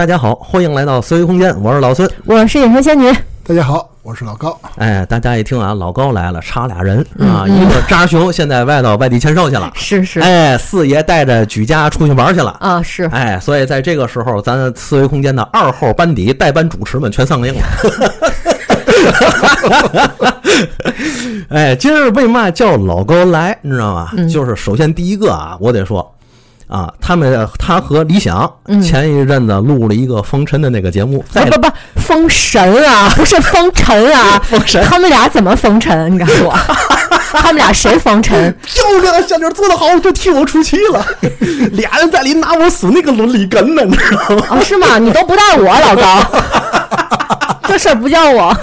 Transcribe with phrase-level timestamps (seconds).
[0.00, 2.10] 大家好，欢迎来到思维空间，我是老孙。
[2.24, 3.12] 我是隐身仙女，
[3.46, 4.58] 大家好，我是老高。
[4.76, 12.56] 哎，大家一听啊，老高来了，差俩人啊，嗯一个扎熊现在外到外地签售去了，是是哎，四爷带着举家出去玩去了。
[12.60, 17.60] 啊是，哎，所以在这个时候，咱思维空间的二号班底代班主持们全丧命了。
[21.50, 24.08] 哎，今儿为嘛叫老高来，你知道吗？
[24.16, 26.10] 嗯就是首先第一个啊，我得说
[26.70, 36.14] 啊，他们他和李想嗯前一阵子录了一个封尘的那个节目，在不不不，封神啊， 不是封尘啊，封神他们俩怎么封尘？
[36.14, 36.54] 你告诉我，
[37.34, 38.56] 他们俩谁封尘？
[38.62, 41.04] 漂亮，小妞做得好，就替我出气了。
[41.72, 44.46] 俩人在里拿我死那个伦理根呢，你知道吗？
[44.50, 44.96] 哦，是吗？
[44.98, 46.24] 你都不带我，老高，
[47.66, 48.56] 这事儿不叫我。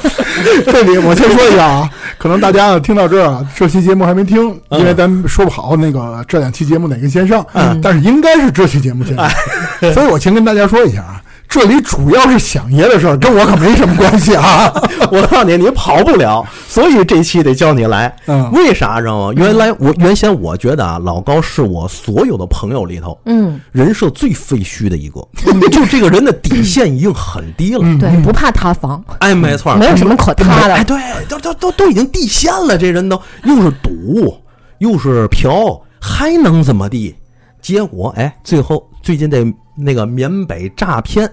[0.65, 4.79] 这里我先说一下啊，可能大家呢听到这儿啊，这期节目还没听，嗯。
[4.79, 7.79] 因为咱们说不好那个这两期节目哪个先上，嗯。
[7.81, 9.29] 但是应该是这期节目先上，
[9.93, 14.71] 所以我先跟大家说一下啊，这里主要是想爷的事儿，跟我可没什么关系啊。
[15.09, 18.13] 我告诉你，你跑不了，所以这期得叫你来。
[18.25, 19.33] 嗯为啥知道吗？
[19.35, 25.25] 原来我原先我觉得啊，老高是我所有的朋友里头，嗯，人设最废墟的一个，
[25.71, 27.81] 就这个人的底线已经很低了。
[27.97, 34.37] 对，不怕塌房，哎，没错，没有什么可塌的哎，对，都都都都已经地陷了，这人都又是赌
[34.79, 37.15] 又是嫖，还能怎么地？
[37.61, 39.45] 结果哎，最后最近这
[39.77, 41.31] 那个缅北诈骗。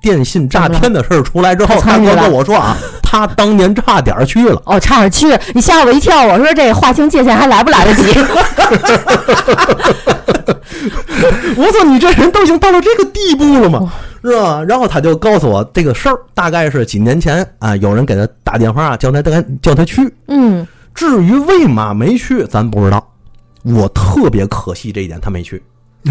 [0.00, 4.60] 电信诈骗的事儿出来之后，他参与了跟我说啊，他当年差点去了。
[4.66, 8.02] 哦，差点去，你吓我一跳，我说这划清界限还来不来得及？
[11.56, 13.90] 我说你这人都已经到了这个地步了吗？
[14.22, 14.62] 是吧？
[14.68, 19.22] 然后他就告诉我这个事儿，大概是几年前啊，有人给他打电话叫他
[19.62, 20.14] 叫他去。
[20.28, 23.02] 嗯，至于为嘛没去，咱不知道。
[23.62, 25.62] 我特别可惜这一点，他没去。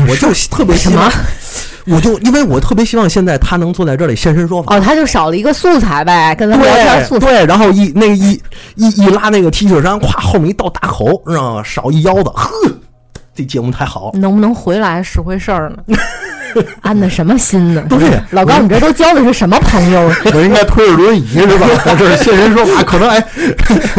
[0.08, 1.12] 我 就特别希望，
[1.88, 4.76] 我就因为我特别希望现在他能坐在这里现身说法。
[4.76, 7.28] 哦，他就少了一个素材呗，跟他聊天素材。
[7.28, 8.42] 对，然后一那个一
[8.76, 11.64] 一一拉那个 T 恤衫，咵后面一道大口，知道吗？
[11.64, 12.50] 少一腰子，呵，
[13.36, 14.20] 这节目太好了。
[14.20, 15.98] 能不能回来是回事儿呢？
[16.82, 17.84] 安的什么心呢？
[17.90, 20.12] 不是老高，你这都交的是什么朋友？
[20.34, 21.68] 我应该推着轮椅是吧？
[21.84, 23.20] 在这儿现身说法，可能哎，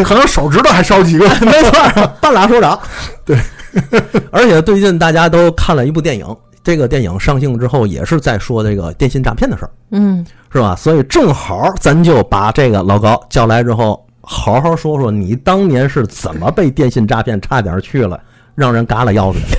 [0.05, 1.29] 可能手指头还少几个。
[1.41, 2.79] 没错，半拉手掌。
[3.25, 3.37] 对，
[4.31, 6.27] 而且最近大家都看了一部电影，
[6.63, 10.75] 这个电影上映之后也是在说这个电信诈骗的事儿，嗯，是吧？
[10.77, 18.19] 所以正好咱就把这个老高叫来之后，好好说说你当年是怎么被电信诈骗差点去了，
[18.55, 19.59] 让人嘎了腰子的。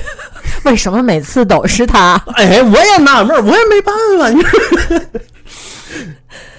[0.64, 2.20] 为什么每次都是他？
[2.34, 5.00] 哎，我也纳闷，我也没办法，你 说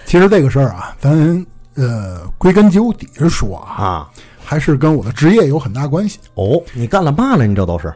[0.06, 1.46] 其实这个事儿啊，咱
[1.76, 4.08] 呃归根究底是说啊，啊？
[4.50, 6.20] 还是跟我的职业有很大关系。
[6.36, 7.46] 哦，你干了嘛了？
[7.46, 7.94] 你这都是？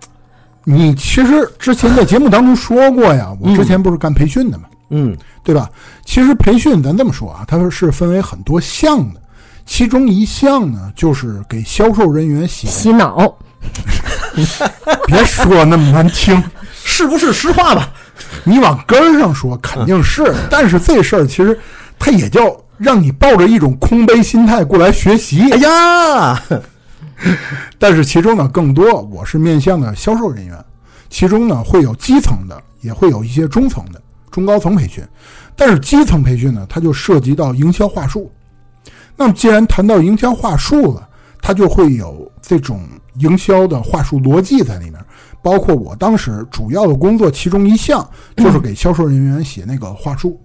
[0.66, 5.69] 你其实之前在节目当中说过呀，我之前不是干培训的嘛，嗯对吧？
[6.03, 9.22] 其实培训咱这么说啊，它是分为很多项的，
[9.66, 13.34] 其中一项呢就是给销售人员洗，洗脑。
[15.07, 16.44] 别说那么难听，
[16.84, 17.90] 是不是实话吧？
[18.44, 21.57] 你往根儿上说肯定是，但是这事儿其实
[21.97, 22.41] 它也叫
[22.81, 25.51] 让你抱着一种空杯心态过来学习。
[25.51, 26.43] 哎呀，
[27.77, 30.57] 但是其中呢，更多我是面向的销售人员，
[31.07, 35.03] 其中呢会有基层的，也会有一些中层的、中高层培训。
[35.55, 38.31] 但是基层培训呢，它就涉及到营销话术。
[39.15, 41.07] 那么既然谈到营销话术了，
[41.39, 42.81] 它就会有这种
[43.19, 44.95] 营销的话术逻辑在里面。
[45.43, 50.39] 包括我当时主要的工作，其中一项就是给销售人员写那个话术，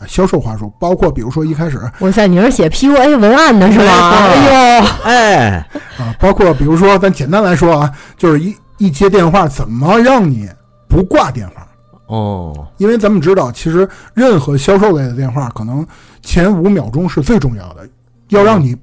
[0.00, 0.72] 啊，销售话术。
[0.78, 3.84] 包括比如说一开始哇塞，你是写 PUA 文案的是吗？
[3.84, 10.48] 没错哎呦，哎，啊，包括比如说，咱简单来说啊，就是一一接电话，怎么让你
[10.88, 11.66] 不挂电话？
[12.06, 15.86] 哦，因为咱们知道，其实任何销售类的电话，可能
[16.22, 17.86] 前五秒钟是最重要的，
[18.28, 18.74] 要让你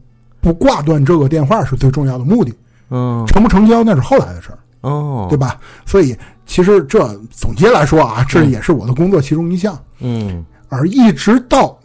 [0.41, 2.53] 不挂断这个电话是最重要的目的。
[2.91, 5.57] 嗯，成不成交那是后来的事儿，哦，对吧？
[5.87, 6.15] 所以
[6.45, 6.99] 其实这
[7.31, 9.75] 总结来说啊，这也是我的工作其中一项。
[10.01, 10.45] 嗯
[10.75, 11.79] 而一直到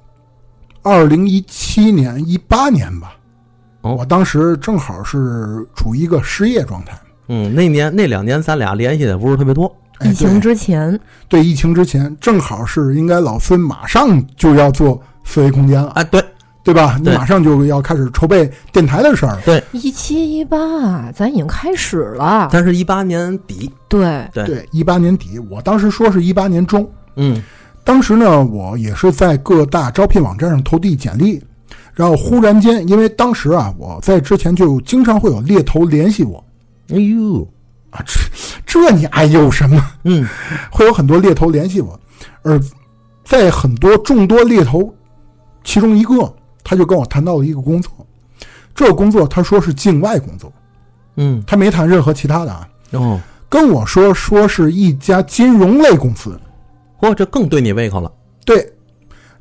[0.82, 3.14] 二零一七年、一八年吧，
[3.82, 6.98] 哦我当时正好是处于一个失业状态。
[7.28, 9.66] 嗯，那年那两年咱俩联系的不是特别多。
[9.98, 10.98] 哎疫情之前，
[11.28, 16.24] 对疫情之前，正好是应该老孙马上就要做思维空间了，哎，对
[16.64, 16.96] 对吧？
[16.98, 19.42] 你对马上就要开始筹备电台的事儿了。
[19.44, 22.48] 对，一七一八，咱已经开始了。
[22.50, 27.42] 但是一八年底，对，对对，一八年底，我当时说是一八年中，嗯
[27.84, 31.42] 当时呢，我也是在各大招聘网站上投递简历，
[31.94, 36.44] 然后忽然间，因为当时啊，我在之前就经常会有猎头联系我。
[36.88, 37.46] 哎呦，
[37.90, 38.20] 啊，这
[38.66, 39.84] 这你哎呦什么？
[40.04, 40.26] 嗯。
[40.70, 41.98] 会有很多猎头联系我，
[42.42, 42.60] 而
[43.24, 44.94] 在很多众多猎头
[45.64, 46.32] 其中一个，
[46.62, 47.92] 他就跟我谈到了一个工作，
[48.74, 50.52] 这个工作他说是境外工作，
[51.16, 56.38] 嗯，他没谈任何其他的啊，哦，跟我说说是一家金融类公司，
[57.00, 58.10] 嚯，这更对你胃口了。
[58.44, 58.70] 对。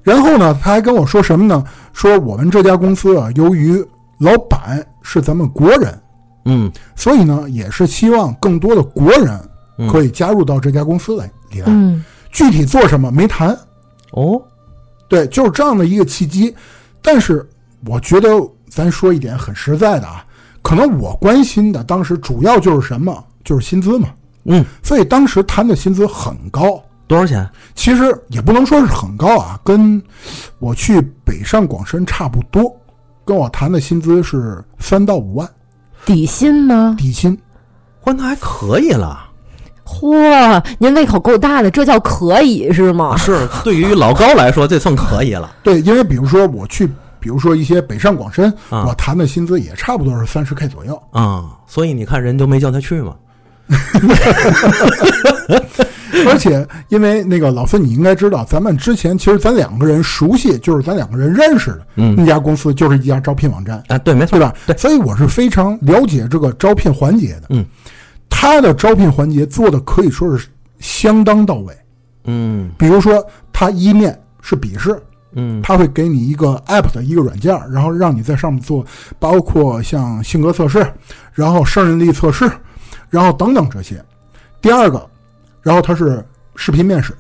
[0.01, 1.63] 然后呢，他还跟我说什么呢？
[1.94, 3.85] 说我们这家公司啊，由于
[4.17, 6.01] 老板是咱们国人，
[6.45, 9.39] 嗯所以呢，也是希望更多的国人
[9.77, 11.65] 嗯可以加入到这家公司来里来。
[11.67, 13.57] 嗯具体做什么没谈，
[14.12, 14.39] 哦，
[15.07, 16.55] 对，就是这样的一个契机。
[17.01, 17.47] 但是
[17.88, 18.29] 我觉得，
[18.69, 20.23] 咱说一点很实在的啊，
[20.62, 24.09] 可能我关心的当时主要就是什么，就是薪资嘛。
[24.44, 27.50] 嗯，所以当时谈的薪资很高，多少钱？
[27.73, 30.01] 其实也不能说是很高啊，跟
[30.59, 32.73] 我去北上广深差不多。
[33.25, 35.50] 跟我谈的薪资是三到五万
[36.06, 36.95] 底薪吗？
[36.97, 37.38] 底薪，
[38.03, 39.27] 嚯，那还可以了。
[39.83, 43.17] 嚯，您胃口够大的，这叫可以是吗？
[43.17, 45.55] 是，对于老高来说，这算可以了。
[45.63, 46.88] 对，因为比如说我去，
[47.19, 51.01] 比如说一些北上广深，啊我谈的薪资也差不多是三十 K 左右。
[51.12, 53.15] 啊、所以你看人就没叫他去嘛。
[56.28, 64.54] 而且，因为那个老孙，你应该知道，咱们之前其实咱两个人熟悉，就是咱两个人认识的，嗯那家公司就是一家招聘网站，啊，对，没错对吧？
[64.68, 67.44] 对，所以我是非常了解这个招聘环节的。
[67.50, 67.66] 嗯，
[68.30, 70.48] 他的招聘环节做的可以说是
[70.80, 71.74] 相当到位。
[72.25, 75.00] 嗯比如说，他一面是笔试，
[75.34, 78.86] 嗯他会给你一个 app 的一个软件，然后让你在上面做，
[79.19, 80.86] 包括像性格测试，
[81.34, 82.50] 然后胜任力测试，
[83.10, 84.04] 然后等等这些。
[84.62, 85.08] 第二个，
[85.61, 86.25] 然后他是
[86.56, 87.13] 视频面试，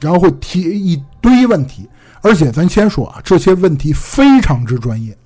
[0.00, 1.88] 然后会提一堆问题，
[2.22, 5.16] 而且咱先说啊，这些问题非常之专业，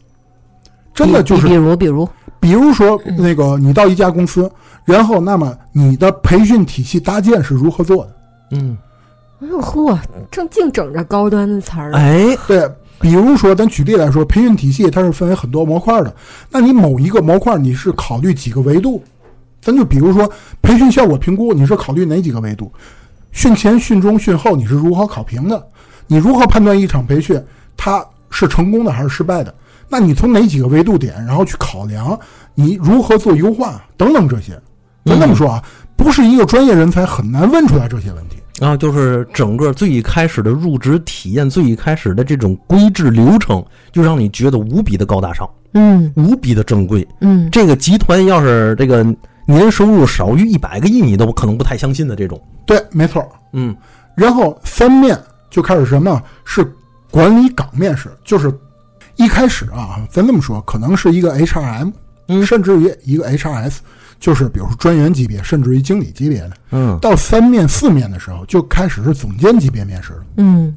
[0.95, 2.09] 真的就是比比如比如，
[2.41, 4.51] 比如说，那个你到一家公司，
[4.85, 8.17] 然后那么你的培训体系搭建是如何做的？
[8.53, 8.77] 嗯，
[9.41, 9.99] 哎呦嚯，
[10.31, 11.93] 正净整着高端的词儿。
[11.93, 12.69] 哎，对，
[13.01, 16.15] 比如说咱举例来说，培训体系它是分为很多模块的，
[16.51, 19.03] 那你某一个模块你是考虑几个维度？
[19.63, 20.31] 咱就比如说
[20.61, 22.71] 培训效果评估，你是考虑哪几个维度？
[23.31, 25.67] 训前、训中、训后你是如何考评的？
[26.09, 27.43] 你如何判断一场培训
[27.77, 29.55] 它是成功的还是失败的？
[29.89, 32.19] 那你从哪几个维度点，然后去考量
[32.55, 34.61] 你如何做优化等等这些？
[35.05, 35.63] 咱这么说啊，
[35.97, 38.37] 不是一个专业人才很难问出来这些问题。
[38.61, 47.07] 然后就是整个最一开始的入职体验，最一开始的这种规制流程，就让你觉得无比的高大上，嗯无比的正规。
[47.23, 49.05] 嗯，这个集团要是这个
[49.47, 52.41] 年收入少于一百个亿，你都可能不太相信的这种。
[52.67, 53.27] 对，没错。
[53.53, 53.77] 嗯
[54.15, 55.19] 然后三面
[55.51, 56.23] 就开始什么？
[56.45, 56.65] 是
[57.11, 58.53] 管理岗面试，就是
[59.17, 61.93] 一开始啊，咱这么说，可能是一个 HRM，
[62.29, 63.79] 嗯甚至于一个 HRS，
[64.21, 66.53] 就是比如说专员级别，甚至于经理级别的。
[66.71, 70.77] 嗯到三面、四面的时候，就开始是总监级别面试了，嗯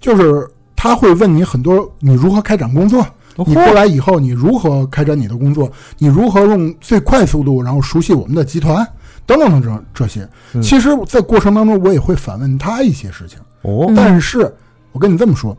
[0.00, 3.04] 就是他会问你很多，你如何开展工作。
[3.44, 5.70] 你过来以后，你如何开展你的工作？
[5.98, 8.86] 你如何用最快速度，然后熟悉我们的集团，
[9.26, 10.26] 等等等等这些。
[10.62, 13.38] 其实，在过程当中，我也会反问他一些事情。
[13.62, 14.50] 哦但是
[14.92, 15.56] 我跟你这么说，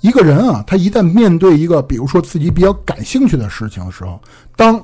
[0.00, 4.20] 一个人啊，他一旦面对一个比如说自己比较感兴趣的事情的时候，
[4.56, 4.82] 当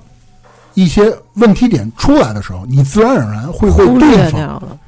[0.75, 4.78] 一些问题点出来的时候，你自然而然会为忽对方，略掉了。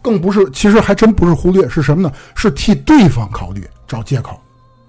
[0.00, 2.10] 更不是，其实还真不是忽略，是什么呢？
[2.34, 4.40] 是替对方考虑，找借口。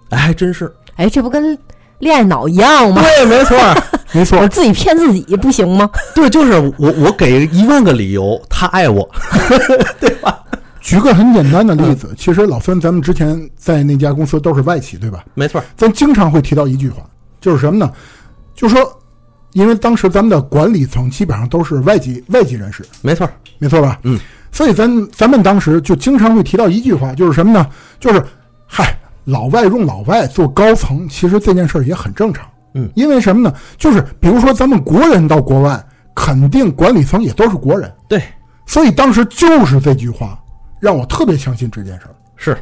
[0.09, 0.73] 哎，还真是。
[0.95, 1.57] 哎，这不跟
[2.01, 3.01] 恋爱脑一样吗？
[3.01, 3.57] 对，没错，
[4.11, 5.89] 没错我，自己骗自己不行吗？
[6.13, 9.09] 对，就是我，我给一万个理由，他爱我。
[9.99, 10.37] 对吧
[10.81, 15.23] 举个很简单的例子，其实老孙咱们之前在那家公司都是外企，对吧？
[15.35, 17.03] 没错，咱经常会提到一句话，
[17.39, 17.89] 就是什么呢？
[18.55, 18.99] 就是说，
[19.53, 23.29] 因为当时咱们的管理层基本上都是外籍外籍人士，没错。
[23.59, 23.99] 没错吧？
[24.03, 24.19] 嗯，
[24.51, 27.65] 所以咱咱们当时就经常会提到一句话，就是什么呢？
[27.99, 28.21] 就是
[28.65, 32.47] 嗨，老外用老外做高层，其实这件事儿也很正常。
[32.73, 33.53] 嗯，因为什么呢？
[33.77, 35.83] 就是比如说咱们国人到国外，
[36.15, 38.23] 肯定管理层也都是国人，对，
[38.65, 40.39] 所以当时就是这句话
[40.79, 42.15] 让我特别相信这件事儿。
[42.37, 42.57] 是，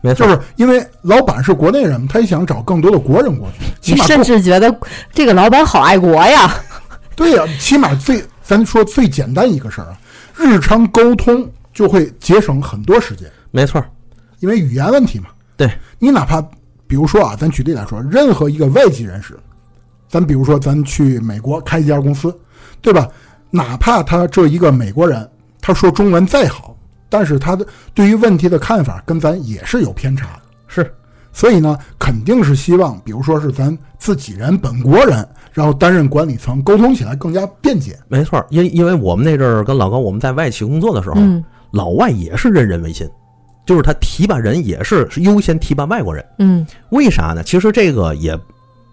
[0.00, 0.26] 没错。
[0.26, 4.74] 就是因为老板是国内人，他也想找更多的国人过去，起你甚至觉得
[5.12, 6.54] 这个老板好爱国呀。
[7.14, 9.98] 对呀、起码最咱说最简单一个事儿啊，
[10.36, 13.84] 日常沟通就会节省很多时间，没错。
[14.40, 15.26] 因为语言问题嘛。
[15.58, 16.40] 对，你哪怕
[16.86, 19.36] 比如说啊，咱举例来说，任何一个外籍人士，
[20.08, 22.34] 咱比如说咱去美国开一家公司，
[22.80, 23.06] 对吧？
[23.50, 25.28] 哪怕他这一个美国人，
[25.60, 26.76] 他说中文再好，
[27.08, 30.42] 但是他的对于问题的看法跟咱也是有偏差的。
[30.68, 30.94] 是，
[31.32, 37.98] 所以呢，肯定是希望，比如说是咱自己人、本国人，然后担任管理层，沟通起来更加便捷。
[38.06, 38.46] 没错。
[38.50, 43.06] 因因为我们那阵儿跟老高我们在外企工作的时候，嗯老外也是任人微信，
[43.68, 46.24] 就是他提拔人也是优先提拔外国人。
[46.38, 46.66] 嗯。
[46.88, 47.42] 为啥呢？
[47.42, 48.34] 其实这个也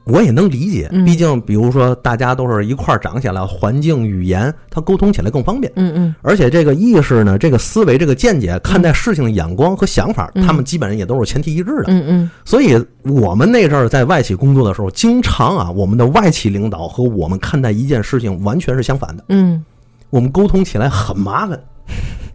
[0.04, 1.06] 我也能理解，嗯。
[1.06, 5.72] 毕竟比如说大家都是一块儿长起来，环境、语言，他沟通起来更方便。
[5.78, 6.14] 嗯嗯。
[6.22, 10.46] 而且这个意识呢，这个思维、这个见解、看待事情的眼光和想法，嗯。
[10.46, 11.86] 他们基本上也都是前提一致的。
[11.88, 12.30] 嗯嗯。
[12.44, 19.64] 所以我们那阵儿在外企工作的时候，经常啊，我们的外企领导和我们看待一件事情完全是相反的，嗯，
[20.10, 21.58] 我们沟通起来很麻烦，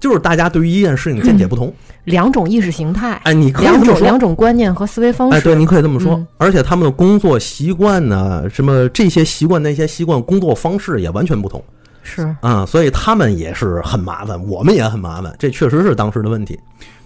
[0.00, 1.73] 就是大家对于一件事情见解不同。
[2.04, 5.45] 两种意识形态，哎，你可以两这么说种两种观念和思维方哎，式。
[5.45, 6.14] 对，你可以这么说。
[6.14, 11.62] 嗯而且他们的工作习惯呢，什么这些习惯、那些习惯、工作方式也完全不同
[12.02, 16.59] 是，啊、所以他们也是很麻烦，我们也很麻烦，这确实是当时的问题。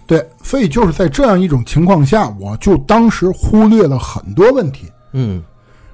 [0.07, 5.43] 对，所以就是在这样一种情况下，我就当时忽略了很多问题，嗯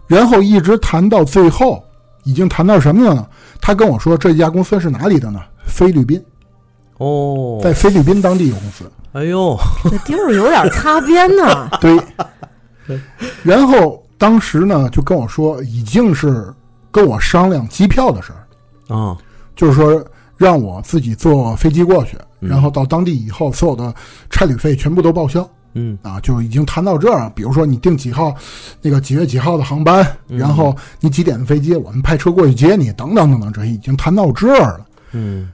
[0.06, 1.84] 然后一直谈到最后，
[2.24, 3.26] 已经谈到什么了呢？
[3.60, 5.40] 他跟我说这家公司是哪里的呢？
[5.66, 6.22] 菲律宾，
[7.02, 8.90] 哦，在菲律宾当地有公司。
[9.14, 9.58] 哎呦，
[9.90, 11.70] 这地儿有点擦边呢。
[11.82, 12.00] 对，
[13.44, 16.54] 然后当时呢就跟我说，已经是
[16.92, 18.32] 跟我商量机票的事
[18.88, 19.18] 儿，啊，
[19.56, 20.04] 就是说
[20.38, 23.94] 让我自己坐飞机过去，嗯然后到当地以后，所有的
[24.30, 25.50] 差旅费全部都报销。
[25.74, 27.32] 嗯啊，就已经谈到这儿。
[27.34, 28.36] 比如说你订几号，
[28.82, 34.86] 那个几月几号的航班，嗯然后你几点的飞机，我们派车过去接你，等等等等，这已经谈到这儿了。
[35.14, 35.52] 嗯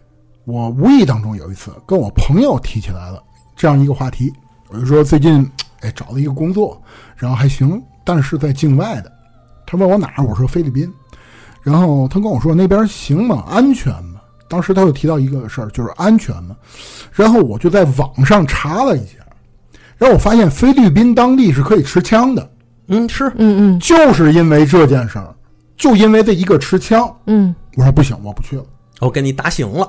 [0.47, 3.21] 我无意当中有一次跟我朋友提起来了
[3.53, 4.31] 这样一个话题，
[4.69, 5.45] 我就说最近
[5.81, 6.81] 哎找了一个工作，
[7.17, 9.11] 然后还行，但是在境外的。
[9.65, 10.89] 他问我哪儿，我说菲律宾，
[11.61, 13.43] 然后他跟我说那边行吗？
[13.45, 14.21] 安全吗？
[14.47, 16.55] 当时他又提到一个事儿，就是安全吗？
[17.11, 19.15] 然后我就在网上查了一下，
[19.97, 22.49] 然后我发现菲律宾当地是可以持枪的，
[22.87, 25.35] 嗯，是，嗯嗯就是因为这件事儿，
[25.75, 28.63] 就因为这一个持枪，嗯我说不行，我不去了。
[28.99, 29.87] 我给你打醒了。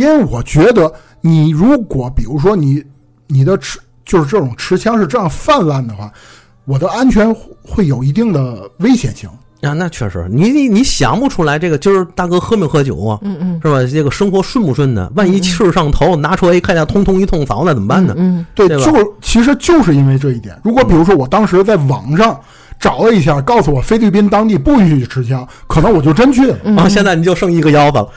[0.00, 2.82] 对，因为我觉得你如果比如说你
[3.26, 6.10] 你的持就是这种持枪是这样泛滥的话，
[6.64, 9.28] 我的安全会会有一定的危险性。
[9.62, 13.84] 啊，那确实，你你你想不出来这个今儿大哥喝没喝酒啊，嗯嗯是吧？
[13.92, 15.12] 这个生活顺不顺呢？
[15.14, 18.14] 万一气儿上头，拿出来一看见通通一通扫，那怎么办呢？
[18.16, 20.58] 嗯对，就其实就是因为这一点。
[20.64, 22.40] 如果比如说我当时在网上
[22.80, 26.56] 找了一下，告诉我菲律宾当地不允许持枪，可能我就真去了。
[26.64, 28.08] 嗯啊，现在你就剩一个腰子了。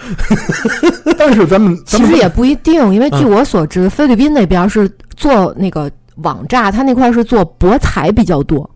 [1.19, 8.67] 但是咱们咱们其实也不一定，因为据嗯我所知，菲律宾那边是做那个网炸，他那块是做博彩比较多。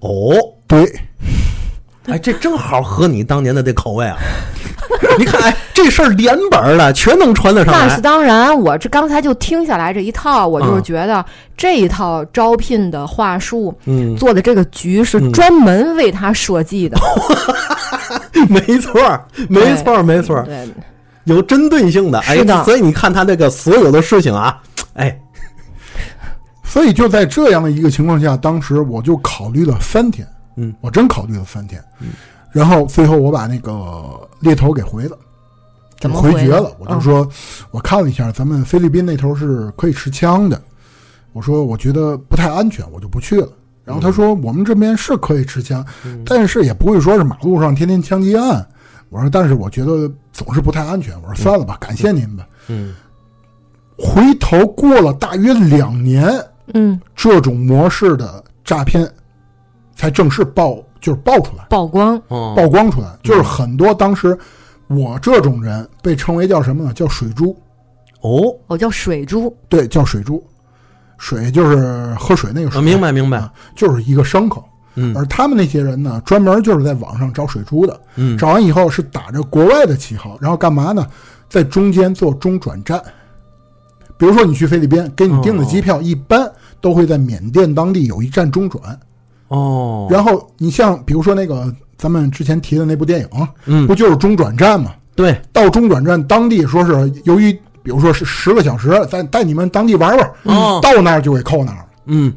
[0.00, 0.36] 哦，
[0.68, 0.88] 对
[2.06, 4.16] 哎，这正好合你当年的这口味啊！
[5.18, 8.00] 你看，哎，这事儿连本儿的，全能传得上那是。
[8.00, 11.24] 当然，我这刚才就听下来这一套，我就是嗯觉得
[11.56, 16.98] 这一套招聘的话术嗯，做的这个局是嗯专门为他设计的。
[18.48, 20.68] 没错儿，没错儿，没错儿，对，
[21.24, 22.18] 有针对性的。
[22.20, 24.60] 哎是的，所以你看他这个所有的事情啊，
[24.94, 25.18] 哎，
[26.62, 31.82] 所以就在这样的一个情况下，当时我就考虑了三天，嗯，我真考虑了三天，
[32.52, 35.18] 然后最后我把那个猎头给回了，
[35.98, 36.72] 怎么回绝了。
[36.78, 37.28] 我就说，
[37.70, 40.60] 我看了一下，咱们菲律宾那头是可以持枪的，
[41.32, 43.48] 我说我觉得不太安全，我就不去了。
[43.84, 45.84] 然后他说，我们这边是可以持枪，
[46.24, 48.66] 但是也不会说是马路上天天枪击案。
[49.10, 51.14] 我说，但是我觉得总是不太安全。
[51.20, 52.48] 我说算了吧，感谢您吧。
[52.68, 52.94] 嗯，
[53.98, 56.26] 回头过了大约两年，
[56.72, 59.06] 嗯，这种模式的诈骗
[59.94, 63.08] 才正式爆，就是爆出来、曝光，哦，曝光出来。
[63.22, 64.36] 就是很多当时
[64.88, 66.92] 我这种人被称为叫什么呢？
[66.92, 67.56] 叫水珠，
[68.20, 69.54] 哦，哦叫水珠。
[69.68, 70.42] 对，叫水珠。
[71.16, 74.64] 水就是喝水那个水，啊明白明白啊，就是一个牲口。
[74.96, 81.06] 嗯而他们那些人呢，专门就是在网上找水珠的，嗯，找完以后是打着国外的旗号，然后干嘛呢？
[81.48, 83.02] 在中间做中转站。
[84.16, 88.98] 比如说你去菲律宾，给你订的机票一般都会在缅甸当地有一站中转。
[89.54, 93.28] 哦，然后你像比如说那个咱们之前提的那部电影，
[93.66, 93.86] 嗯。
[93.86, 94.92] 不，就是中转站吗？
[95.14, 100.80] 对，到中转站当地说是由于比如说是十个小时，再带你们当地玩玩，哦。
[100.82, 101.86] 到那儿就给扣那儿了。
[102.06, 102.34] 嗯，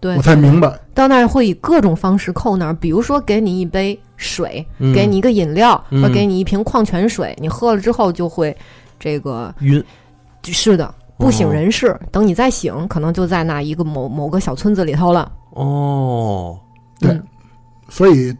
[0.00, 4.92] 对，我才明白，到那儿会以各种方式扣那儿，比如说给你一杯水，嗯。
[4.92, 6.02] 给你一个饮料，嗯。
[6.02, 8.56] 或者给你一瓶矿泉水，你喝了之后就会
[8.98, 9.82] 这个晕，
[10.42, 10.92] 是的。
[11.18, 15.30] 不省人事，等你再醒，可能就在那一个某某个小村子里头了。
[15.52, 16.58] 哦，
[16.98, 17.22] 对嗯
[17.88, 18.34] 所以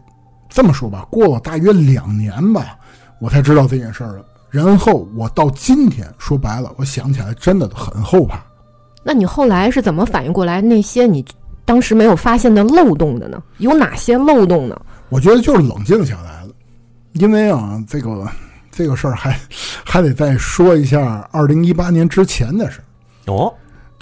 [0.49, 2.77] 这么说吧，过了大约两年吧，
[3.19, 4.25] 我才知道这件事儿了。
[4.49, 8.39] 然后我到今天说白了，我想起来真的很后怕。
[9.03, 11.25] 那你后来是怎么反应过来那些你
[11.65, 13.41] 当时没有发现的漏洞的呢？
[13.57, 14.79] 有哪些漏洞呢？
[15.09, 16.49] 我觉得就是冷静下来了，
[17.13, 18.27] 因为啊，这个
[18.71, 19.39] 这个事儿还
[19.83, 23.31] 还得再说一下二零一八年之前的事儿。
[23.31, 23.53] 哦，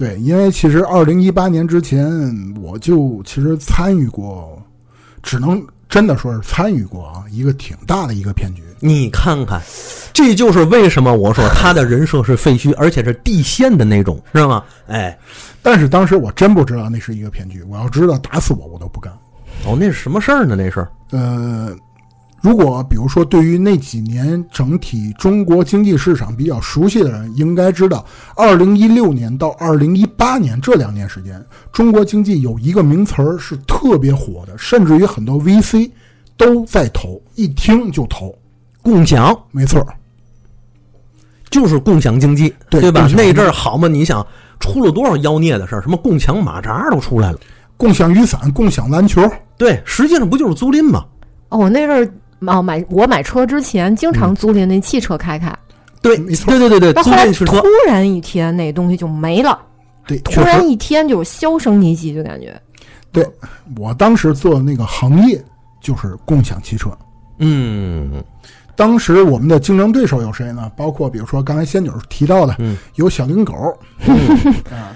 [0.02, 2.12] 对，因为其实二零一八年之前，
[2.60, 4.60] 我就其实参与过，
[5.22, 8.64] 只能真的说是参与过啊，一个挺大的一个骗局。
[8.80, 9.62] 你看看，
[10.12, 14.64] 这就是为什么我说他的人设是废墟，而且是地陷的那种，是吗？
[14.88, 15.16] 哎，
[15.62, 19.14] 但是当时我真不知道那是一个骗局，我要知道打死我我都不干。
[19.68, 20.56] 哦，那是什么事儿呢？
[20.56, 21.76] 那是呃，
[22.42, 28.04] 如果比如说对于那几年整体中国经济市场比较熟悉的人，应该知道，
[28.36, 35.92] 二零一六年到二零一八年这两年时间，中国经济有一个名词儿是特别火的，甚至于很多 VC
[36.36, 38.36] 都在投，一听就投。
[38.82, 39.94] 共享，没错儿，
[41.52, 42.56] 就是共享经济，吧？
[42.72, 44.26] 对吧那阵儿好嘛，你想
[44.60, 47.40] 出了多少妖孽的事儿，什么共享马扎都出来了。
[47.78, 49.22] 共享雨伞、共享篮球，
[49.58, 51.06] 对，实际上不就是租赁吗？
[51.50, 52.14] 哦，我那阵儿
[52.48, 55.56] 哦买我买车之前，经常租赁那汽车开开，
[56.02, 59.60] 对，没错对对对对，租到后来突然一天那东西就没了，
[60.08, 62.60] 对，突，然一天就销声匿迹，就感觉
[63.12, 63.28] 对
[63.78, 65.44] 我当时做的那个行业
[65.82, 66.90] 就是共享汽车。
[67.44, 68.24] 嗯
[68.76, 70.72] 当时我们的竞争对手有谁呢？
[70.76, 73.54] 包括比如说刚才仙女提到的，嗯有小灵狗，
[74.72, 74.96] 啊，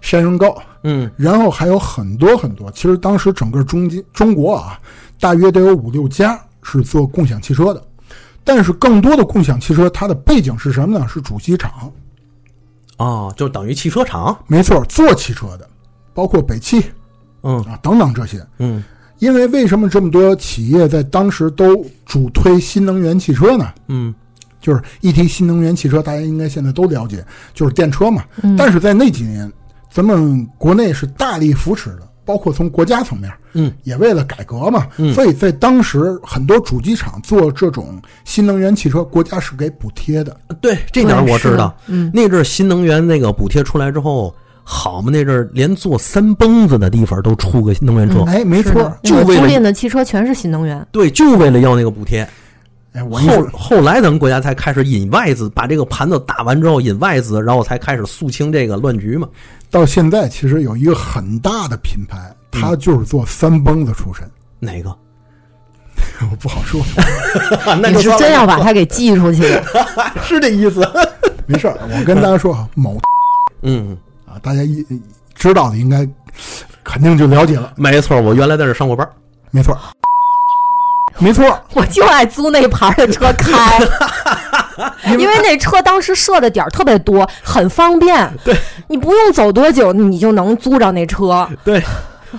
[0.00, 2.70] 山人高，嗯然后还有很多很多。
[2.70, 4.78] 其实当时整个中金中国啊，
[5.20, 7.80] 大约得有五六家是做共享汽车的，
[8.42, 11.06] 但是更多的共享汽车它的背景是什么呢？
[11.08, 11.92] 是主机厂，
[12.96, 15.68] 哦，就等于汽车厂，没错，做汽车的，
[16.12, 16.82] 包括北汽
[17.42, 18.44] 嗯啊等等这些。
[18.58, 18.82] 嗯
[19.18, 23.72] 因为为什么这么多企业在当时都主推新能源汽车呢？
[23.88, 24.14] 嗯
[24.60, 28.24] 就是一提新能源汽车，大家应该现在都了解，就是电车嘛。
[28.42, 29.50] 嗯但是在那几年，
[29.90, 34.86] 咱们国内是大力扶持的，包括从国家层面，嗯，也为了改革嘛。
[34.98, 40.36] 嗯所以在当时，很多主机厂做这种新能源汽车，国家是给补贴的。
[40.60, 41.74] 对，这点我知道。
[41.86, 44.34] 嗯，那阵儿新能源那个补贴出来之后，
[44.64, 52.28] 好嘛，那阵儿连做三蹦子的地方都出个能源车，哎，没错就为了租赁的汽车全是新能源，对，就为了要那个补贴。
[52.92, 59.28] 哎，我后，后来咱们国家才开始引外资，把这个盘子打完之后引外资，然后才开始肃清这个乱局嘛。
[59.76, 62.78] 到现在其实有一个很大的品牌，它嗯。
[62.78, 64.88] 就是做三蹦子出身，哪个？
[66.30, 66.80] 我不好说，
[67.80, 69.42] 那你是真要把它给寄出去？
[70.24, 70.80] 是这意思？
[71.46, 72.98] 没事儿，我跟大家说啊，某
[73.62, 74.84] 嗯，啊，大家一
[75.34, 76.08] 知道的应该
[76.82, 79.06] 肯定就了解了，没错，我原来在这上过班。
[79.50, 79.76] 没错，
[81.18, 83.78] 没错，我就爱租那牌的车开，
[85.18, 88.30] 因为那车当时设的点儿特别多，很方便。
[88.44, 88.54] 对，
[88.88, 91.48] 你不用走多久，你就能租着那车。
[91.64, 91.82] 对，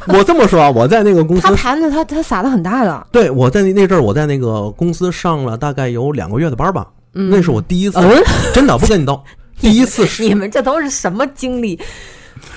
[0.08, 6.86] 我这么说啊，我在那个公司他，盘子他他撒的很大的，对我在那那阵儿，我在那个公司上了大概有两个月的班吧。
[7.13, 8.23] 嗯那是我第一次，嗯
[8.54, 9.19] 真的不跟你逗，
[9.60, 11.80] 第一次是你们这都是什么经历？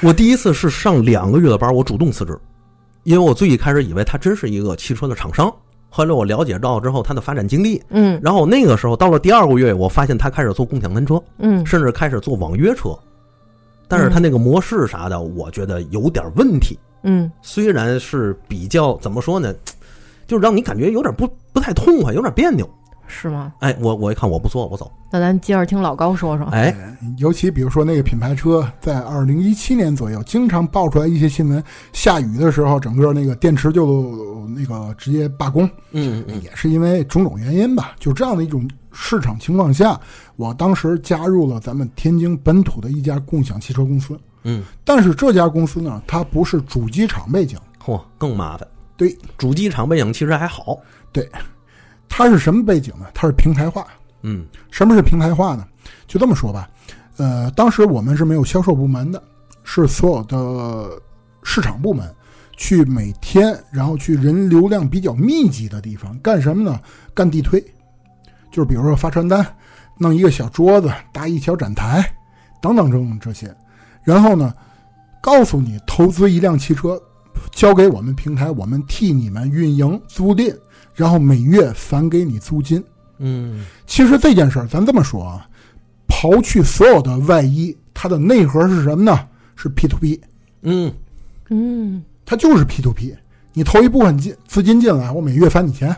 [0.02, 2.38] 我第一次是上两个月的班，我主动辞职，
[3.04, 5.50] 因为我最一开始以为他真是一个汽车的厂商，
[5.90, 12.96] 后来我了解到之后他的发展经历，嗯然后那个时候到了第二个月，我发现他开始做共享单车，嗯甚至开始做网约车，
[13.88, 16.78] 但是他那个模式啥的，我觉得有点问题。
[17.02, 19.52] 嗯虽然是比较怎么说呢，
[20.26, 22.68] 就是让你感觉有点不不太痛快，有点别扭。
[23.10, 23.52] 是吗？
[23.58, 24.90] 哎，我我一看我不做，我走。
[25.10, 26.46] 那咱接着听老高说说。
[26.46, 26.74] 哎，
[27.18, 37.96] 尤其比如说那个品牌车，在二零一七年左右，经常爆出来一些新闻，下雨的时候，整个那个电池就那个直接罢工，嗯嗯也是因为种种原因吧。
[37.98, 40.00] 就这样的一种市场情况下，
[40.36, 44.18] 我当时加入了咱们天津本土的一家共享汽车公司。
[44.44, 48.66] 嗯，但是这家公司呢，它不是主机厂背景，嚯，更麻烦。
[48.96, 50.78] 对，主机厂背景其实还好。
[52.10, 53.06] 它是什么背景呢？
[53.14, 53.86] 它是平台化。
[54.22, 55.66] 嗯什么是平台化呢？
[56.06, 56.68] 就这么说吧，
[57.16, 59.22] 呃，当时我们是没有销售部门的，
[59.64, 60.90] 是所有的
[61.42, 62.14] 市场部门
[62.54, 66.78] 去每天，然后去人流量比较密集的地方干什么呢？
[67.14, 67.58] 干地推，
[68.52, 69.46] 就是比如说发传单，
[69.96, 72.04] 弄一个小桌子，搭一小展台，
[72.60, 73.54] 等等等等这些，
[74.02, 74.52] 然后呢，
[75.22, 77.00] 告诉你投资一辆汽车，
[77.52, 80.54] 交给我们平台，我们替你们运营租赁，
[81.00, 82.84] 然后每月返给你租金。
[83.18, 85.48] 嗯其实这件事儿，咱这么说啊，
[86.06, 89.18] 刨去所有的外衣，它的内核是什么呢？
[89.56, 90.20] 是 P to P，
[90.60, 90.92] 嗯
[91.48, 93.16] 嗯它就是 P to P。
[93.54, 95.96] 你投一部分金资金进来，我每月返你钱，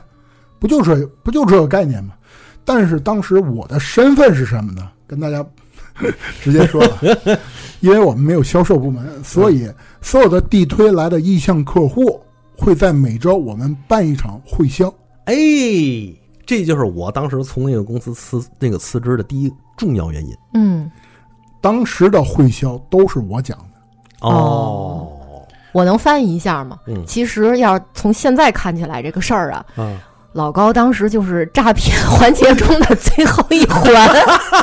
[0.60, 2.14] 不就是不就这个概念吗？
[2.64, 4.88] 但是当时我的身份是什么呢？
[5.04, 5.44] 跟大家
[6.40, 6.98] 直接说了，
[7.80, 9.68] 因为我们没有销售部门，所以
[10.00, 12.20] 所有的地推来的意向客户
[12.56, 14.92] 会在每周我们办一场会销。
[15.24, 15.34] 哎，
[16.44, 20.36] 这就是我当时从那个公司辞那个辞职的第一重要原因。
[20.54, 20.90] 嗯
[21.60, 24.26] 当时的会销都是我讲的。
[24.28, 25.08] 哦，
[25.72, 26.78] 我能翻译一下吗？
[26.88, 29.96] 嗯其实要是从现在看起来，这个事儿啊，嗯，
[30.32, 33.92] 老高当时就是诈骗环节中的最后一环，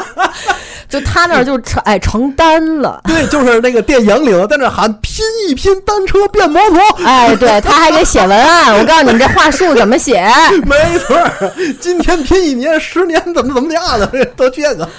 [0.90, 8.78] 就他那儿就成哎承担了， 对，就是那个电影里头在那喊拼一拼单车变摩托，哎，对，他还给写文案。
[8.78, 10.20] 我告诉你们这话术怎么写，
[10.66, 14.90] 没错儿，今天拼一年，十年怎么怎么样的， 都这个。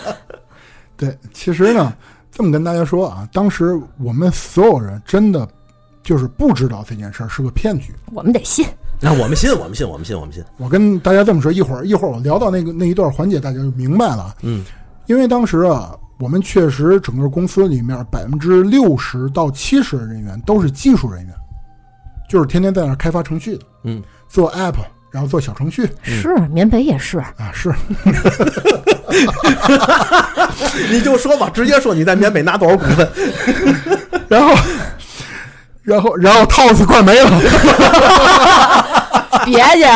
[0.96, 1.92] 对，其实呢，
[2.30, 5.48] 这么跟大家说啊，当时我们所有人真的
[6.04, 7.92] 就是不知道这件事儿是个骗局。
[8.12, 8.64] 我们得信。
[9.02, 10.44] 那我们信，我们信，我们信，我们信。
[10.58, 14.36] 我跟大家这么说，一会儿一会儿我聊到那个那一段环节，大家就明白了。
[14.42, 14.62] 嗯，
[15.10, 21.34] 因为当时啊，我们确实整个公司里面百分之六十到七十的人员都是技术人员，
[22.28, 24.76] 就是天天在那儿开发程序的，嗯，做 app，
[25.10, 25.84] 然后做小程序。
[26.04, 27.74] 是缅北也是，啊，是。
[30.92, 33.10] 你就说吧，直接说你在缅北拿多少股份。
[34.30, 34.54] 然后，
[35.82, 37.28] 然后，然后套子快没了，
[39.50, 39.86] 别介，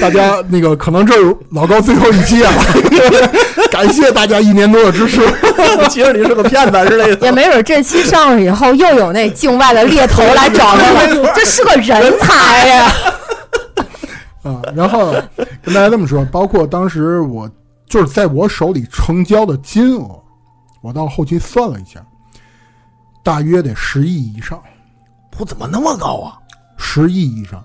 [0.00, 2.52] 大家那个可能这是老高最后一期啊，
[3.70, 5.20] 感谢大家一年多的支持。
[5.88, 7.26] 其实你是个骗子，之类的。
[7.26, 12.92] 也没准这期上了以后，又有那境外的猎头来找他了，这是个人才呀！
[14.42, 15.12] 啊，然后
[15.62, 17.48] 跟大家这么说，包括当时我
[17.88, 20.20] 就是在我手里成交的金额，
[20.82, 22.00] 我到后期算了一下，
[23.22, 24.60] 大约得十亿以上，
[25.38, 26.41] 我怎么那么高啊？
[26.82, 27.64] 十亿以上。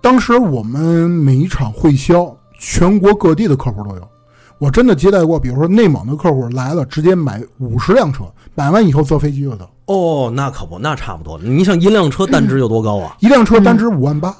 [0.00, 4.08] 当时我们每一场会销，全国各地的客户都有。
[4.58, 11.38] 我真的接待过，比如说内蒙的客户来了，直接买五十辆车，买完以后坐飞机就走，哦，那可不，那差不多。
[11.38, 13.16] 你想一辆车单值有多高啊？
[13.20, 14.34] 一辆车单值五万八，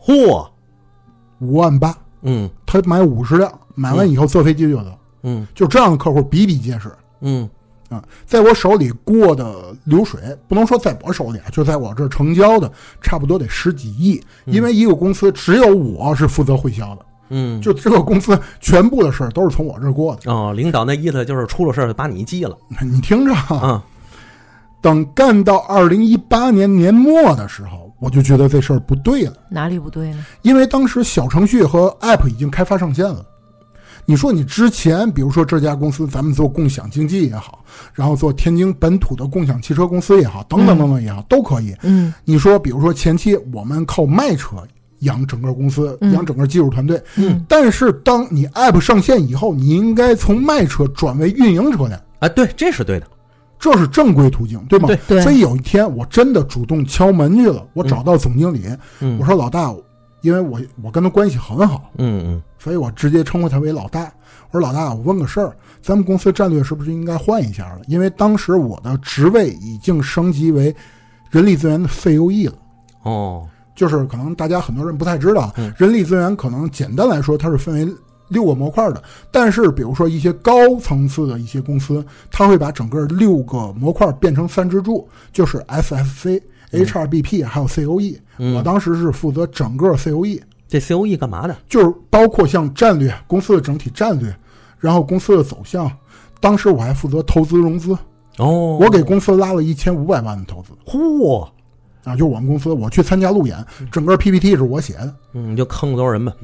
[0.00, 0.48] 嚯，
[1.40, 4.90] 五万八，嗯他买五十辆，买完以后坐飞机就走，
[5.24, 6.90] 嗯就这样的客户比比皆是。
[7.20, 7.46] 嗯
[7.90, 12.70] 啊，在我手里过的流水，不能说在我手里啊，就在我这儿成交的，
[13.02, 14.22] 差不多得十几亿。
[14.46, 20.32] 因为一个公司只有我是负责会销的，嗯，就这个公司全部的事儿都是从我这儿过的。
[20.32, 22.56] 哦，领导那意思就是出了事儿就把你记了。
[22.80, 23.84] 你听着啊，啊，
[24.80, 30.24] 等干到二零一八年年末的时候，我就觉得这事儿不对了，哪里不对呢？
[30.42, 33.26] 因为当时小程序和 App 已经开发上线了。
[34.06, 41.74] 你说你之前，比如说这家公司，咱们做共享经济也好，然后做天津本土的共享汽车公司也好，等等等等也好，都可以。
[41.82, 42.12] 嗯。
[42.24, 44.56] 你说，比如说前期我们靠卖车
[45.00, 53.06] 养整个公司，嗯养整个技术团队，嗯，但是当你 App 上线以后，你应该从卖车转为运营车辆，哎，对，这是对的。
[53.58, 54.86] 这是正规途径，对吗？
[54.86, 54.98] 对。
[55.06, 55.20] 对。
[55.20, 58.64] 所以有一天我真的主动敲门去了，我找到总经理，
[59.00, 59.18] 嗯。
[59.20, 59.70] 我说老大，
[60.20, 64.12] 因为我我跟他关系很好，嗯嗯所以我直接称呼他为老大。
[64.50, 67.80] 我说老大，我问个事儿，咱们公司战略是不是应该换一下了？
[67.86, 70.74] 因为当时我的职位已经升级为
[71.30, 72.54] 人力资源的 COE 了。
[73.02, 77.94] 哦，就是可能大家很多人不太知道嗯，人力资源可能简单来说它是分为
[78.28, 88.18] 六个模块的，但是比如说一些高层次的一些公司，它会把整个六个模块变成三支柱，就是 SFC、HRBP 还有 COE。
[88.38, 91.56] 嗯我当时是负责整个 COE，这 COE 干嘛的？
[91.68, 94.34] 就是包括像战略、公司的整体战略，
[94.78, 95.90] 然后公司的走向。
[96.40, 97.92] 当时我还负责投资融资，
[98.38, 101.46] 哦，我给公司拉了一千五百万的投资嚯，
[102.02, 106.32] 啊，就我们公司，我去参加路演，整个 PPT 是我写的，嗯，你就坑多少人吧。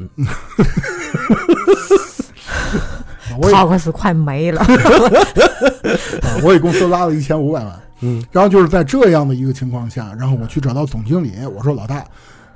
[3.39, 4.61] 我也陶克斯快没了。
[6.23, 7.81] 啊，我给公司拉了一千五百万。
[8.01, 12.05] 嗯，然后就是在这样的一个情况下，然后我去找到总经理，我说老大，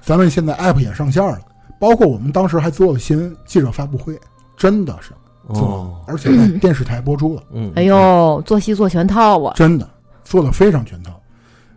[0.00, 1.38] 咱们现在 app 也上线了，
[1.78, 4.18] 包括我们当时还做了新闻记者发布会，
[4.56, 5.12] 真的是
[5.54, 9.54] 做，哦，而且在电视台播出了，嗯，哎呦，做戏做全套啊！
[9.56, 9.88] 真的
[10.24, 11.18] 做的非常全套。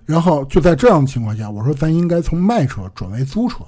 [0.05, 3.59] 然后就在这样的情况下，我说咱应该从卖车转为租车，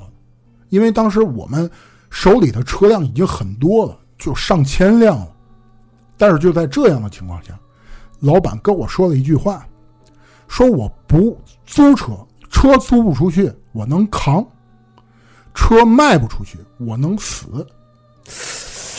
[0.67, 1.71] 因为当时我们
[2.09, 5.29] 手里的车辆已经很多了，就上千辆了。
[6.17, 7.57] 但是就在这样的情况下，
[8.19, 9.65] 老板跟我说了一句话，
[10.47, 12.11] 说我不租车，
[12.49, 14.43] 车租不出去，我能扛；
[15.53, 17.65] 车卖不出去，我能死。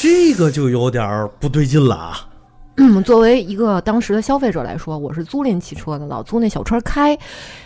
[0.00, 2.28] 这个就有点儿不对劲了啊。
[2.78, 7.18] 嗯，作为一个当时的消费者来说，我是租赁汽车的，老租那小车开。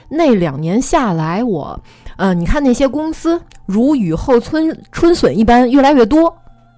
[0.09, 1.79] 那两年下来，我，
[2.17, 6.33] 呃，你看那些公司如雨后春春笋一般越来越多，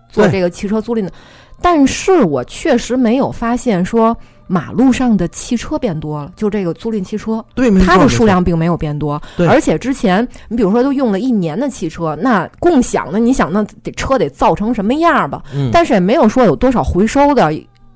[0.08, 1.12] 做这个汽车租赁的，
[1.60, 4.16] 但是我确实没有发现说
[4.52, 15.42] 马路上的汽车变多了，就这个租赁汽车，对，它的数，量并没有变多，对而且之前你比如说都用了一年的汽车，那共享的，你想那得车得造成什么样吧？
[15.54, 17.50] 嗯，但是也没有说有多少回收的，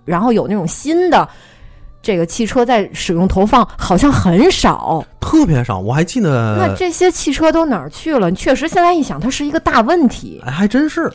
[0.07, 1.29] 然后有那种新的
[2.01, 5.05] 这个汽车在使用投放，好像很少。
[5.21, 5.79] 特别少。
[5.79, 8.33] 我还记得，那这些汽车都哪儿去了？
[8.33, 10.41] 确实，现在一想，它是一个大问题。
[10.47, 11.13] 哎，还真是，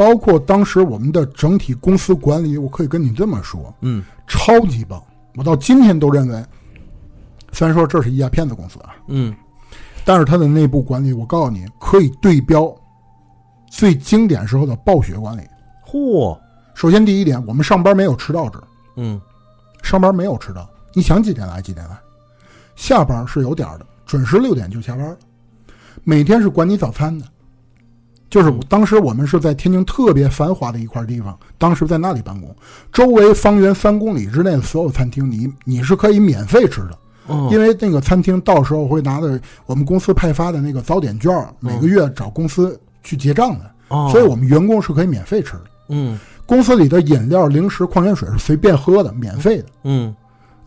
[0.00, 4.98] 包括当时我们的整体公司管理，我可以跟你这么说，嗯超级棒。
[5.34, 6.42] 我到今天都认为，
[7.52, 9.36] 虽然说这是一家骗子公司啊，嗯，
[10.02, 12.74] 但是它的内部管理，我告诉你，可以对标
[13.70, 15.42] 最经典时候的暴雪管理。
[15.86, 16.34] 嚯，
[16.72, 18.58] 首先第一点，我们上班没有迟到制，
[18.96, 19.20] 嗯
[19.82, 21.98] 上班没有迟到，你想几点来几点来。
[22.74, 25.16] 下班是有点儿的，准时六点就下班了。
[26.04, 27.26] 每天是管你早餐的，
[28.30, 32.54] 就是当时我们是在天津特别繁华的一块地方，当时在那里办公，
[32.92, 45.64] 周围方圆三公里之内的所有餐厅，你你是可以免费吃的，哦，因为那个餐厅到时候会拿着我们公司派发的那个早点券，每个月找公司去结账的，哦，所以我们员工是可以免费吃的。
[45.88, 46.16] 嗯
[46.46, 49.66] 公司里的饮料、零食、矿泉水是随便喝的，免费的。
[49.84, 50.14] 嗯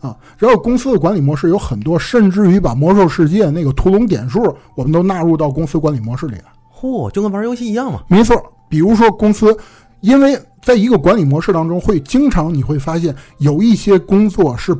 [0.00, 6.44] 啊，然后公司的管理模式有很多，甚至于把魔兽世界那个屠龙点数，我们都纳入到公司管理模式里来。
[6.80, 8.02] 嚯，就跟玩游戏一样嘛。
[8.08, 8.36] 没错，
[8.68, 9.56] 比如说公司，
[10.00, 14.74] 因为在一个管理模式当中，会经常你会发现有一些工作是，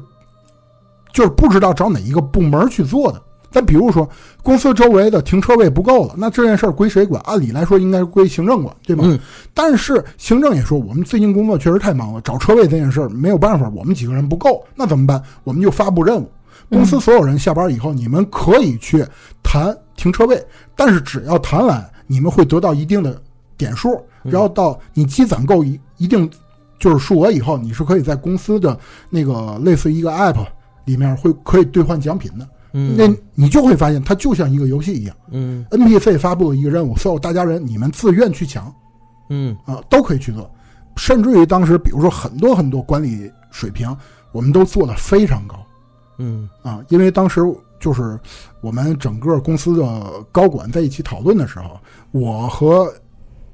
[1.13, 3.23] 就是不知道找哪一个部门去做的。
[3.51, 4.09] 再比如说，
[4.43, 7.23] 公司周围的停车位不够了，那这件事儿归谁管？
[7.25, 9.05] 按理来说应该归行政管，对吧？
[9.07, 9.17] 嗯
[9.55, 15.23] 但是行政也说，我们最近工作确实太忙了，找车位这件事儿没有办法，我们几个人不够，那怎么办？
[15.45, 16.29] 我们就发布任务，
[16.71, 19.05] 公司所有人下班以后，你们可以去
[19.43, 23.21] 谈停车位，但是只要谈完，你们会得到一定的
[23.57, 26.29] 点数，然后到你积攒够一一定
[26.79, 30.45] 就是数额以后，你是可以在公司的那个类似一个 app
[30.85, 32.49] 里面会可以兑换奖品的。
[32.73, 32.97] 嗯。
[32.97, 38.75] 那你就会发现，它就像一个游戏一样嗯，NPC 发布了一个任务，所有大家人你们自愿去抢。
[39.29, 39.57] 嗯。
[39.65, 40.51] 啊，都可以去做，
[40.97, 43.97] 甚至于当时，比如说很多很多管理水平，
[44.33, 45.64] 我们都做的非常高
[46.19, 47.41] 嗯啊，因为当时
[47.81, 48.19] 就是
[48.61, 51.79] 我们整个公司的高管在一起讨论的时候，
[52.13, 52.93] 我和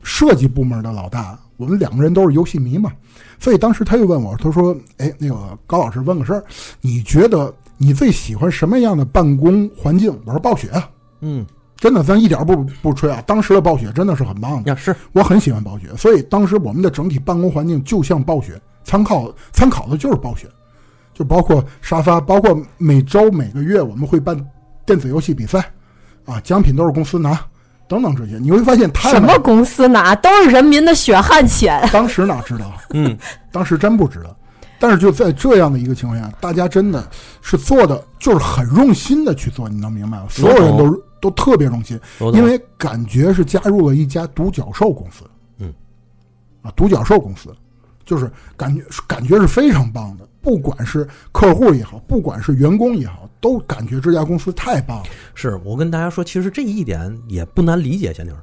[0.02, 2.92] 设计部门的老大，我们两个人都是游戏迷嘛，
[3.38, 6.44] 所以当时他就问我，他说：“哎，那个高老师问个事儿，
[6.80, 10.88] 你觉得你最喜欢什么样的办公环境？”我说：“暴雪啊。”
[11.20, 11.44] 嗯，
[11.76, 13.22] 真的，咱一点不不吹啊！
[13.26, 20.48] 当时的暴雪真的是很棒的，呀是，我很喜欢暴雪，所以当时我们的整体办公环境就像暴雪，参考参考的就是暴雪，
[21.20, 24.34] 就包括沙发，包括每周每个月我们会办
[24.86, 25.70] 电子游戏比赛，
[26.24, 27.38] 啊，奖品都是公司拿，
[27.86, 31.86] 等等这些，你会发现他什么公司拿都是人民的血汗钱。
[31.92, 32.72] 当时哪知道？
[32.94, 33.14] 嗯
[33.52, 34.34] 当时真不知道。
[34.78, 37.06] 但是就在这样的一个情况下，大家真的
[37.42, 40.24] 是做的就是很用心的去做，你能明白吗？
[40.30, 42.00] 所有人都都特别用心，
[42.32, 45.22] 因为感觉是加入了一家独角兽公司。
[45.58, 45.70] 嗯，
[46.62, 47.54] 啊，独角兽公司，
[48.06, 55.04] 就是感觉感觉是非常棒的，不管是客户也好，不管是员工也好，都感觉这家公司太棒了。
[55.34, 58.36] 是我跟大家说，其实这一点也不难理解，仙女儿，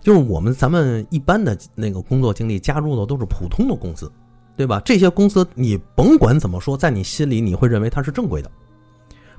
[0.00, 4.10] 就是我们咱们一般的那个工作经历加入的都是普通的公司，
[4.56, 4.80] 对吧？
[4.84, 8.50] 这些公司你甭管怎么说，在你心里你会认为它是正规的，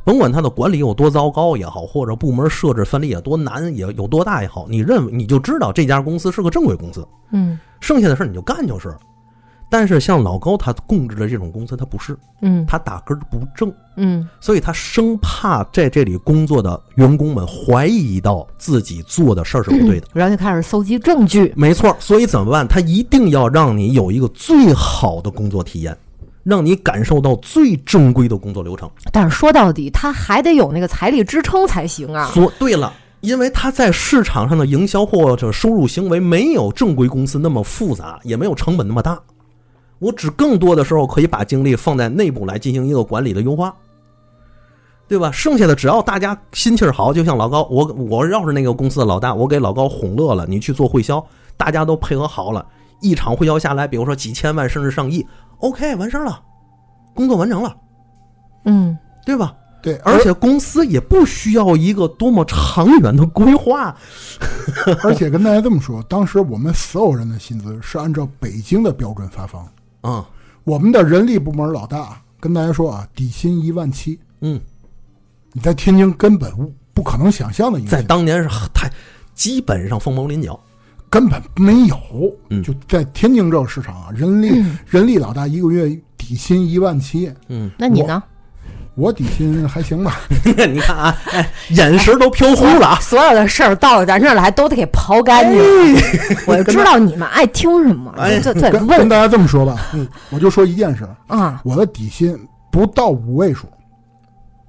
[0.03, 8.95] 甭管它的管理有多糟糕也好，或者部门设置分离也多难也有多大也好，你认为你就知道这家公司是个正规公司，嗯剩下的事儿你就干就是。
[9.69, 13.73] 但是像老高他供职的这种公司，他不是，嗯他打根儿不正。
[13.97, 20.08] 嗯所以他生怕在这里工作的员工们怀疑到自己做的事儿是不对的。
[20.13, 21.51] 然后就开始搜集证据。
[21.56, 22.67] 没错，所以怎么办？
[22.67, 25.97] 他一定要让你有一个最好的工作体验，
[26.43, 28.89] 让你感受到最正规的工作流程。
[29.12, 32.30] 但是说到底，他还得有那个财力支撑才行啊。
[32.34, 39.17] 说对了，因为他在市场上的营销或者收入行为没有正规公司那么复杂，也没有成本那么大。
[39.99, 43.73] 我只更多的时候可以把精力放在内部来进行一个管理的优化，
[45.08, 45.31] 对吧？
[45.31, 51.25] 剩下的只要大家心气儿好，就像老高，我我要是那个公司的老大，我给老高哄乐了，你去做会销，
[51.58, 52.65] 大家都配合好了，
[53.01, 55.25] 一场会销下来，比如说几千万甚至上亿
[55.60, 56.41] ，OK 完事儿了，
[57.13, 57.75] 工作完成了，
[58.65, 58.97] 嗯。
[59.25, 59.55] 对吧？
[59.81, 63.97] 对，而且公司也不需要一个多么长远的规划，
[65.03, 69.67] 而且跟大家这么说，当时我们所有人的薪资是按照北京的标准发放
[70.05, 70.11] 的。
[70.11, 70.29] 啊，
[70.63, 74.59] 我们的人力部门老大跟大家说啊，底薪一万七，嗯，
[75.53, 76.51] 你在天津根本
[76.93, 78.91] 不可能想象的一个在，当年是太
[79.33, 80.59] 基本上凤毛麟角。
[81.07, 81.97] 根本没有。
[82.49, 85.87] 嗯就在天津这个市场啊，人力、人力老大一个月
[86.17, 88.21] 底薪一万七，嗯，那你呢？
[88.95, 90.19] 我底薪还行吧，
[90.69, 92.99] 你看啊，哎，眼神都飘忽了啊。
[93.01, 95.62] 所有的事儿到了咱这儿来都得给刨干净。
[96.47, 98.39] 我就知道你们爱听什么，哎。
[98.39, 101.62] 就再跟跟大家这么说吧，嗯，我就说一件事，啊。
[101.65, 102.38] 我的底薪
[102.71, 103.67] 不到五位数，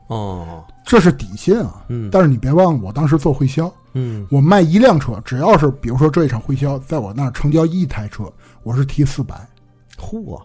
[0.08, 1.84] 哦，这是底薪啊。
[1.88, 2.08] 嗯。
[2.10, 8.24] 但是你别忘了，我当时做会销，嗯，我卖一辆车，只要是比如说这一场会销，在我那儿成交一台车，
[8.64, 9.34] 我是提四百。
[10.00, 10.40] 嚯，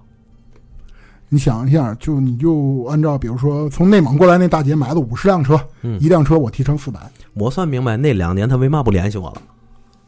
[1.33, 6.99] 你想一下，就你就按照比如说从内蒙过来那大姐买了五十辆车，嗯一辆车我提成四百，
[7.35, 9.41] 我算明白那两年他为嘛不联系我了，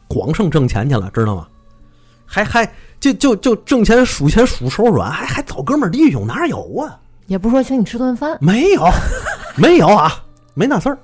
[0.06, 1.48] 光剩挣钱去了，知道吗？
[2.26, 7.00] 还还就就就挣钱数钱数手软，还还找哥们儿弟兄，哪有啊？
[7.26, 8.86] 也不说请你吃顿饭，没有，
[9.56, 10.12] 没有啊，
[10.52, 10.98] 没那事儿。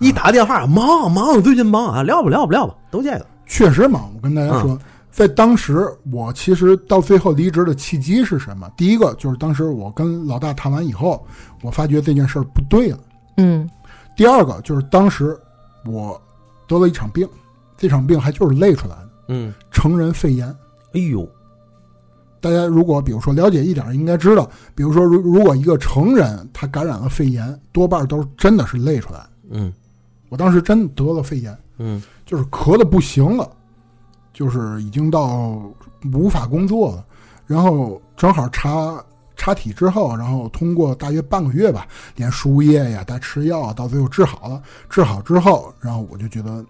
[0.00, 3.24] 一打电话，忙忙，最近忙啊，聊吧聊吧聊吧，都这个。
[3.46, 4.10] 确实忙。
[4.16, 4.76] 我跟大家说，
[5.10, 8.70] 在当时我其实到最后离职的契机是什么？
[8.76, 11.26] 第一个就是当时我跟老大谈完以后，
[11.62, 12.98] 我发觉这件事儿不对了。
[13.36, 13.68] 嗯
[14.16, 15.36] 第二个就是当时
[15.84, 16.20] 我
[16.68, 17.28] 得了一场病，
[17.76, 20.46] 这场病还就是累出来的，嗯，成人肺炎。
[20.92, 21.28] 哎呦，
[22.40, 29.30] 大家如果比如说了解一点，应该知道，比如说如如果一个成人他感染了肺炎，多半都真的是累出来的。
[29.50, 29.72] 嗯
[30.28, 33.50] 我当时真得了肺炎，嗯就是咳的不行了，
[34.40, 35.60] 就是已经到
[36.14, 37.04] 无法工作了。
[37.46, 39.04] 然后正好查
[39.36, 44.62] 查体之后，然后通过大约半个月吧，连输液呀、带吃药，到最后治好了。
[44.88, 46.64] 治好之后，然后我就觉得，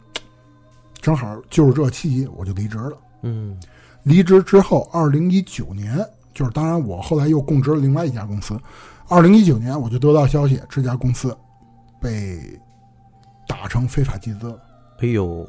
[1.01, 2.99] 正好就是这契机，我就离职了。
[3.23, 3.57] 嗯
[4.03, 6.05] 离职之后，二零一九年，
[6.35, 8.59] 就是当然我后来又供职了另外一家公司。
[9.07, 11.37] 二零一九年我就得到消息，这家公司
[12.01, 12.61] 被
[13.47, 14.59] 打成非法集资了。
[15.01, 15.49] 哎呦，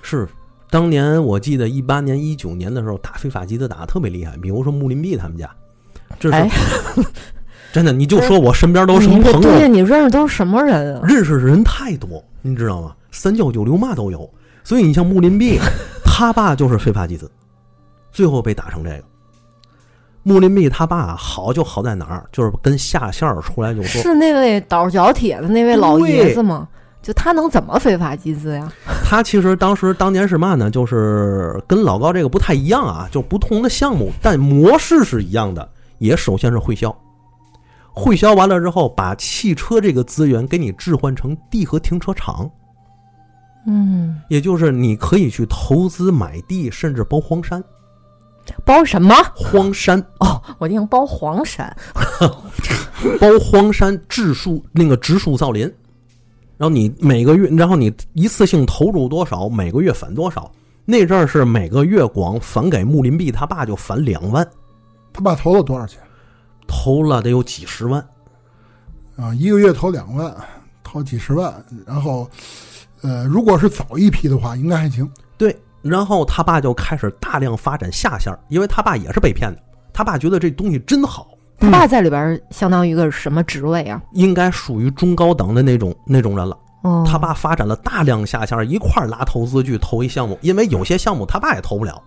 [0.00, 0.28] 是
[0.70, 5.48] 当年我记得一八年、一九年的时候打非法集资打的特别厉害，比如说穆林碧他们家，
[6.18, 6.50] 这是、哎
[7.72, 11.02] 真的，你就说我身边都是朋友，你认识都是什么人啊？
[11.04, 12.94] 认识的人太多，你知道吗？
[13.10, 14.28] 三教九流嘛都有，
[14.64, 15.58] 所以你像穆林碧，
[16.04, 17.30] 他爸就是非法集资，
[18.10, 19.04] 最后被打成这个。
[20.22, 26.68] 穆林碧他爸好就好在哪儿，就是跟下线出来就说，是那位倒脚铁的那位老爷子吗？
[27.08, 28.70] 就他能怎么非法集资呀？
[29.02, 30.70] 他其实当时当年是嘛呢？
[30.70, 35.66] 就是跟老高这个不太一样啊，就不同的项目，但模式是一样的。
[35.96, 36.94] 也首先是会销，
[37.94, 42.50] 会销完了之后，把汽车这个资源给你置换成地和停车场，
[43.66, 47.64] 嗯，也就是你可以去投资买地，甚至包荒山。
[48.66, 49.14] 包什么？
[49.34, 51.74] 荒山哦，我听包黄山。
[53.18, 55.72] 包荒山植树那个植树造林，
[56.58, 60.50] 然后你每个月，然后你一次性投入多少，每个月返多少。
[60.84, 64.46] 那阵儿是每个月光返给穆林碧他爸就返两万，
[65.12, 66.00] 他爸投了多少钱
[66.66, 68.04] 投了得有几十万。
[69.16, 69.32] 啊？
[69.34, 70.34] 一个月投两万，
[70.82, 71.54] 投几十万。
[71.86, 72.28] 然后，
[73.02, 75.08] 呃，如果是早一批的话，应该还行。
[75.36, 79.62] 对，然后他爸就开始大量发展下线，因为他爸也是被骗的。
[79.92, 81.28] 他爸觉得这东西真好，
[81.60, 84.00] 他爸在里边相当于一个什么职位啊？
[84.12, 86.56] 应该属于中高等的那种那种人了。
[86.82, 92.00] 哦，他爸发展了大量下线，一块儿拉投资去投一项目，因为有些项目他爸也投不了，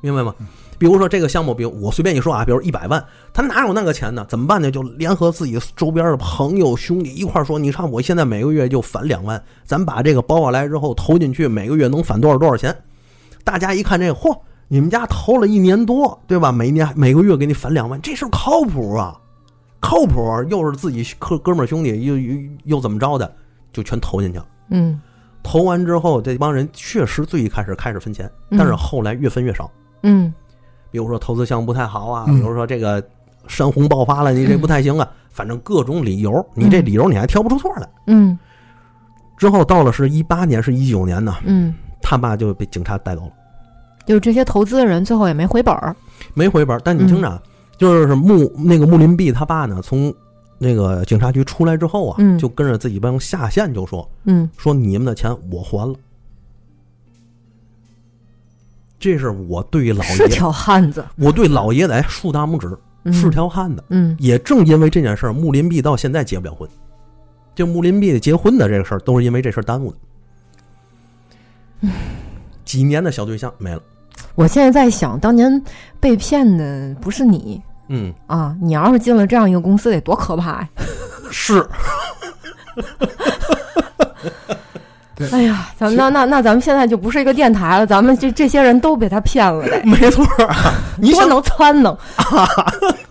[0.00, 0.32] 明白吗？
[0.78, 4.24] 比如说这个项目，比如我随便一说啊，比如一百万，他哪有那个钱呢？
[4.28, 4.70] 怎么办呢？
[4.70, 12.76] 就联合自己周边的朋友兄弟一块儿说，你看我现在每个月就返两万，咱把这个包下来之后投进去，每个月能返多少多少钱？
[13.42, 14.36] 大家一看这个，嚯，
[14.68, 16.50] 你们家投了一年多，对吧？
[16.50, 19.18] 每年每个月给你返两万，这事儿靠谱啊，
[19.80, 20.42] 靠谱！
[20.48, 23.30] 又是自己哥哥们儿兄弟，又又又怎么着的，
[23.72, 24.46] 就全投进去了。
[24.70, 25.00] 嗯
[25.42, 29.70] 投完之后，这帮人确实最一开始开始分钱，嗯但是后来越分越少。
[30.02, 30.32] 嗯
[30.90, 33.02] 比如说投资项目不太好啊，嗯比如说这个
[33.46, 37.88] 山洪爆发了，你这不太行啊，反正各种理由，你这理由你还挑不出错来。
[38.06, 38.38] 嗯
[39.36, 43.32] 之后到了是一八年，是一九年呢，嗯，他爸就被警察带走了，
[44.06, 45.94] 就是这些投资的人最后也没回本儿。
[46.34, 46.80] 没回本儿。
[46.84, 47.42] 但你听着啊，
[47.76, 50.12] 就是穆那个穆林碧他爸呢，从
[50.58, 55.94] 那个警察局出来之后啊，嗯就跟着自己帮下线就说嗯说你们的钱我还了。
[58.98, 63.84] 这是我对老爷，是条汉子，我对老爷子哎竖大拇指，嗯是条汉子。
[63.90, 66.68] 嗯也正因为这件事儿，穆林碧到现在结不了婚。
[67.54, 71.88] 就穆林碧结婚的这个事儿，都是因为这事儿耽误的。
[72.64, 73.82] 几年的小对象没了。
[74.34, 75.62] 我现在在想，当年
[76.00, 80.68] 被骗的不是你嗯，啊，你要是进了这样一个公司，得多可怕呀！
[81.30, 81.64] 是，
[85.30, 90.72] 哎呀，咱们那那那咱们现在就不是一个电台了，咱们这这些人都被他骗了得，没错儿啊。
[90.98, 91.96] 你想多能撺弄。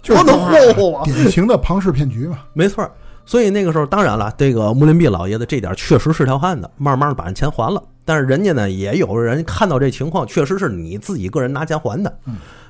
[0.02, 1.04] 就是多能霍霍啊！
[1.06, 2.40] 典型的庞氏骗局嘛。
[2.54, 2.92] 没错儿，
[3.26, 7.82] 所以那个时候，当然了，这个穆林毕老爷子这点确实是条汉子，慢慢把钱还了。
[8.06, 12.14] 但是人家呢，也有人看到这情况，确实是你自己个人拿钱还的，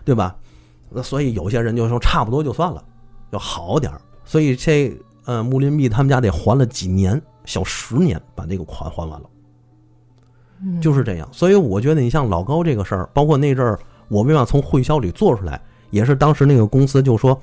[0.06, 0.36] 对吧？
[0.91, 2.84] 那所以有些人就说差不多就算了，
[3.32, 3.99] 要好点儿。
[4.26, 4.95] 所以这
[5.26, 9.30] 呃，穆林毕他们家得还了几年，小十年把那个款还完了。
[10.80, 13.78] 就是这样，所以我觉得你像老高这个事儿，包括那阵儿
[14.08, 17.38] 我为嘛从会销里做出来，也是当时那个公司就说，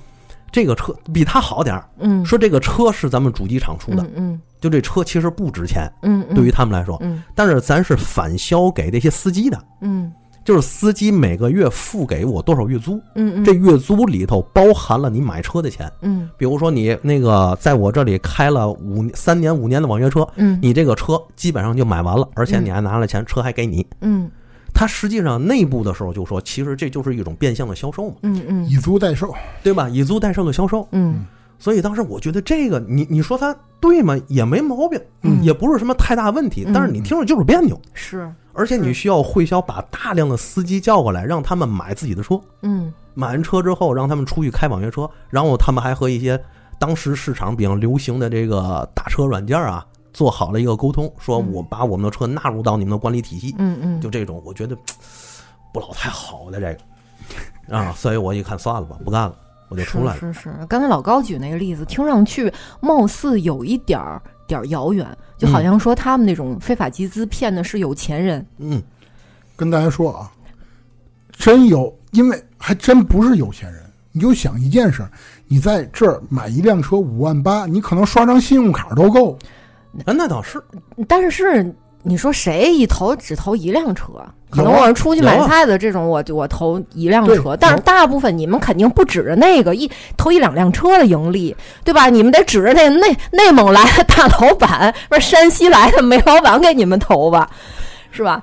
[0.53, 2.25] 这个车比他好点儿，嗯。
[2.25, 4.41] 说这个车是咱们主机厂出的，嗯嗯。
[4.61, 6.35] 就这车其实不值钱，嗯，嗯。
[6.35, 7.23] 对于他们来说，嗯。
[7.35, 10.13] 但是咱是返销给这些司机的，嗯。
[10.43, 15.89] 就是司机每个月付给我多少月租，嗯，这月租里头包含了你买车的钱。
[16.01, 16.29] 嗯。
[16.39, 20.59] 比如说你那个在我这里开了五三年五年的网约车，嗯。
[20.63, 23.87] 你这个车基本上就买完了，而且你还拿了钱，车还给你。
[24.01, 24.31] 嗯
[24.81, 29.31] 他实际上内部的时候就说，其实这就是一种变相的销售嘛，嗯嗯以租代售，
[29.63, 29.91] 对吧？
[29.91, 30.89] 以租代售的销售。
[30.93, 31.27] 嗯
[31.59, 34.19] 所以当时我觉得这个，你你说他对吗？
[34.27, 36.65] 也没毛病，嗯也不是什么太大问题。
[36.67, 42.41] 嗯但是你听着就是别扭，是而且你需要会销把大量的司机叫过来，让他们买自己的车。
[42.63, 46.43] 嗯买完车之后，让他们出去开网约车，然后他们还和一些
[46.79, 53.55] 当时市场比较流行的这个打车软件啊，做好了一个沟通，说嗯我把我们的车纳入到你们的管理体系。
[53.59, 54.77] 嗯嗯，就这种，我觉得
[55.73, 59.35] 不老太好的这个啊，所以我一看算了吧，不干了，
[59.69, 60.21] 我就出来了。
[60.21, 65.07] 是是是，刚才老高举那个例子，听上去貌似有一点儿点儿遥远，
[65.39, 68.45] 就好像说他们那种非法集资骗的是有钱人。
[68.59, 68.83] 嗯，
[69.57, 70.33] 跟大家说啊，
[71.31, 73.83] 真有，因为还真不是有钱人。
[74.13, 75.09] 你就想一件事，
[75.47, 79.39] 你在这儿买一辆车五万八，你可能刷张信用卡都够。
[80.05, 80.63] 啊，那倒是，
[81.09, 84.07] 但是你说谁一投只投一辆车？
[84.49, 92.09] 可能我是出去买菜的这种，我我投一辆车，但是大部分你们肯定不指着那个一投一两辆车的盈利，对吧？
[92.09, 97.49] 你们得指着那内内蒙来的大老板，不是山西来的煤老板给你们投吧，
[98.11, 98.43] 是吧？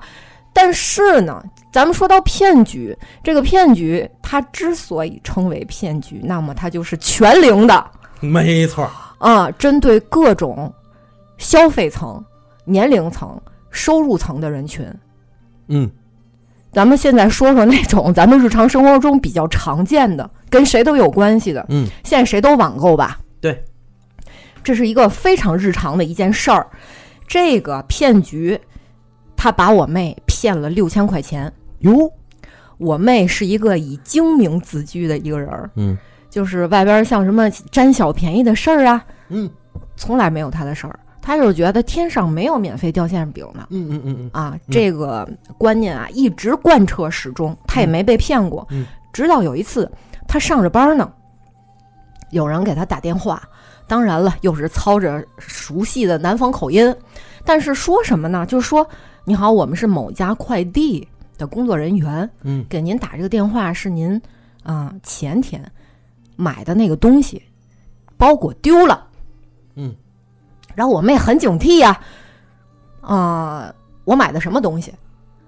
[0.54, 7.84] 但是呢，咱们说到骗局，这个骗局它之所以称为骗局，那么它就是全零的
[8.20, 8.90] 没错。
[9.18, 10.72] 啊，针对各种
[11.38, 12.22] 消费层、
[12.64, 14.86] 年龄层、收入层的人群。
[15.68, 15.90] 嗯，
[16.72, 21.64] 咱们现在说说那种 咱们日常生活中比较常见的，跟谁都有关系的。
[21.68, 23.18] 嗯，现在谁都网购吧？
[23.40, 23.64] 对，
[24.62, 26.66] 这是一个非常日常的一件事儿。
[27.26, 28.58] 这个骗局，
[29.36, 31.52] 他把我妹骗了六千块钱。
[31.80, 32.10] 哟，
[32.78, 35.96] 我妹是一个以精明自居的一个人儿，嗯
[36.30, 39.48] 就是外边像什么占小便宜的事儿啊，嗯
[39.96, 40.98] 从来没有她的事儿。
[41.28, 43.66] 她就是觉得天上没有免费掉馅饼的。
[43.68, 48.66] 嗯嗯嗯嗯，啊，这个观念啊一直贯彻始终，他也没被骗过。
[48.70, 49.90] 嗯直到有一次，
[50.26, 51.12] 他上着班呢，
[52.30, 53.42] 有人给他打电话，
[53.86, 56.96] 当然了，又是操着熟悉的南方口音，
[57.44, 58.46] 但是说什么呢？
[58.46, 58.88] 就是说，
[59.24, 61.06] 你好，我们是某家快递
[61.36, 64.18] 的工作人员，嗯给您打这个电话是您
[64.62, 65.62] 啊、前天
[66.36, 67.42] 买的那个东西
[68.16, 69.07] 包裹丢了。
[70.78, 72.00] 嗯，然后我妹很警惕呀、
[73.00, 73.74] 啊，
[74.04, 74.94] 我买的什么东西？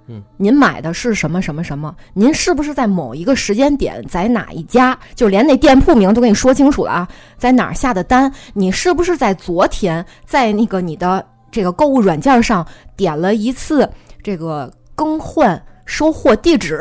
[0.09, 1.95] 嗯，您买的是什么什么什么？
[2.15, 7.09] 您是不是在某一个时间点，在哪一家，就连那店铺名都跟你说清楚了啊？
[7.39, 8.33] 在哪儿下的单？
[8.55, 12.67] 你是不是在昨天在那个你的这个购物软件上
[12.97, 13.89] 点了一次
[14.21, 16.81] 这个更换收货地址？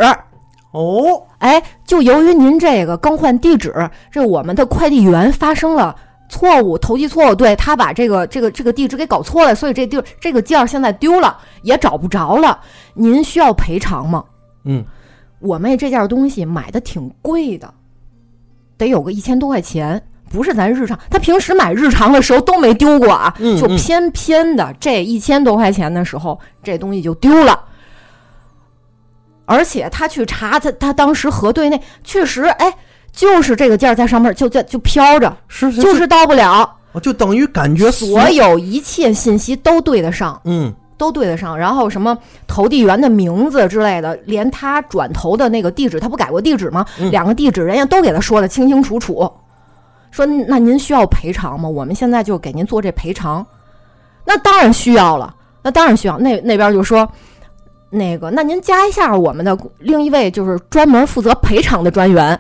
[0.72, 5.96] 哦，哎，就由于您这个更换地址，这我们的快递员发生了
[6.30, 12.60] 错误，投递错误，对他把这个这个这个地址给搞错了，所以这地这个件儿现在丢了，也找不着了。
[12.94, 14.24] 您需要赔偿吗？
[14.64, 14.86] 嗯
[15.40, 17.74] 我妹这件东西买的挺贵的，
[18.78, 27.58] 得有个一千多块钱，不是咱日常，她平时买日常的时候都没丢过啊，就偏偏的这一千多块钱的时候，这东西就丢了。
[29.46, 32.72] 而且他去查，他他当时核对那确实，哎，
[33.20, 40.40] 就是这个件儿在上面就在就飘着，是是，就是到不了，就等于感觉所有一切信息都对得上。
[40.46, 42.18] 嗯都对得上，然后什么
[42.48, 46.86] 投递员的名字之类的，连他转投的那个地址，他不改过地址吗？
[46.98, 49.30] 嗯两个地址人家都给他说的清清楚楚，
[50.12, 51.68] 说那您需要赔偿吗？
[51.68, 53.46] 我们现在就给您做这赔偿。
[54.26, 56.18] 那当然需要了，那当然需要。
[56.18, 57.10] 那那边就说，
[57.90, 62.40] 那个那您加一下我们的另一位就是专门负责赔偿的专员，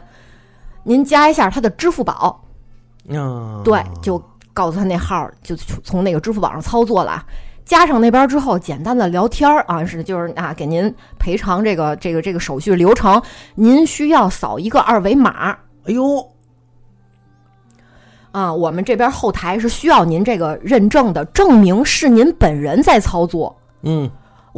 [0.83, 2.43] 您加一下他的支付宝，
[3.07, 4.21] 嗯，对，就
[4.53, 7.11] 告诉他那号儿，就从那个支付宝上操作了。
[7.11, 7.25] 啊。
[7.65, 13.21] 加上那边之后，简单的聊天儿啊，是就是啊，给您赔偿这个这个这个手续流程，
[13.53, 15.51] 您需要扫一个二维码，
[15.83, 16.27] 哎呦，
[18.31, 24.09] 啊，我们这边后台是需要您这个认证的，证明是您本人在操作，嗯，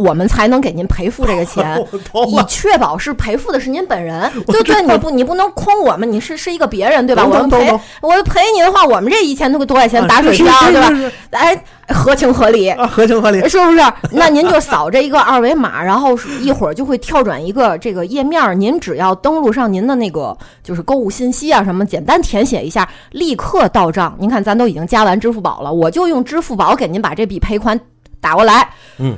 [0.02, 1.80] 我们才能给您赔付这个钱。
[2.28, 7.26] 以，确保是赔付的是您本人， 对对，你不你不能诓我们，你是是一个别人，对吧？
[7.26, 7.72] 我们赔
[8.02, 11.12] 我赔你的话，我们这一千多多块钱啊打水漂，对吧？
[11.32, 12.70] 哎，合情合理。
[12.70, 13.40] 啊，合情合理。
[13.48, 13.82] 是不是？
[14.12, 18.54] 那您就扫这一个二维码，然后一会儿就会跳转一个这个页面儿。
[18.54, 24.16] 您只要登录上您的那个就是购物信息啊什么，简单填写一下，立刻到账。
[24.20, 27.80] 您看，咱都已经加完支付宝了，我就用支付宝给您把这笔赔款
[28.20, 28.70] 打过来。
[28.98, 29.18] 嗯，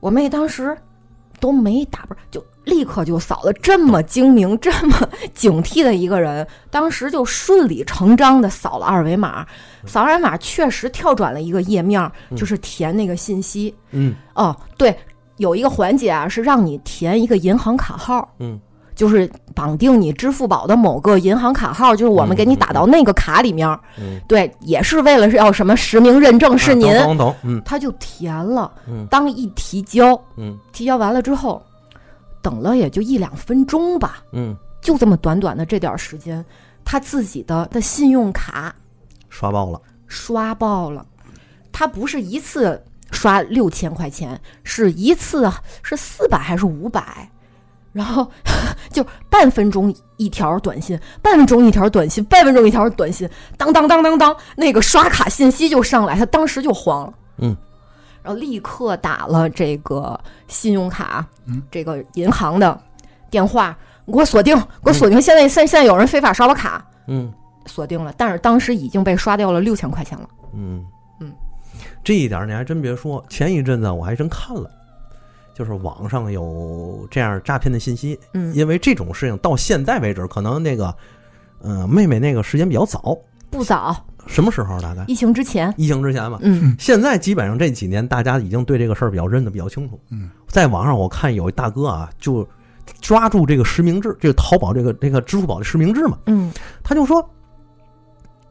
[0.00, 0.76] 我妹当时
[1.40, 9.46] 都没打不是就立刻就扫了，这么精明、 这么警惕的一个人，当时就顺理成章的扫了二维码，
[9.86, 13.74] 扫二维码确实跳转了一个页面，就是填那个信息。
[13.92, 14.94] 嗯哦，对，
[15.38, 18.60] 有一个环节啊，是让你填一个银行卡号，嗯
[18.98, 23.78] 就是绑定你支付宝的某个银行卡号，就是我们给你打到那个卡里面
[24.26, 26.92] 对，也是为了是要什么实名认证是您，
[27.64, 28.72] 他就填了。
[28.88, 29.06] 嗯。
[29.08, 30.58] 当一提交，嗯。
[30.72, 31.62] 提交完了之后，
[32.42, 36.44] 等了也就一两分钟吧，嗯，就这么短短的这点儿时间，
[36.84, 38.74] 他自己的的信用卡
[39.28, 41.06] 刷爆了，刷爆了。
[41.70, 42.82] 他不是一次
[43.12, 47.30] 刷六千块钱，是一次啊是四百还是五百？
[47.98, 48.30] 然后
[48.92, 57.56] 就半分钟一条短信，半分钟一条短信，半分钟一条短信，当当当当当，那个刷卡信息就上来，他当时就慌了，嗯，
[58.22, 62.80] 然后立刻打了这个信用卡，嗯，这个银行的
[63.30, 67.32] 电话，你给我锁定，给我锁定，现在现现在有人非法刷我卡，嗯
[67.66, 70.28] 锁定了，但是当时已经被刷掉了六千块钱了。
[70.54, 70.84] 嗯
[71.18, 71.32] 嗯，
[72.04, 74.70] 这一点你还真别说，前一阵子我还真看了。
[75.58, 80.94] 就是网上有这样诈骗的信息，嗯，因为这种事情到现在为止，可能那个，
[81.60, 83.18] 呃，妹妹那个时间比较早，
[83.50, 85.04] 不早，什么时候大概？
[85.08, 86.38] 疫情之前，疫情之前吧。
[86.42, 89.98] 嗯现在基本上这几年，大家已经对这个事儿比较认得比较清楚。
[90.10, 92.48] 嗯，在网上我看有一大哥啊，就
[93.00, 96.52] 抓住这个实名制，这个淘宝这个这个支付宝的实名制嘛，嗯
[96.84, 97.28] 他就说：“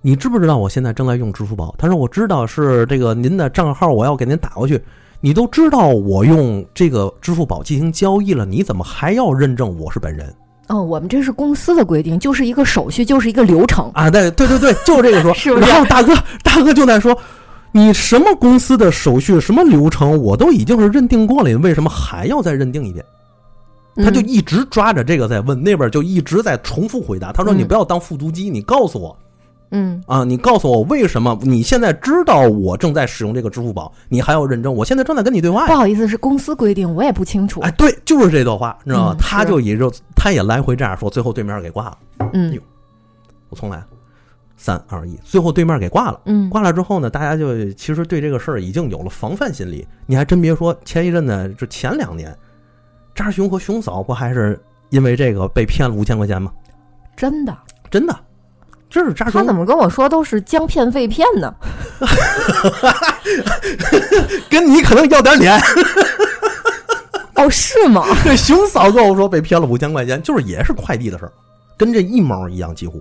[0.04, 4.84] 你知不知道我现在正在用支付宝？”他说：“我知道是这个您的账号，我要给您打过去。
[5.20, 10.34] 你都知道我用这个支付宝进行交易了，你怎么还要认证我是本人
[10.68, 13.90] 哦，我们这是公司的规定，就是一个手续，就是一个流程。
[13.94, 14.10] 啊？
[14.10, 15.34] 对对对对，就这个说。
[15.36, 16.14] 是不是然后大哥
[16.44, 17.18] 大哥就在说。”
[17.74, 23.06] 你什么公司的手续、什么流程，我都已经是认定过了，你为什么还要再认定一遍？
[23.98, 27.32] 他就嗯一直抓着这个在问，那边就一直在重复回答。
[27.32, 29.16] 他说：“嗯你不要当复读机，你告诉我，
[29.72, 34.74] 嗯啊，你告诉我为什么你现在知道我正在使用这个支付宝，你还要认证？
[34.74, 35.66] 我现在正在跟你对话。
[35.68, 37.60] 不好意思，是公司规定，我也不清楚。
[37.62, 39.14] 哎，对，就是这段话，你知道吗？
[39.14, 41.98] 嗯他就也就他也来回这样说，最后对面给挂了。
[42.34, 42.62] 嗯哟
[43.50, 43.84] 我重来，
[44.56, 46.20] 三二一，最后对面给挂了。
[46.26, 49.86] 嗯挂了之后呢，大家就其实对这个事儿已经有了防范心理。
[50.06, 52.34] 你还真别说，前一阵子就前两年，
[53.14, 54.60] 扎熊和熊嫂不还是
[54.90, 56.52] 因为这个被骗了五千块钱吗？
[57.16, 57.58] 真的，
[57.90, 58.18] 真的，
[58.98, 61.54] 这是扎熊他怎么跟我说都是将骗被骗呢？
[64.50, 65.56] 跟你可能要点脸。
[67.36, 68.04] 哦，是吗？
[68.26, 71.32] 这 熊嫂跟我说被骗了五千块钱，就是也是快递的事儿，
[71.78, 73.00] 跟这一毛一样，几乎。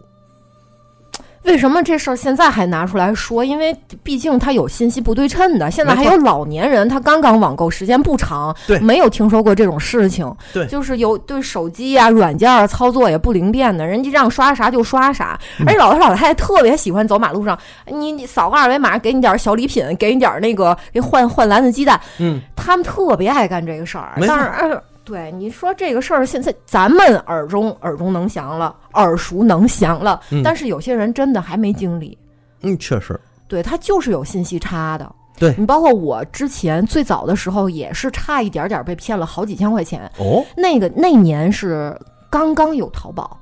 [1.47, 3.45] 为什么这事儿现在还拿出来说？
[3.45, 5.71] 因为毕竟它有信息不对称的。
[5.71, 10.31] 现在还有老年人，他刚刚网购时间不长，对没有听说过这种事情。
[10.53, 15.39] 对就是有对手机啊、软件啊操作也不灵便的，人家让刷啥就刷啥。
[15.61, 24.13] 嗯而且老头老太太特别喜欢走马路上，你你扫个二维码，给你点儿小礼品，给你点儿那个给换换篮子鸡蛋，嗯，他们特别爱干这个事儿。
[24.27, 32.19] 但是，呃对你说这个事儿，现在咱们耳中耳中能详了，耳熟能详了，嗯但是有些人真的还没经历。
[32.63, 35.15] 嗯，确实，对他就是有信息差的。
[35.39, 40.11] 对你包括我之前最早的时候也是差一点点被骗了好几千块钱。
[40.19, 41.97] 哦，那个那年是
[42.29, 43.39] 刚刚有淘宝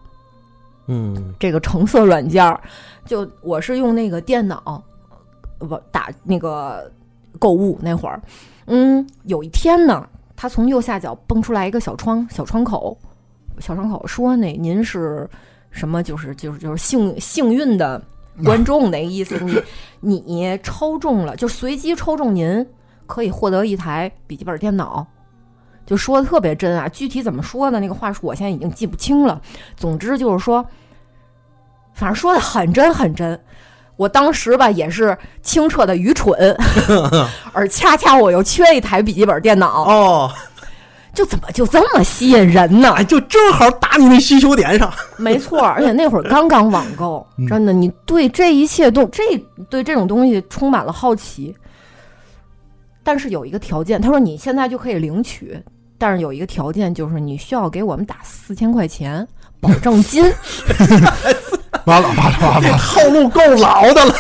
[0.87, 2.61] 嗯这个橙色软件儿，
[3.07, 4.83] 就我是用那个电脑，
[5.61, 6.91] 我打那个
[7.39, 8.21] 购物那会儿，
[8.67, 10.07] 嗯，有一天呢，
[10.37, 12.97] 他从右下角蹦出来一个小窗小窗口，
[13.59, 15.28] 小窗口说那您是
[15.70, 16.03] 什么？
[16.03, 18.03] 就是就是就是幸幸运的
[18.45, 19.39] 观众那个意思，
[20.01, 22.66] 你你抽中了，就随机抽中您
[23.07, 25.07] 可以获得一台笔记本电脑。
[25.87, 29.41] 就说的特别真啊，具体怎么说的那个话术我现在已经记不清了。
[29.76, 30.64] 总之就是说，
[31.93, 33.39] 反正说的很真很真。
[33.97, 36.57] 我当时吧也是清澈的愚蠢，
[37.53, 40.32] 而恰恰我又缺一台笔记本电脑，哦，
[41.14, 42.92] 就怎么就这么吸引人呢？
[42.97, 44.92] 哎，就正好打你那需求点上。
[45.16, 49.22] 没错， 而且那会儿刚刚网购，真的，你对这一切都这
[49.70, 51.55] 对这种东西充满了好奇。
[53.05, 55.62] 但是有一个条件，他说你现在就可以领取，
[55.99, 59.24] 但是有一个条件就是你需要给我们打四千块钱
[59.61, 60.24] 保证金。
[61.87, 64.14] 完了完了完了， 套路够老的了。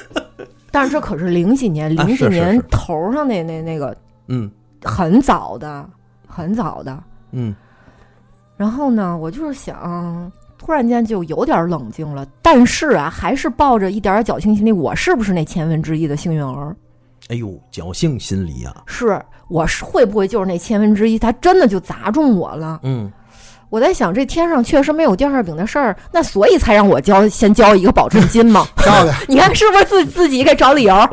[0.70, 3.96] 但是这可是零几年，零几年头上那那那个
[4.28, 4.50] 嗯
[4.84, 5.88] 很早的，
[6.26, 6.96] 很早的。
[7.32, 7.54] 嗯
[8.56, 16.76] 然后呢，我就是想，突然间就有点冷静了，但是啊，还是抱着一点儿侥幸心理，我是不是那千分之一的幸运儿？
[17.30, 18.82] 哎呦，侥幸心理啊。
[18.86, 21.18] 是，我是会不会就是那千分之一？
[21.18, 22.78] 他真的就砸中我了？
[22.82, 23.10] 嗯，
[23.70, 28.66] 我在想，这天上确实没有掉馅饼的事儿，那所以才让我交先交一个保证金嘛。
[28.76, 29.16] 漂亮。
[29.28, 31.08] 你看是不是自自己给找理由？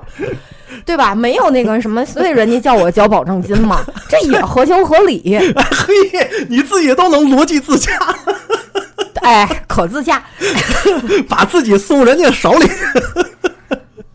[0.86, 1.14] 对吧？
[1.16, 5.40] 没有那个什么，所以人家叫我交保证金嘛，这也合情合理。
[5.88, 7.92] 嘿，你自己都能逻辑自洽，
[9.22, 10.22] 哎，可自洽。
[11.30, 12.68] 把自己送人家手里。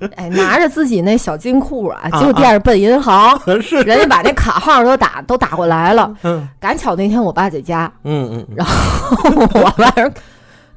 [0.17, 6.13] 哎，拿着自己那小金库啊，啊就惦着奔银行，是，人家把那卡号都打都打过来了。
[6.23, 10.11] 嗯赶巧那天我爸在家，嗯嗯，然后我爸说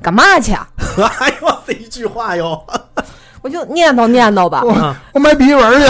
[0.02, 0.68] 干嘛去啊？
[1.20, 2.62] 哎呦，这一句话哟，
[3.42, 4.64] 我就念叨念叨吧。
[4.80, 5.88] 啊我买笔记本去。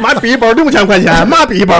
[0.00, 1.76] 买笔记本六千块钱，嘛笔记本？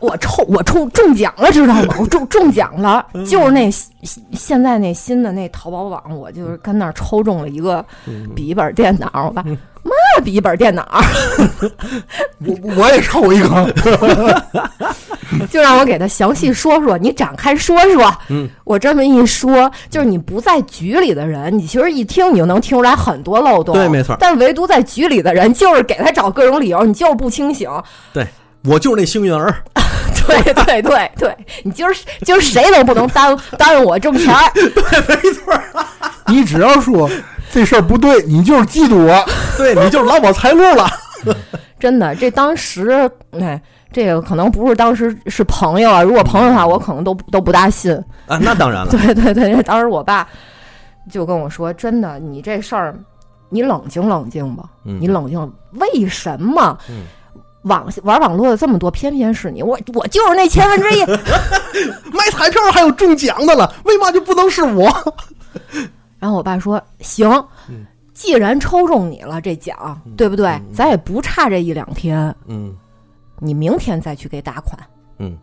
[0.00, 1.94] 我抽我抽中奖了，知道吗？
[1.98, 7.84] 我中中奖了，就是那现现在那新的那淘宝网，我就是跟那儿抽中了一个
[8.34, 9.26] 笔记本电脑。
[9.26, 9.54] 我爸嘛
[10.22, 10.86] 笔记本电脑，
[12.44, 13.74] 我我也抽一个。
[15.50, 18.12] 就让我给他详细说说，你展开说说。
[18.28, 23.74] 嗯，我这么一说，就是你不在局里的人，你其实一听你就能听出来很多漏洞。
[23.74, 27.70] 对没错但唯独在局里的人，就是给他找各种理由，你就是不清醒。
[28.12, 28.26] 对
[28.68, 29.54] 我就是那幸运儿。
[30.28, 34.52] 对对对对，你今儿今儿谁都不能耽误耽误我挣钱儿。
[35.08, 35.62] 没错儿，
[36.26, 37.08] 你只要说
[37.50, 39.24] 这事儿不对，你就是嫉妒我。
[39.56, 40.86] 对你就是捞我财路了。
[41.80, 43.10] 真的，这当时，
[43.40, 43.58] 哎，
[43.90, 46.02] 这个可能不是当时是朋友啊。
[46.02, 47.94] 如果朋友的话，我可能都都不大信。
[48.26, 48.90] 啊，那当然了。
[48.90, 50.28] 对对对，当时我爸
[51.10, 52.94] 就跟我说：“真的，你这事儿，
[53.48, 55.52] 你冷静冷静吧，嗯你冷静。
[55.72, 57.04] 为什么嗯
[57.62, 59.62] 网玩网络的这么多，偏偏是你？
[59.62, 61.04] 我我就是那千分之一。
[62.12, 64.88] 买彩票还有中奖的了，为嘛就不能是我？
[66.18, 67.28] 然后我爸说：“行
[67.68, 70.60] 嗯，既然抽中你了这奖，对不对？
[70.74, 72.76] 咱也不差这一两天，嗯
[73.40, 74.76] 你明天再去给打款。
[75.18, 75.36] 嗯，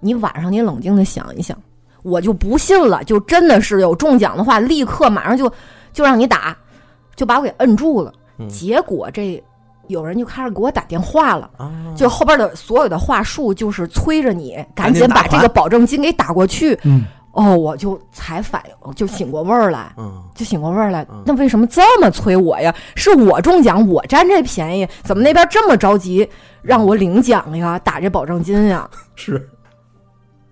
[0.00, 1.56] 你晚上你冷静的想一想，
[2.02, 5.52] 我就不信了，就真的是有中奖的话，立刻马上就
[5.92, 6.56] 就让你打，
[7.14, 8.12] 就把我给摁住了。
[8.38, 9.40] 嗯结果这
[9.92, 16.76] 有人就开始给我打电话了。”啊，就后边的所有的话术，就是催着你赶赶紧把这个保证金给打过去。
[16.82, 21.22] 嗯，哦，我就才反应，就醒过味儿来，嗯就醒过味儿来嗯。
[21.24, 22.74] 那为什么这么催我呀？
[22.96, 26.28] 是我中奖，我占这便宜，怎么那边这么着急
[26.62, 28.88] 让我领奖呀，打这保证金呀？
[29.14, 29.48] 是，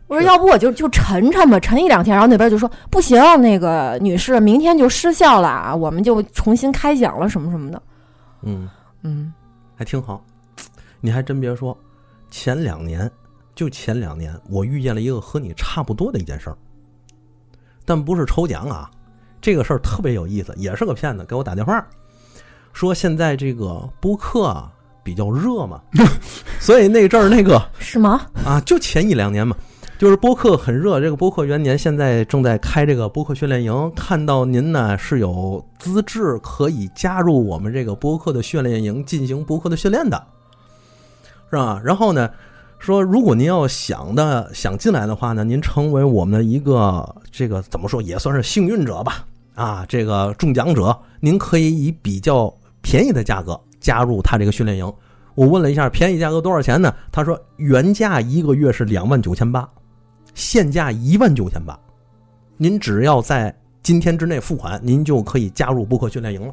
[0.07, 7.83] 我说要不我就就沉沉吧，沉一两天，然后那边就说不行，那个女士明天就失效了啊，我们就重新开奖了什么什么的。
[8.43, 8.69] 嗯，
[9.03, 9.33] 嗯
[9.77, 10.25] 还挺好。
[11.01, 11.77] 你还真别说，
[12.31, 13.11] 前两年
[13.55, 16.57] 就前两年，我遇见了一个和你差不多的一件事儿，
[17.85, 18.91] 但不是抽奖啊，
[19.41, 21.87] 这个事儿特别有意思，也是个骗子，给我打电话
[22.73, 24.73] 说现在这个播客啊
[25.03, 25.81] 比较热嘛，
[26.61, 28.27] 所以那阵儿那个是吗？
[28.45, 29.57] 啊，就前一两年嘛，
[30.01, 30.99] 就是播客很热。
[30.99, 40.27] 这个播客元年现在正在开这个播客训练营，看到您呢是有资质可以加入我们这个播客的训练营进行播客的训练的，
[41.51, 41.79] 是吧？
[41.85, 42.31] 然后呢，
[42.79, 54.91] 说如果您要想的想进来的话呢，您成为我们的一个这个怎么说也算是幸运者吧，啊，这个中奖者，您可以以比较便宜的价格加入他这个训练营。
[55.35, 56.91] 我问了一下，便宜价格多少钱呢？
[57.13, 59.69] 他说原价一个月是两万九千八，
[60.35, 61.79] 现价一万九千八。
[62.57, 66.53] 您只要在今天之内付款，您就可以加入播客训练营了。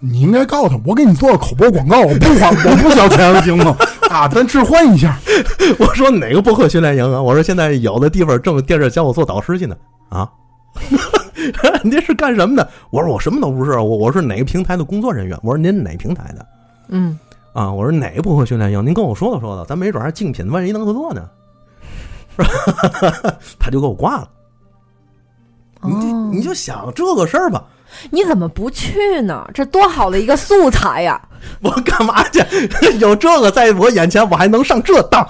[0.00, 3.76] 你应该告诉他，我给你做个口播广告，我不花， 我不交钱行吗？
[4.10, 5.18] 啊，咱置换一下。
[5.78, 7.20] 我说哪个播客训练营啊？
[7.20, 9.76] 我说现在有的地方正惦着教我做导师去呢。
[10.08, 10.30] 啊，
[11.82, 12.68] 您是干什么的？
[12.90, 15.36] 我说我什么都不是，我我是哪个平台的工作人员。
[15.42, 16.46] 我说您哪平台的？
[16.90, 17.18] 嗯，
[17.52, 18.84] 啊，我说哪个播客训练营？
[18.86, 21.28] 您跟我说道说道，咱没准还竞品，万一能合作呢？
[23.58, 24.28] 他就给我挂了。
[25.82, 27.64] 你哦你就想这个事儿吧，
[28.10, 29.48] 你怎么不去呢？
[29.54, 31.20] 这多好的一个素材呀！
[31.62, 32.40] 我干嘛去？
[32.98, 35.26] 有这个在我眼前，我还能上这当？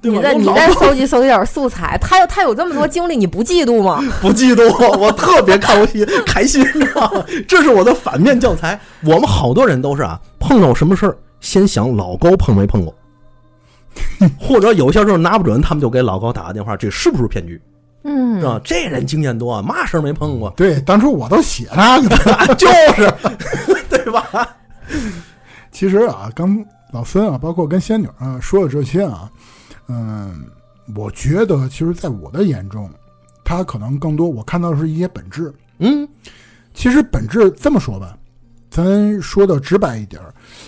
[0.00, 4.00] 对你再你再搜集搜集点素材，他有他有这么多经历，你不嫉妒吗？
[4.22, 7.10] 不嫉妒，我特别开心开心啊！
[7.48, 8.78] 这是我的反面教材。
[9.04, 12.94] 我们好多人都是啊，碰到什么事儿先想老高碰没碰过，
[14.38, 17.60] 或者有些时候拿不准，他们就给老高打个电话，这是不是骗局？
[18.04, 18.60] 嗯是吧？
[18.64, 21.98] 这人经验多，嘛事儿没碰过，对，当初我都写他。
[22.54, 23.12] 就是，
[23.90, 24.56] 对吧？
[25.70, 29.30] 其实啊，刚老孙啊，包括跟仙女啊说的这些啊，
[29.88, 30.44] 嗯，
[30.96, 32.88] 我觉得其实在我的眼中，
[33.44, 35.52] 他可能更多我看到的是一些本质。
[35.80, 36.08] 嗯
[36.74, 38.16] 其实本质这么说吧，
[38.70, 40.22] 咱说的直白一点，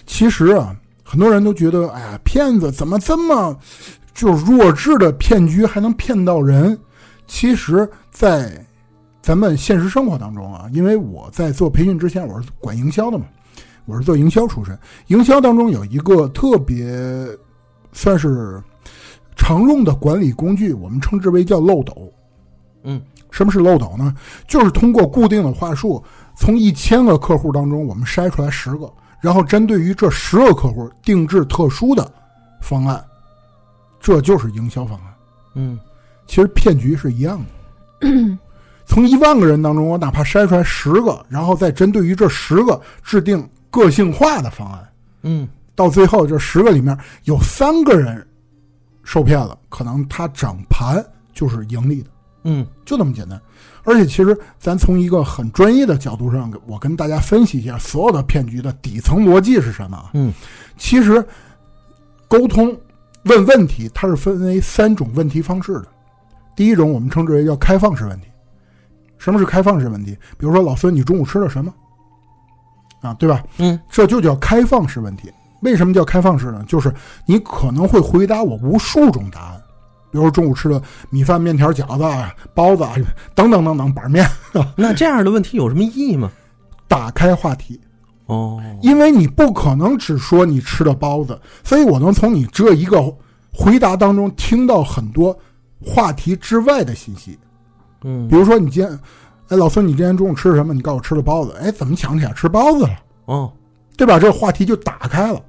[0.04, 0.74] 其实啊，
[1.10, 3.58] 很多人都觉得，哎呀，骗子怎么这么
[4.14, 6.78] 就是弱智的骗局还能骗到人？
[7.26, 8.64] 其实，在
[9.20, 13.24] 咱们现实生活当中啊，因为我在做培训之前，我是管营销的嘛，
[13.86, 17.26] 我是做营销出身，营销当中有一个特别
[17.90, 18.62] 算是
[19.34, 22.12] 常用的管理工具，我们称之为叫漏斗。
[22.84, 23.02] 嗯，
[23.32, 24.14] 什么是漏斗呢？
[24.46, 26.00] 就是通过固定的话术，
[26.36, 28.88] 从一千个客户当中，我们筛出来十个，
[29.20, 32.10] 然后针对于这十个客户定制特殊的
[32.60, 33.04] 方案，
[34.00, 35.14] 这就是营销方案。
[35.54, 35.78] 嗯
[36.26, 37.38] 其实骗局是一样
[38.00, 38.08] 的。
[38.86, 44.88] 从一万个人当中，我哪怕筛出来十个，然后再针对于这十个制定个性化的方案，
[45.22, 48.26] 嗯到最后这十个里面有三个人
[49.04, 52.10] 受骗了，可能他整盘就是盈利的。
[52.44, 53.40] 嗯就那么简单。
[53.84, 60.10] 而且，其实咱从一个很专业的角度上，我跟大家分析一下所有的骗局的底层逻辑是什么啊？
[60.14, 60.32] 嗯，
[60.76, 61.24] 其实
[62.28, 62.76] 沟通
[63.24, 65.86] 问问题，它是分为三种问题方式的。
[66.54, 68.26] 第一种我们称之为叫开放式问题。
[69.18, 70.12] 什么是开放式问题？
[70.38, 71.72] 比如说，老孙，你中午吃了什么？
[73.02, 73.42] 啊，对吧？
[73.58, 75.32] 嗯，这就叫开放式问题。
[75.62, 76.64] 为什么叫开放式呢？
[76.66, 76.90] 就是
[77.26, 79.62] 你可能会回答我无数种答案，
[80.10, 82.94] 比如说中午吃的米饭、面条、饺子、啊、包子啊
[83.34, 84.26] 等等等等板面，
[84.76, 86.30] 那这样的问题有什么意义吗？
[86.88, 87.80] 打开话题，
[88.26, 93.00] 哦，因为你不可能只说你吃的包子，所以我能从你这一个
[93.52, 95.38] 回答当中听到很多
[95.84, 97.38] 话题之外的信息。
[98.02, 98.98] 嗯比如说你今天，
[99.50, 100.74] 哎，老孙，你今天中午吃什么？
[100.74, 102.90] 你告诉我吃的包子，哎，怎么想起来吃包子了？
[103.26, 103.52] 哦，
[103.96, 104.18] 对吧？
[104.18, 105.40] 这个话题就打开了，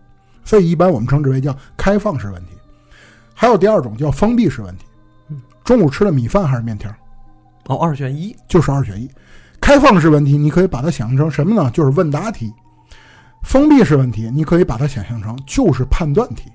[0.44, 2.52] 所以一般我们称之为叫开放式问题。
[3.34, 4.86] 还有第二种叫封闭式问题，
[5.64, 6.94] 中午吃的米饭还是面条？
[7.68, 9.10] 哦，二选一，就是二选一。
[9.60, 11.70] 开放式问题，你可以把它想象成什么呢？
[11.72, 12.52] 就是问答题。
[13.44, 16.52] 封闭式问题，你可以把它想象成就是判断题。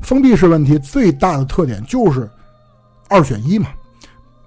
[0.00, 2.30] 封闭式问题最大的特点就是
[3.08, 3.68] 二选一嘛，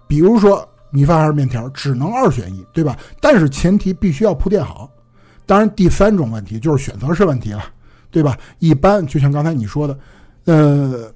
[0.07, 2.97] 比如说米饭还是面条，只能二选一，对吧？
[3.19, 4.89] 但是前提必须要铺垫好。
[5.45, 7.63] 当然，第三种问题就是选择式问题了，
[8.11, 8.37] 对吧？
[8.59, 9.97] 一般就像刚才你说的，
[10.49, 11.13] 呃，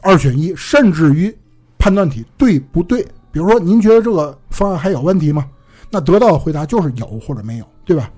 [0.00, 1.36] 二选一，甚至于
[1.78, 3.06] 判断题对不对？
[3.30, 5.46] 比如说，您觉得这个方案还有问题吗？
[5.90, 8.10] 那得到的回答就是有或者没有，对吧？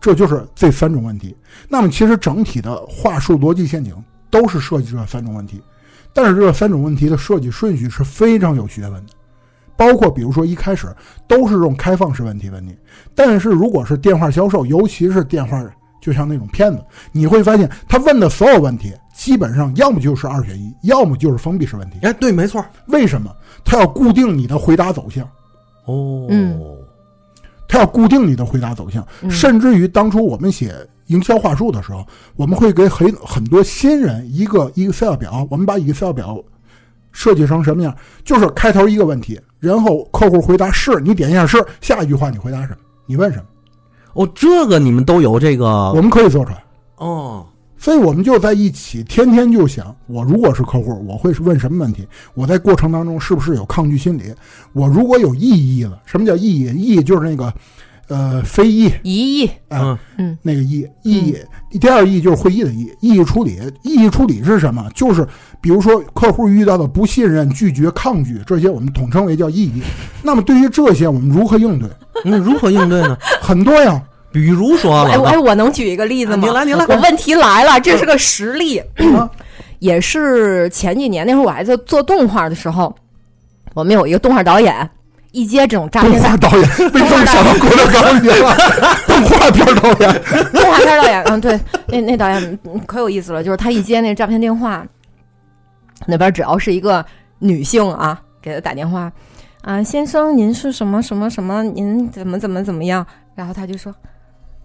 [0.00, 1.36] 这就是这三种问题。
[1.68, 3.94] 那么，其实整体的话术逻辑陷阱
[4.30, 5.62] 都是设计这三种问题，
[6.12, 9.12] 但是这三种问题的设计顺序是非常有学问的。
[9.76, 10.88] 包括比如说一开始
[11.28, 12.76] 都是用开放式问题问你，
[13.14, 15.64] 但是如果是电话销售，尤其是电话，
[16.02, 21.98] 就像那种骗子，你会发现他问的所有问题基本上要么就是二选一，要么就是封闭式问题。
[22.02, 22.62] 哎，对，没错。
[22.88, 23.34] 为什么？
[23.64, 25.24] 他要固定你的回答走向，
[25.84, 26.60] 哦，嗯
[27.68, 30.74] 他要固定你的回答走向，嗯甚至于当初我们写
[31.06, 32.04] 营销话术的时候，
[32.36, 36.42] 我们会给很很多新人一个 Excel 表，我们把 Excel 表
[37.12, 37.96] 设计成什么样？
[38.24, 42.76] 就是开头一个问题，然后客户回答是，你点一下是，下一句话你回答什么？
[43.06, 43.44] 你问什么？
[44.14, 46.62] 哦，这个你们都有这个我们可以做出来。
[46.96, 47.44] 哦，
[47.78, 52.06] 所以我们就在一起，天天就想，我如果是客户，我会是问什么问题？
[52.34, 54.32] 我在过程当中是不是有抗拒心理？
[54.72, 56.72] 我如果有异议了，什么叫异议？
[56.76, 57.52] 异议就是那个，
[58.08, 61.36] 呃，非议，异议，啊、嗯那个异异议。
[61.80, 63.58] 第二异就是会议的异，异议处理。
[63.82, 64.88] 异议处理是什么？
[64.94, 65.26] 就是
[65.62, 69.80] 比如说客户遇到的不信任、拒绝、抗拒这些，我们统称为叫异议。
[70.22, 71.88] 那么对于这些，我们如何应对？
[72.24, 73.16] 那如何应对呢？
[73.40, 74.02] 很多呀，
[74.32, 76.48] 比如说，哎哎，我能举一个例子吗？
[76.48, 78.78] 啊你来你来我问题来了，这是个实例，
[79.16, 79.30] 啊
[79.78, 82.94] 也是前几年那会儿我还在做动画的时候，
[83.74, 84.88] 我们有一个动画导演，
[85.30, 88.56] 一接这种诈动骗画导演为什么想到郭德纲去了？
[89.06, 94.86] 动画片导演，动画片导演，嗯，对，那那导演嗯可有意思了，就是他一接那诈骗电话，
[96.06, 97.04] 那边只要是一个
[97.38, 99.10] 女性啊，给他打电话，
[99.62, 101.62] 啊，先生，您是什么什么什么？
[101.62, 103.06] 您怎么怎么怎么样？
[103.34, 103.94] 然后他就说，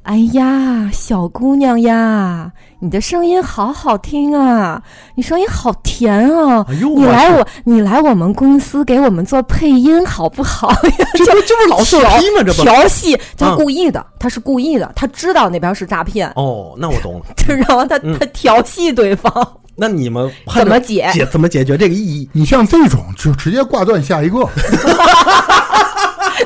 [0.03, 4.81] 哎呀，小姑娘呀，你的声音好好听啊，
[5.15, 6.65] 你声音好甜啊。
[6.69, 11.07] 你来我，你来我们公司给我们做配音好不好呀？
[11.13, 12.43] 这不就是老色批吗？
[12.45, 17.25] 这不调戏，他啊故意的，他是故意的，他知道那边是诈骗，哦，那我懂了。
[17.35, 17.85] 就然后？
[17.85, 19.31] 他嗯他调戏对方，
[19.79, 21.07] 那你们怎么解？
[21.13, 22.27] 解怎么解决这个意义？
[22.33, 24.39] 你像这种就直接挂断下一个，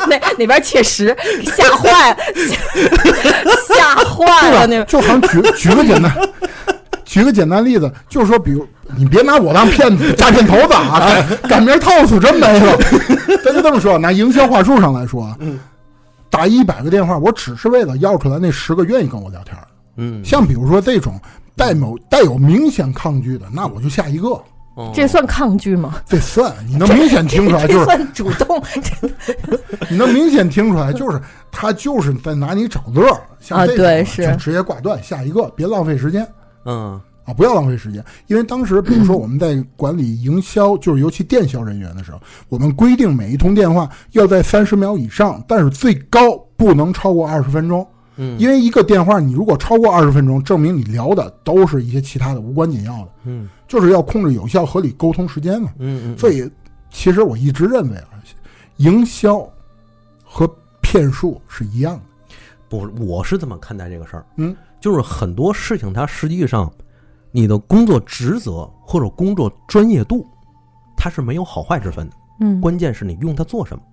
[0.07, 1.15] 那那边确实
[1.45, 2.57] 吓坏了，吓
[3.75, 4.83] 吓坏了那。
[4.83, 6.13] 就好像举举个简单，
[7.05, 8.67] 举个简单例子，就是说，比如
[8.97, 10.99] 你别拿我当骗子、诈骗头子啊，
[11.43, 12.77] 改改名套死真没了。
[13.45, 15.37] 咱就这么说，拿营销话术上来说啊，
[16.29, 19.63] 打一百个电话，我只是为了要出来那十个愿意跟我聊天儿。
[19.97, 21.17] 嗯，像比如说这种
[21.55, 24.29] 带某带有明显抗拒的，那我就下一个。
[24.73, 25.95] 哦这算抗拒吗？
[26.07, 28.63] 这算你能明显听出来， 就是算主动。
[29.91, 31.19] 你能明显听出来，就是
[31.51, 33.21] 他就是在拿你找乐儿。
[33.39, 36.25] 像啊这种对是就直接挂断，下一个，别浪费时间。
[36.65, 47.85] 嗯啊，不要浪费时间，因为当时比如说 我们在管理营销，就是尤其电销人员的时候，我们规定每一通电话要在三十秒以上，但是最高不能超过二十分钟。
[48.23, 55.71] 嗯因为一个电话你如果超过二十分钟，证明你聊的都是一些其他的无关紧要的，嗯就是要控制有效合理沟通时间嘛。
[55.79, 56.47] 嗯嗯，所以，
[56.91, 58.21] 其实我一直认为啊，
[58.77, 59.47] 营销
[60.23, 60.47] 和
[60.81, 62.01] 骗术是一样的。
[62.69, 64.25] 不，我是这么看待这个事儿。
[64.37, 66.71] 嗯，就是很多事情，它实际上
[67.31, 70.25] 你的工作职责或者工作专业度，
[70.95, 72.15] 它是没有好坏之分的。
[72.41, 73.83] 嗯，关键是你用它做什么。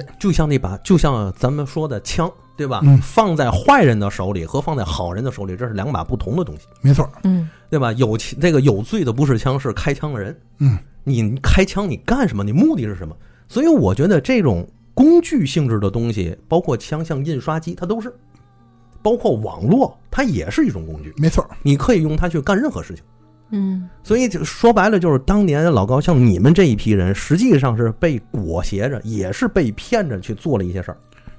[0.00, 2.80] 对，就像那把，就像咱们说的枪，对吧？
[2.84, 7.92] 嗯放在坏人的手里和放在好人的手里，这是两把不同的东西，没错，嗯对吧？
[7.94, 10.38] 有其这个有罪的不是枪，是开枪的人。
[10.58, 12.44] 嗯，你开枪你干什么？
[12.44, 13.16] 你目的是什么？
[13.48, 18.14] 所以我觉得这种工具性质的东西，包括枪，像印刷机，它都是，
[19.02, 23.02] 包括网络，它也是一种工具，没错，你可以用它去干任何事情。
[23.50, 23.88] 嗯。
[24.02, 30.98] 所以就说白了，就是当年老高像你们这一批人，实际上是被裹挟着，也是被骗着去做了一些事儿。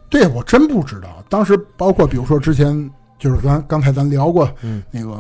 [0.10, 1.24] 对我真不知道。
[1.30, 2.90] 当时包括比如说之前
[3.20, 5.20] 就是咱刚才咱聊过，嗯，那个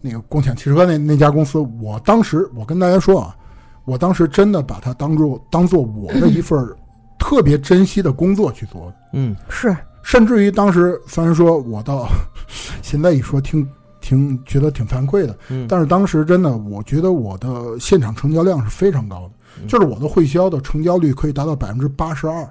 [0.00, 3.36] 那个共享汽车那那家公司，我当时我跟大家说啊，
[3.84, 6.76] 我当时真的把它当做当做我的一份儿
[7.18, 9.34] 特别珍惜的工作去做，嗯。
[9.48, 9.74] 是。
[10.02, 12.06] 甚至于当时虽然说我到
[12.82, 13.66] 现在一说挺
[14.04, 17.48] 挺觉得挺惭愧的，嗯，但是当时真的我觉得我的
[17.80, 19.30] 现场成交量是非常高的，
[19.62, 22.46] 嗯就是我的会销的成交率可以达到百分之八十二。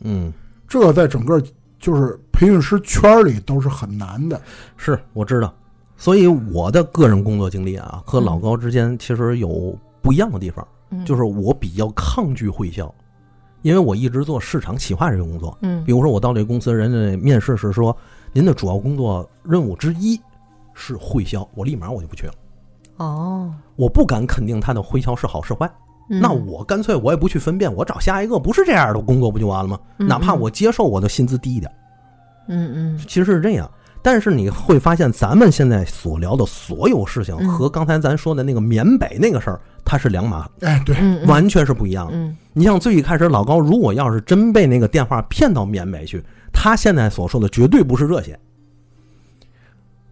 [0.00, 0.32] 嗯，
[0.66, 1.40] 这在整个
[1.78, 4.40] 就是培训师圈里都是很难的。
[4.76, 5.54] 是我知道。
[5.96, 12.92] 所以我的个人工作经历啊，和老高之间其实有不一样的地方，嗯就是我比较抗拒会销，
[13.62, 15.56] 因为我一直做市场企划这个工作。
[15.62, 17.96] 嗯比如说我到这个公司，人家面试是说
[18.32, 20.20] 您的主要工作任务之一
[20.76, 22.32] 是会销，我立马我就不去了。
[22.98, 25.68] 哦，我不敢肯定他的会销是好是坏，
[26.10, 26.20] 嗯。
[26.20, 29.80] 那我干脆我也不去分辨，我找下一个不是这样的工作不就完了吗？
[29.98, 31.72] 嗯哪怕我接受我的薪资低一点，
[32.48, 32.98] 嗯嗯。
[33.08, 33.68] 其实是这样。
[34.02, 37.48] 但是你会发现，咱们现在所聊的所有事情嗯。
[37.48, 41.26] 和刚才咱说的那个缅北那个事儿，它是两码，哎，对，嗯嗯。
[41.26, 42.12] 完全是不一样的。
[42.14, 42.36] 嗯。
[42.52, 46.22] 你像最一开始老高，如果要是真被那个电话骗到缅北去，
[46.52, 48.38] 他现在所说的绝对不是这些，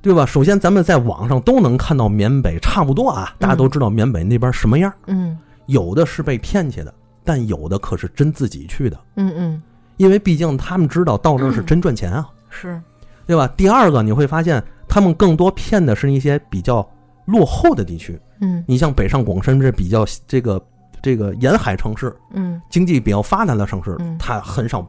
[0.05, 0.26] 对吧？
[0.26, 4.92] 首先，咱们在网上都能看到缅北差不多啊，大家都知道缅北那边什么样。
[5.07, 5.38] 嗯。
[5.64, 6.92] 有的是被骗去的，
[7.24, 9.62] 但有的可是真自己去的，嗯嗯。
[9.96, 12.78] 因为毕竟他们知道到那儿是真赚钱啊，是。
[13.26, 13.48] 对吧？
[13.57, 16.86] 第二个，你会发现他们更多骗的是一些比较
[17.24, 18.62] 落后的地区，嗯。
[18.68, 20.62] 你像北上广深这比较这个
[21.00, 22.61] 这个沿海城市，嗯。
[22.68, 24.86] 经济比较发达的城市嗯，他很少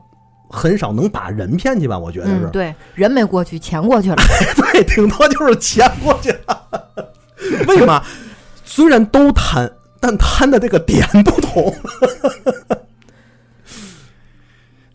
[0.50, 1.98] 很少能把人骗去吧？
[1.98, 4.16] 我觉得是，嗯，对，人没过去，钱过去了。
[4.72, 6.68] 对，顶多就是钱过去了。
[7.68, 8.02] 为什么？
[8.64, 11.74] 虽然都贪，但贪的这个点不同。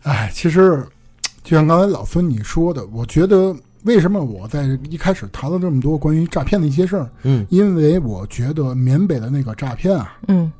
[0.03, 0.83] 哎，其实
[1.43, 10.51] 就像刚才老孙你说的，我觉得为什么我在一开始谈了这么多关于诈骗的一些事儿，嗯因为我觉得缅北的那个诈骗啊，嗯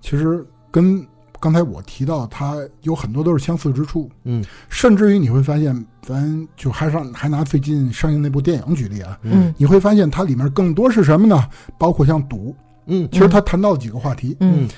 [0.00, 1.04] 其实跟
[1.40, 11.48] 刚才我提到它有很多都是相似之处，嗯甚至于你会发现，咱就还上还拿最近上映那部电影举例啊，嗯你会发现它里面更多是什么呢？
[11.78, 12.54] 包括像赌，
[12.86, 14.68] 嗯其实他谈到了几个话题，嗯嗯，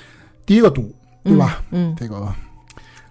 [0.45, 0.93] 第一个赌，
[1.23, 1.61] 对吧？
[1.71, 2.27] 嗯这个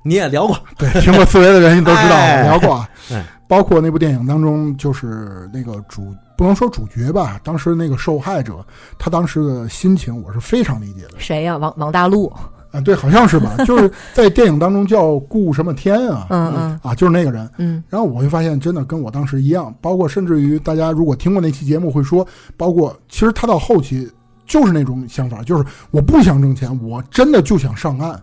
[0.03, 2.88] 你也聊过，对 听过思维的人都知道，哎聊过啊。
[3.12, 8.64] 哎包括那部电影当中，就是那个主不能说主角吧，当时那个受害者，
[8.96, 11.14] 他当时的心情我是非常理解的。
[11.18, 11.57] 谁呀？
[11.57, 12.32] 王王大陆。
[12.72, 13.56] 啊，对，好像是吧？
[13.64, 17.48] 就是在电影当中叫顾什么天啊，嗯嗯啊，就是那个人。
[17.58, 24.10] 嗯然后我会发现，真的跟我当时一样，包括甚至于大家如果听过那期节目会说，包括其实他到后期
[24.46, 28.20] 就是那种想法，就是我不想挣钱，我真的就想上岸，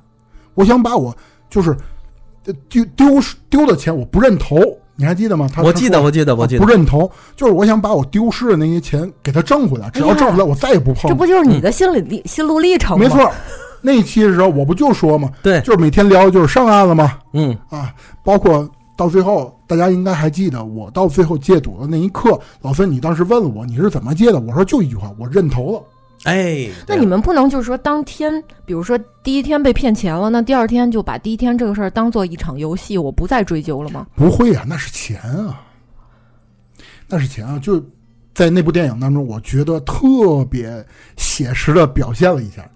[0.53, 1.15] 我想把我
[1.49, 1.75] 就是
[2.45, 4.57] 呃丢丢丢的钱我不认头，
[4.95, 5.49] 你还记得吗？
[5.53, 6.69] 他我记得，我记得，我记得不。
[6.71, 11.15] 认头，就是我想把我丢失的那些钱给他挣回来，只要挣回来，我再也不碰这。
[11.15, 13.03] 不就是你的心理历心路历程吗？
[13.05, 13.31] 没错，
[13.81, 17.19] 那一期的时候我不就说嘛，对，就是每天聊的就是上岸了嘛？
[17.33, 25.83] 嗯，啊，包括到最后，大家应该还记得，我到最后戒赌的那一刻，老孙你当时问了我你是怎么戒的，我说就一句话，我认头了。
[26.23, 34.07] 哎，那你们不能就是说当天，比如说第一天被骗钱了，那第二天就把第一天这个事儿当做一场游戏，我不再追究了吗？
[34.15, 35.61] 不会啊，那是钱啊，
[37.07, 37.59] 那是钱啊！
[37.59, 37.81] 就
[38.33, 42.67] 在那部电影当中，我觉得特别写实的表现了一下。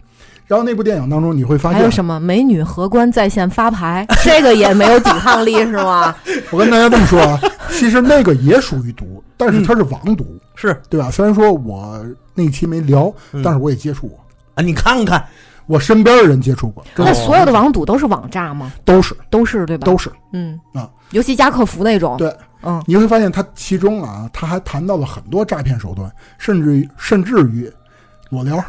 [0.52, 6.14] 然后那部电影当中，你会发现，还有什么美女荷官在线发牌， 这个也没有抵抗力 是吗？
[6.52, 7.39] 我跟大家这么说啊，
[7.72, 11.10] 其实那个也属于毒，但是它是网毒，是对吧？
[11.10, 14.20] 虽然说我那期没聊，嗯但是我也接触过，
[14.56, 15.26] 啊，你看看，
[15.68, 18.74] 我身边的人接触过，那所有的网赌都是网诈吗？
[18.84, 19.86] 都是都是对吧？
[19.86, 20.12] 都是。
[20.34, 22.18] 嗯啊，尤其加客服那种。
[22.18, 22.30] 对，
[22.64, 27.72] 嗯你会发现它其中啊，他还谈到了很多诈骗手段，甚至于甚至于
[28.30, 28.62] 裸聊，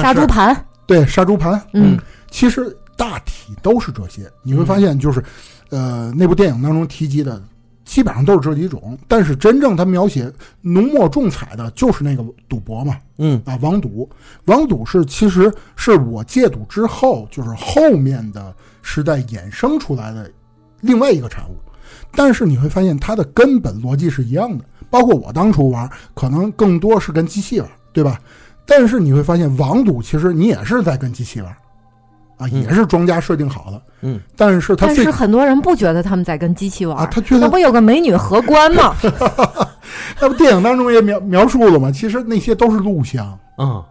[0.00, 0.56] 杀猪盘。
[0.90, 1.96] 对杀猪盘，嗯
[2.32, 4.28] 其实大体都是这些。
[4.42, 5.22] 你会发现，就是，
[5.68, 7.40] 呃，那部电影当中提及的，
[7.84, 8.98] 基本上都是这几种。
[9.06, 14.10] 但是真正他描写浓墨重彩的，就是那个赌博嘛，嗯啊，网赌。
[14.46, 20.28] 网赌是其实是我戒赌之后，就是后面的时代衍生出来的
[20.80, 21.56] 另外一个产物。
[22.10, 24.64] 但是你会发现，它的根本逻辑是一样的。
[24.90, 28.20] 包括我当初玩，可能更多是跟机器玩，对吧？
[28.66, 31.50] 但是你会发现，网赌其实你也是在跟机器玩，
[32.38, 33.82] 啊，嗯也是庄家设定好的。
[34.02, 38.94] 嗯，但是他但是很多人不觉得他们在跟机器玩，啊，他觉得那不有个美女荷官吗？
[40.20, 41.90] 那不电影当中也描描述了吗？
[41.90, 43.82] 其实那些都是录像，嗯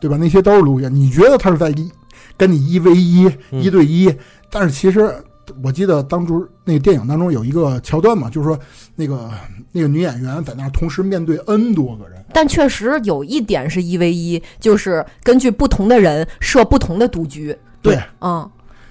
[0.00, 0.16] 对吧？
[0.18, 0.92] 那些都是录像。
[0.92, 1.90] 你觉得他是在一
[2.36, 4.12] 跟你一 v 一、嗯一对一，
[4.50, 5.14] 但是其实
[5.62, 8.58] 我记得当初那个电影当中有一个桥段嘛，就是说
[9.02, 9.30] 那个
[9.72, 17.56] 那个女演员在那儿同时面对 N 多个人，但确实有一点是一 v 一，就是根据不同的人设不同的赌局。
[17.80, 18.48] 对嗯，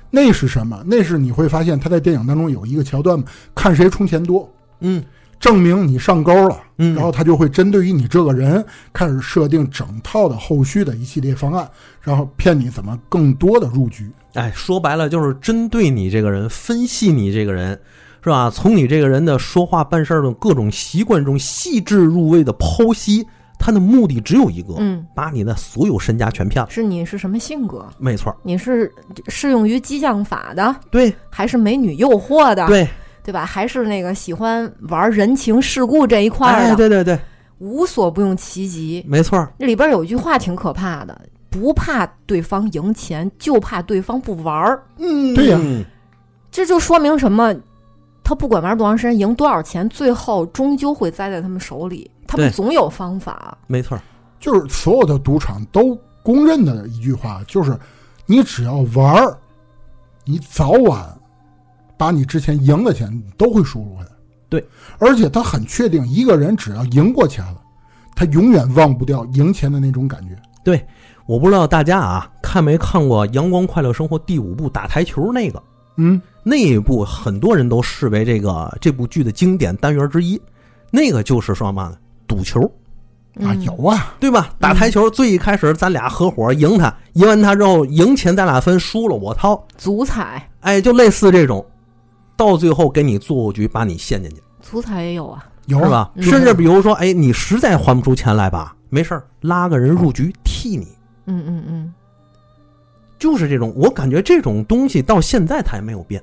[0.09, 0.83] 那是什么？
[0.85, 3.23] 那是你会发现他在电影当中有一个桥段，
[3.55, 4.51] 看谁充钱多，
[4.81, 5.01] 嗯
[5.39, 6.57] 证明你上钩了。
[6.77, 11.69] 嗯，然后他就会针对于你这个人开始设定整套的后续的一系列方案，
[12.01, 14.11] 然后骗你怎么更多的入局。
[14.33, 17.79] 哎，说白了就是针对你这个人，分析你这个人，
[18.23, 18.49] 是吧？
[18.49, 23.25] 从你这个人的说话办事儿的各种习惯中细致入微的剖析，
[23.57, 26.69] 他的目的只有一个，嗯，把你的所有身家全骗了。
[26.69, 27.87] 是你是什么性格？
[27.97, 28.91] 没错儿，你是
[29.27, 32.67] 适用于激将法的，对还是美女诱惑的？
[32.67, 32.87] 对，
[33.23, 33.45] 对吧？
[33.45, 36.75] 还是那个喜欢玩人情世故这一块的？
[36.75, 37.19] 对对对，
[37.57, 39.03] 无所不用其极。
[39.07, 41.19] 没错儿，这里边有一句话挺可怕的：
[41.49, 44.83] 不怕对方赢钱，就怕对方不玩儿。
[44.99, 45.59] 嗯对呀
[46.51, 47.55] 这就说明什么？
[48.31, 52.09] 他不管玩多长时间，赢多少钱，最后终究会栽在他们手里。
[52.25, 53.57] 他们总有方法。
[53.67, 53.99] 没错，
[54.39, 57.77] 就是所有的赌场都公认的一句话，就是
[58.25, 59.37] 你只要玩儿，
[60.23, 61.05] 你早晚
[61.97, 64.07] 把你之前赢的钱都会输回来。
[64.47, 64.65] 对，
[64.97, 67.57] 而且他很确定，一个人只要赢过钱了，
[68.15, 70.41] 他永远忘不掉赢钱的那种感觉。
[70.63, 70.87] 对，
[71.25, 75.61] 我不知道大家啊看没看过《阳光快乐生活》第五部打台球那个。
[75.97, 80.41] 嗯，那一部很多人都视为这个这部剧的经典单元之一，
[80.89, 82.61] 那个就是说嘛呢，赌球，
[83.35, 84.53] 啊，嗯有啊，对吧？
[84.59, 91.65] 打台球最一开始咱俩合伙赢他，赢完他之后赢钱咱俩分，输了我掏，足彩，哎，就类似这种，
[92.35, 95.45] 到最后给你做过局，把你陷进去，足彩也有啊。
[95.67, 96.11] 有啊是吧？
[96.15, 100.87] 嗯甚至比如说，哎，你实在还不出钱来吧，没事儿拉个人入局替你，
[101.27, 101.93] 嗯嗯嗯，
[103.19, 103.71] 就是这种。
[103.75, 106.21] 我感觉这种东西到现在它也没有变，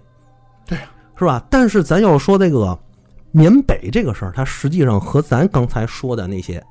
[0.68, 0.78] 对，
[1.18, 1.44] 是吧？
[1.50, 2.78] 但是咱要说这个
[3.32, 6.62] 缅北这个事儿，它实际上和咱刚才说的那些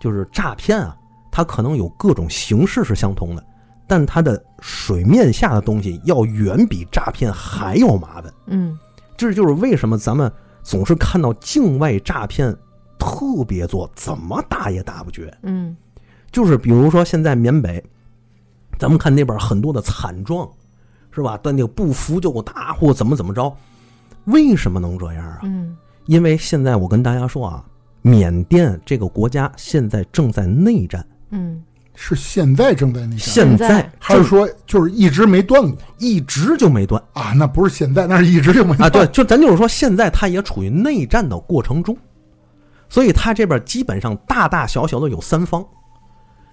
[0.00, 0.96] 就是诈骗啊，
[1.30, 3.44] 它可能有各种形式是相同的，
[3.86, 8.32] 但它的水面下的东西要远比诈骗还要麻烦。
[8.46, 8.78] 嗯
[9.16, 10.32] 这就是为什么咱们
[10.62, 12.56] 总是看到境外诈骗
[12.98, 15.32] 特别多，怎么打也打不绝。
[15.42, 15.76] 嗯
[16.30, 17.82] 就是比如说现在缅北，
[18.78, 20.48] 咱们看那边很多的惨状，
[21.14, 21.36] 是吧？
[21.38, 23.54] 断定不服就打或怎么怎么着，
[24.24, 25.40] 为什么能这样啊？
[25.44, 27.64] 嗯因为现在我跟大家说啊，
[28.02, 31.62] 缅甸这个国家现在正在内战，嗯
[31.94, 37.32] 是现在正在内战，现在在还是说就是一直没断过一直就没断啊？
[37.36, 38.90] 那不是现在，那是一直就没啊。
[38.90, 41.96] 断对，就咱就是说，现在他也处于内战的过程中，
[42.88, 45.64] 所以他这边基本上大大小小的有三方，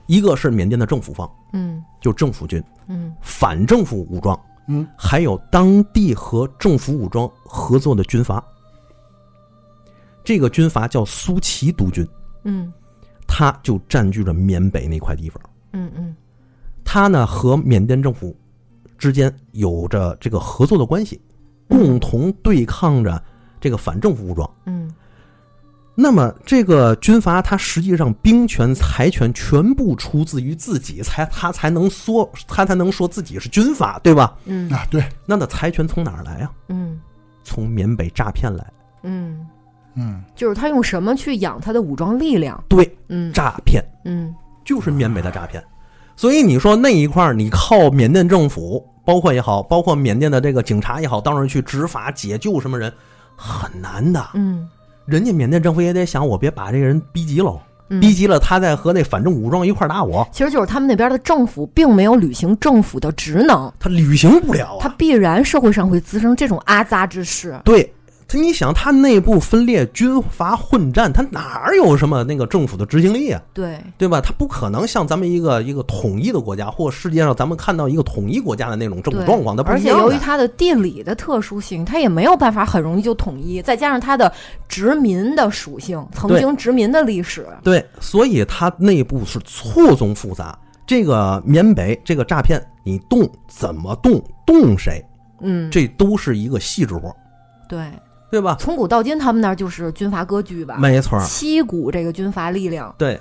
[0.05, 4.39] 一个是缅甸的政府方，嗯就政府军，嗯反政府武装，
[4.69, 8.43] 嗯，还有当地和政府武装合作的军阀。
[10.23, 12.07] 这个军阀叫苏齐督军，
[12.43, 12.71] 嗯
[13.27, 15.41] 他就占据着缅北那块地方。
[15.73, 16.15] 嗯嗯
[16.83, 18.35] 他呢和缅甸政府
[18.97, 21.19] 之间有着这个合作的关系，
[21.67, 23.23] 共同对抗着
[23.59, 24.49] 这个反政府武装。
[24.65, 24.93] 嗯
[26.01, 34.33] 那么这个军阀他实际上兵权财权全部出自于自己，才他才能说他才能说自己是军阀，对吧？
[34.45, 36.97] 嗯啊，对，那那财权从哪儿来呀、嗯
[37.43, 38.65] 从缅北诈骗来。
[39.03, 39.45] 嗯，
[39.95, 42.63] 嗯，就是他用什么去养他的武装力量？
[42.69, 44.33] 对，嗯诈骗嗯
[44.63, 45.61] 就是缅北的诈骗。
[46.15, 52.93] 所以你说那一块儿，你靠缅甸政府，包括也好，包括缅甸的这个警察也好，当然去执法解救什么人，
[53.35, 54.25] 很难的。
[54.33, 54.65] 嗯
[55.09, 64.79] 人家缅甸政府也得想，我别把这个人逼急喽，嗯，逼急了，他再和那反政武装一块儿打我，其实就是他们那边的政府并没有履行政府的职能，他履行不了啊。
[64.81, 67.59] 他必然社会上会滋生这种阿扎之事。
[67.65, 67.91] 对，
[68.29, 73.41] 他你想，他内部分裂、军阀混战，他哪儿有什么那个政府的执行力啊？
[73.55, 74.21] 对，对吧？
[74.21, 84.31] 他不可能像咱们一个一个统一的国家，或世界上咱们看到一个统一国家的那种政府状况，而且由于它的地理的特殊性，它也没有办法很容易就统一，再加上它的
[84.67, 90.55] 殖民的属性，曾经殖民的历史，对，所以它内部是错综复杂。
[90.85, 95.03] 这个缅北这个诈骗，你动怎么动，动谁，
[95.41, 97.15] 嗯，这都是一个细致活，
[97.67, 97.79] 对，
[98.31, 98.55] 对吧？
[98.59, 103.19] 从古到今，他们那儿就是军阀割据吧，没错儿，七股这个军阀力量，对。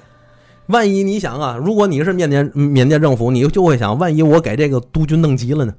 [0.66, 5.72] 万一你想啊，如果你是缅甸缅甸政府，你就会想，万一我给这个督军弄急了呢？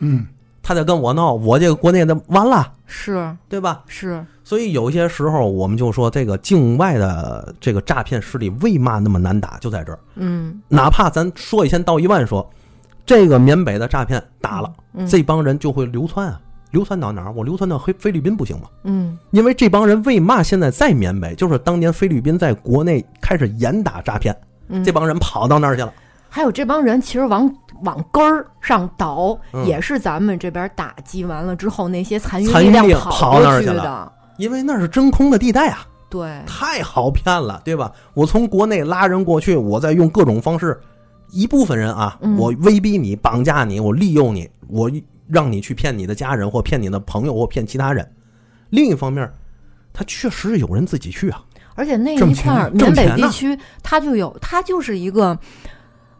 [0.00, 0.26] 嗯，
[0.60, 3.84] 他再跟我闹，我这个国内的完了，是对吧？
[3.86, 9.98] 是，所以有些时候我们就说，这个境外的这个诈骗势力为嘛那么难打，就在这儿。
[10.16, 12.44] 嗯哪怕咱说一千道一万说，
[13.06, 16.40] 这个缅北的诈骗打了，嗯，这帮人就会流窜啊，
[16.72, 17.32] 流窜到哪儿？
[17.32, 18.64] 我流窜到菲菲律宾不行吗？
[18.84, 21.34] 嗯因为这帮人为嘛现在在缅北？
[21.34, 24.36] 就是当年菲律宾在国内开始严打诈骗，
[24.68, 25.92] 嗯，这帮人跑到那儿去了。
[26.28, 27.54] 还有这帮人其实往
[27.84, 37.92] 往根儿上倒，嗯也是咱们这边打击完了之后，那些残余力量跑过那儿去了因为那是真空的地带啊，对，太好骗了，对吧？
[38.14, 40.80] 我从国内拉人过去，我再用各种方式，
[41.30, 44.90] 一部分人啊，嗯我威逼你、绑架你，我利用你，我
[45.32, 48.06] 让你去骗你的家人，或骗你的朋友，或骗其他人。
[48.70, 49.28] 另一方面，
[49.92, 51.42] 他确实有人自己去啊，
[51.74, 55.38] 而且那一块儿缅北地区，它就有，它就是一个，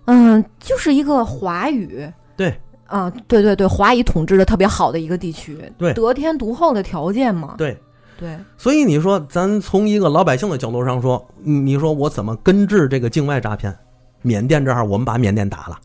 [0.07, 2.11] 嗯，就是一个华语。
[2.37, 7.79] 对，啊，对对对，华语统治的特别好的一个地区，对得天独厚的条件嘛，对。
[8.19, 13.77] 对，所以你说，咱从一个老百姓的角度上说，你你说我怎么根治这个境外诈骗？
[14.21, 15.77] 缅甸这儿我们把缅甸打了，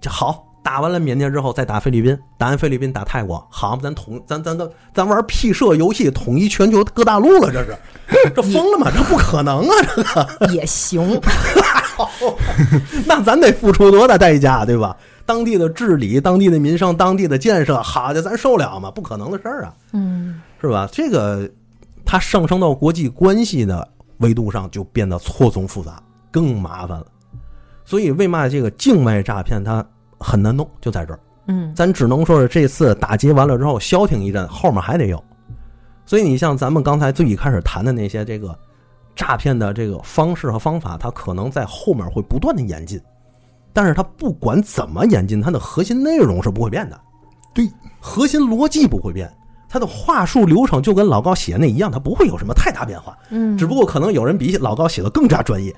[0.00, 7.76] 就好，打完了缅甸之后再打菲律宾，打完菲律宾打泰国，好，咱统咱咱咱咱玩屁社游戏，统一全球各大陆了，这是
[8.34, 8.90] 这 疯了吗？
[8.90, 9.74] 这不可能啊！
[9.94, 10.02] 这
[10.46, 11.20] 个 也行，
[13.06, 14.96] 那咱得付出多大代价，对吧？
[15.26, 18.90] 当地的治理、当地的民生、当地的建设，好家伙，咱受了吗？
[18.90, 19.74] 不可能的事儿啊！
[19.92, 20.88] 嗯是吧？
[20.90, 21.46] 这个
[22.06, 23.86] 它上升到国际关系的
[24.18, 27.06] 维度上，就变得错综复杂，更麻烦了。
[27.84, 29.84] 所以为嘛这个境外诈骗它
[30.18, 31.20] 很难弄，就在这儿。
[31.46, 35.22] 嗯咱只能说是这次打击完了之后消停一阵，后面还得有。
[36.06, 38.58] 所以你像咱们刚才最一开始谈的那些这个
[39.14, 43.00] 诈骗的这个方式和方法，它可能在后面会不断的演进，
[43.72, 47.00] 但是它不管怎么演进，它的核心内容是不会变的。
[47.54, 47.70] 对，
[48.00, 49.30] 核心逻辑不会变，
[49.74, 53.18] 它的话术流程就跟老高写那一样，他不会有什么太大变化。
[53.30, 55.74] 嗯，只不过可能有人比老高写的更加专业，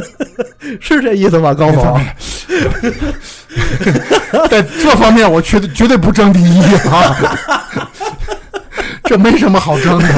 [0.80, 2.00] 是这意思吧，高总？
[4.48, 7.14] 在这方面我绝对绝对不争第一啊，
[9.04, 10.08] 这没什么好争的。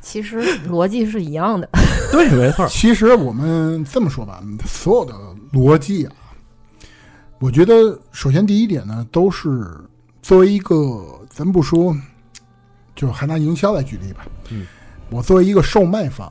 [0.00, 1.68] 其实逻辑是一样的，
[2.10, 2.66] 对，没错。
[2.66, 5.14] 其实我们这么说吧，所有的
[5.52, 6.12] 逻辑啊，
[7.38, 9.78] 我觉得首先第一点呢，都是
[10.22, 11.96] 作为一个，咱不说，
[12.94, 14.26] 就还拿营销来举例吧。
[14.50, 14.66] 嗯，
[15.10, 16.30] 我作为一个售卖方，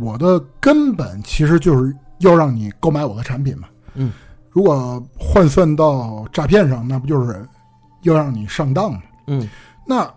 [0.00, 3.68] 我的根本其实就是要让你购买我的产品嘛。
[3.94, 4.12] 嗯，
[4.50, 7.46] 如果换算到诈骗上，那不就是
[8.02, 9.02] 要让你上当吗？
[9.26, 9.48] 嗯
[9.86, 10.08] 那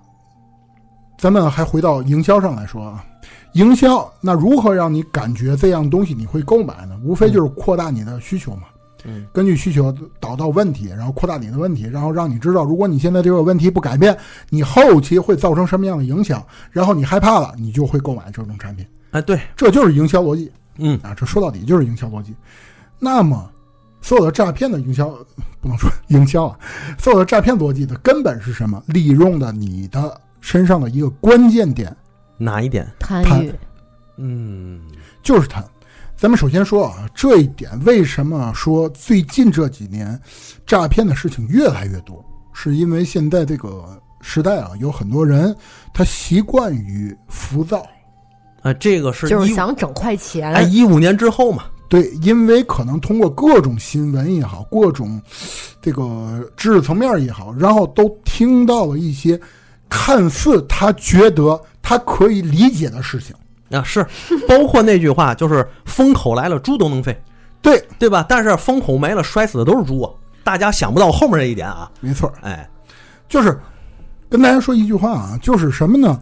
[1.18, 3.04] 咱们还回到营销上来说啊，
[3.54, 6.98] 营销，那如何让你感觉这样东西你会购买呢？
[7.04, 8.64] 无非就是扩大你的需求嘛。
[9.10, 14.16] 嗯，根据需求导到问题，然后扩大你的问题，然后让你知道，如果你现在这个问题不改变，
[14.50, 18.86] 你后期会造成什么样的影响，然后你害怕了，你就会购买这种产品。
[19.12, 21.16] 哎，对，这就是营销逻辑嗯啊！
[21.16, 22.36] 这说到底就是营销逻辑。
[23.00, 23.50] 那么，
[24.02, 25.10] 所有的诈骗的营销
[25.62, 26.60] 不能说营销啊，
[26.98, 28.84] 所有的诈骗逻辑的根本是什么？
[28.88, 31.96] 利用的你的身上的一个关键点
[32.38, 32.86] 哪一点？
[33.00, 33.54] 贪欲，
[34.18, 34.82] 嗯
[35.24, 35.64] 就是它。
[36.18, 40.20] 咱们首先说啊，这一点为什么说最近这几年
[40.66, 43.86] 诈骗的事情越来越多，是因为现在这个
[44.20, 45.56] 时代啊，有很多人
[45.94, 47.86] 他习惯于浮躁，
[48.64, 50.52] 啊，这个是就是想整快钱。
[50.56, 55.22] 哎一五年之后嘛，对，因为可能通过各种新闻也好，各种
[55.80, 59.40] 这个知识层面也好，然后都听到了一些
[59.88, 63.36] 看似他觉得他可以理解的事情。
[63.70, 64.02] 啊是，
[64.48, 65.68] 包括那句话就是
[65.98, 67.20] 风口来了，猪都能飞，
[67.60, 68.24] 对，对吧？
[68.30, 70.14] 但是风口没了，摔死的都是猪啊！
[70.44, 72.70] 大家想不到后面这一点啊，没错，哎，
[73.28, 73.60] 就是
[74.30, 76.22] 跟大家说一句话啊，就是什么呢？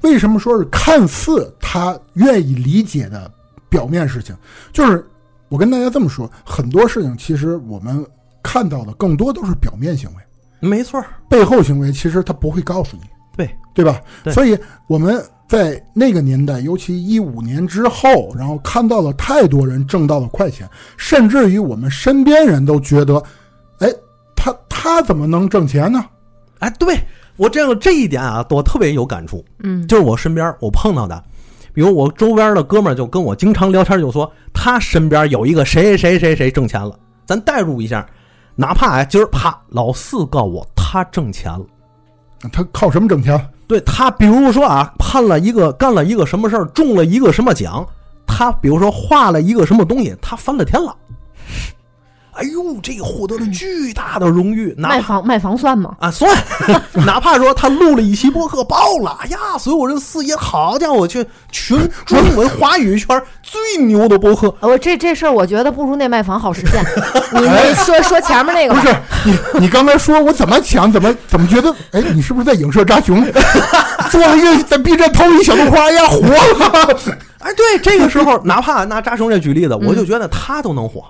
[0.00, 3.30] 为什么说是看似他愿意理解的
[3.68, 4.34] 表面事情？
[4.72, 5.06] 就是
[5.50, 8.02] 我跟大家这么说，很多事情其实我们
[8.42, 13.02] 看到的更多都是表面行为，没错儿，背后行为其实他不会告诉你。
[13.36, 14.00] 对，对吧？
[14.24, 23.22] 对所以我们在那个年代，尤其一五年之后，然后看到了太多人挣到了快钱，甚至于我们身边人都觉得，
[23.78, 23.88] 哎，
[24.34, 26.04] 他他怎么能挣钱呢？
[26.60, 26.98] 哎，对
[27.36, 29.44] 我这个这一点啊，我特别有感触。
[29.62, 31.22] 嗯，就是我身边我碰到的，
[31.72, 38.06] 比如我周边的哥们儿就跟我经常聊天，就说他身边有一个谁谁谁谁挣钱了，咱代入一下，
[38.54, 41.64] 哪怕哎今儿啪老四告我他挣钱了，
[42.50, 43.48] 他靠什么挣钱？
[43.68, 47.86] 对他比如说啊判了一个干了一个什么事儿，中了一个什么奖，
[48.26, 50.94] 他比如说画了一个什么东西，他翻了天了。
[52.32, 55.94] 哎呦，这个获得了巨大的荣誉，哪卖房卖房算吗？
[56.00, 56.34] 啊，算，
[57.06, 66.82] 哪怕说他录了一期播客爆了，哎呀，所有人四爷，好家伙，去群中文华语圈最牛的播客，呃我这这事儿，我觉得不如那卖房好实现。
[67.34, 68.96] 你你说说前面那个吧不是
[69.26, 71.74] 你，你刚才说我怎么想，怎么怎么觉得？
[71.92, 73.22] 哎，你是不是在影射扎熊？
[74.10, 76.98] 做了一个在 B 站偷一小动画，哎呀，火了！
[77.40, 81.04] 哎，对，这个时候哪怕拿扎熊这举例子，我就觉得他都能火，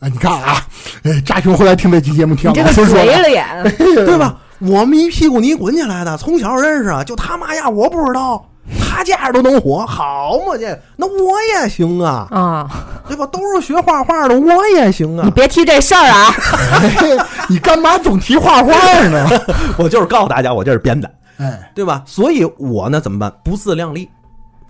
[0.00, 0.66] 哎，你看啊，
[1.04, 3.46] 哎，扎熊回来听这期节目，听老孙说的，嘴脸，
[4.06, 4.36] 对吧？
[4.58, 8.42] 我们一屁股泥滚起来的，从小认识啊，就他妈呀，我不知道，
[8.78, 12.68] 他这样都能火，好嘛这，那我也行啊，啊！
[13.08, 13.26] 对吧？
[13.26, 16.32] 都是学画画的，我也行啊你，别提这事儿啊！
[16.80, 18.72] 哎，你干嘛总提画画
[19.08, 19.28] 呢？
[19.76, 21.10] 我就是告诉大家，我这是编的。
[21.38, 22.02] 哎，对吧？
[22.06, 23.30] 所以我呢怎么办？
[23.44, 24.08] 不自量力，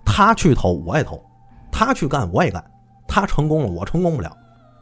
[0.05, 1.21] 他去投我也投，
[1.71, 2.61] 他去干我也干，
[3.07, 4.31] 他成功了我成功不了，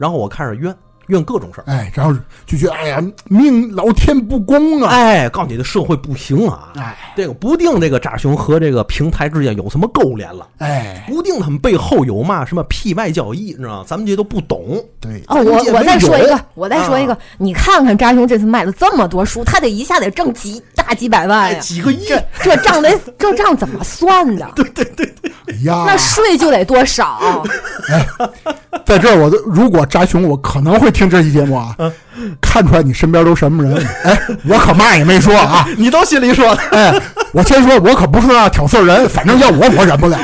[0.00, 0.74] 然后我开始冤
[1.10, 1.64] 怨各种事儿。
[1.66, 4.90] 哎，然后就觉得哎呀，命老天不公啊！
[4.90, 6.72] 哎，告诉你的社会不行啊！
[6.76, 13.84] 哎这个不定这个渣熊和这个平台之间有什么勾连了，哎，不定他们背后有嘛什么 P 外交易，你知道吗？
[13.86, 14.82] 咱们这都不懂。
[15.00, 21.60] 对，哦，我我再说一个，我再说一个啊，你看看扎熊这次卖了这么多书，他得一下得挣几大几百万哎，呀！
[21.60, 24.50] 几个亿，这这账得 这账怎么算的？
[24.54, 25.06] 对对对
[25.48, 27.42] 哎呀，那税就得多少？
[28.84, 31.74] 在这儿，我都如果扎熊，我可能会听这期节目啊，
[32.42, 33.74] 看出来你身边都什么人。
[34.04, 36.60] 哎，我可嘛也没说啊， 你都心里说的。
[36.76, 36.94] 哎，
[37.32, 40.18] 我先说，我可不是那挑事儿人，反正要我，我忍不了。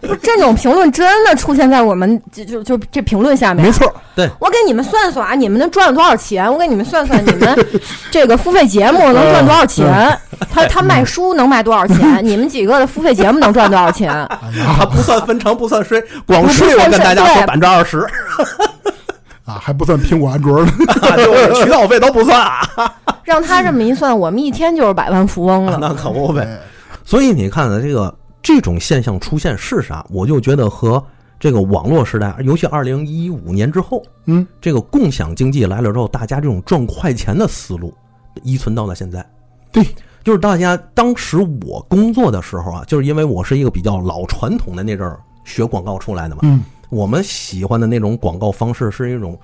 [0.00, 3.70] 不是这种评论真的出现在我们就就就这评论下面没。
[3.70, 6.50] 错，对我给你们算算啊，你们能赚多少钱？
[6.50, 7.66] 我给你们算算，你们
[8.10, 10.18] 这个付费节目能赚多少钱？
[10.50, 12.20] 他他卖书能卖多少钱？
[12.22, 14.10] 你们几个的付费节目能赚多少钱？
[14.10, 14.38] 哎
[14.78, 18.06] 他，不算分成，不算税，光税我跟大家说百分之二十，
[19.50, 20.72] 啊，还不算苹果、安卓呢。
[21.16, 22.60] 就是渠道费都不算啊。
[23.24, 25.78] 让他这么一算，我们一天就是百万富翁了。
[25.82, 26.42] 那可不呗。
[26.42, 26.58] 哎
[27.02, 30.04] 所以你看呢，这个这种现象出现是啥？
[30.10, 31.04] 我就觉得和
[31.40, 37.92] 这个网络时代，尤其二零一五年之后，嗯，这个共享经济来了之后，大家这种赚快钱的思路
[38.44, 39.26] 依存到了现在。
[39.72, 39.84] 对，
[40.22, 49.38] 就是大家当时我工作的时候啊，就是因为我是一个比较老传统的那阵儿学广告出来的嘛，嗯我们喜欢的那种广告方式是一种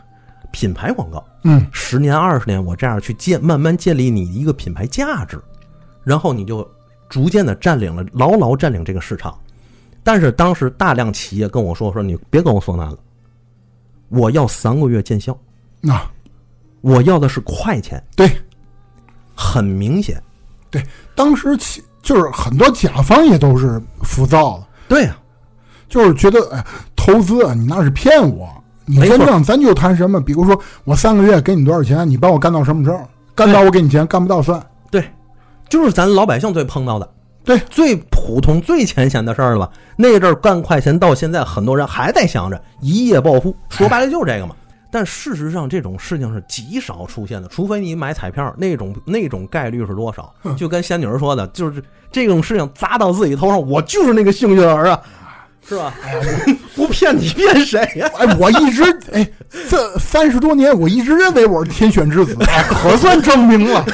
[0.51, 1.25] 品牌广告。
[1.45, 5.41] 嗯，十年二十年，我这样去建，慢慢建立你一个品牌价值，
[6.05, 6.69] 然后你就
[7.09, 9.35] 逐渐的占领了，牢牢占领这个市场。
[10.03, 12.99] 但是当时大量企业跟我说说，你别跟我说那了，
[14.09, 15.33] 我要三个月见效，
[15.89, 16.11] 啊，
[16.81, 18.31] 我要的是快钱，对。
[19.39, 20.19] 很明显。
[20.71, 20.83] 对，
[21.15, 25.15] 当时企就是很多甲方也都是浮躁的，对呀、
[25.91, 26.67] 就是觉得哎，
[27.07, 28.49] 投资啊，你那是骗我。
[28.85, 33.01] 你真正咱就谈什么，比如说我三个月给你多少钱，你帮我干到什么时候？
[33.35, 34.61] 干到我给你钱，干不到算。
[34.91, 35.05] 对，
[35.69, 37.09] 就是咱老百姓最碰到的，
[37.45, 39.71] 对最普通、最浅显的事儿了。
[39.97, 44.55] 那阵儿干快钱，到现在很多人还在想着一夜暴富，说白了就是这个嘛。
[44.91, 50.33] 但事实上，这种事情是极少出现的，除非你买彩票，那种那种概率是多少？
[50.57, 55.03] 就跟仙女儿说的，就是这种事情砸到自己头上，我就是那个幸运儿啊，
[55.69, 55.93] 是吧？
[56.03, 56.21] 哎 呀
[56.75, 58.83] 不骗你骗谁呀、哎，我一直
[59.13, 59.29] 哎，
[59.69, 63.81] 这三十多年，我一直认为我是天选之子，哎，可算证明了。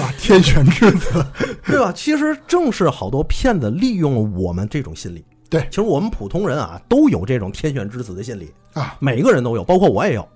[0.00, 1.24] 啊，天选之子，
[1.64, 1.92] 对吧？
[1.94, 5.24] 其实正是好多骗子利用了我们这种心理。
[5.50, 10.28] 对其实我们普通人啊，都有这种天选之子的心理啊，每个人都有，包括我也有，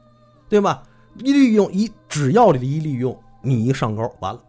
[0.49, 0.83] 对吧？
[1.19, 4.41] 一利用一，只要一利用，你一上钩，完了。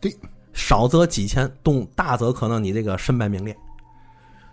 [0.00, 0.14] 对，
[0.58, 3.56] 少则几千，动大则可能你这个身败名裂，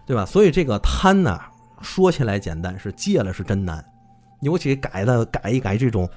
[0.06, 0.26] 对吧？
[0.26, 1.38] 所以这个贪呢，
[1.82, 3.84] 说起来简单，是戒了是真难，
[4.42, 6.08] 尤其改的改一改这种。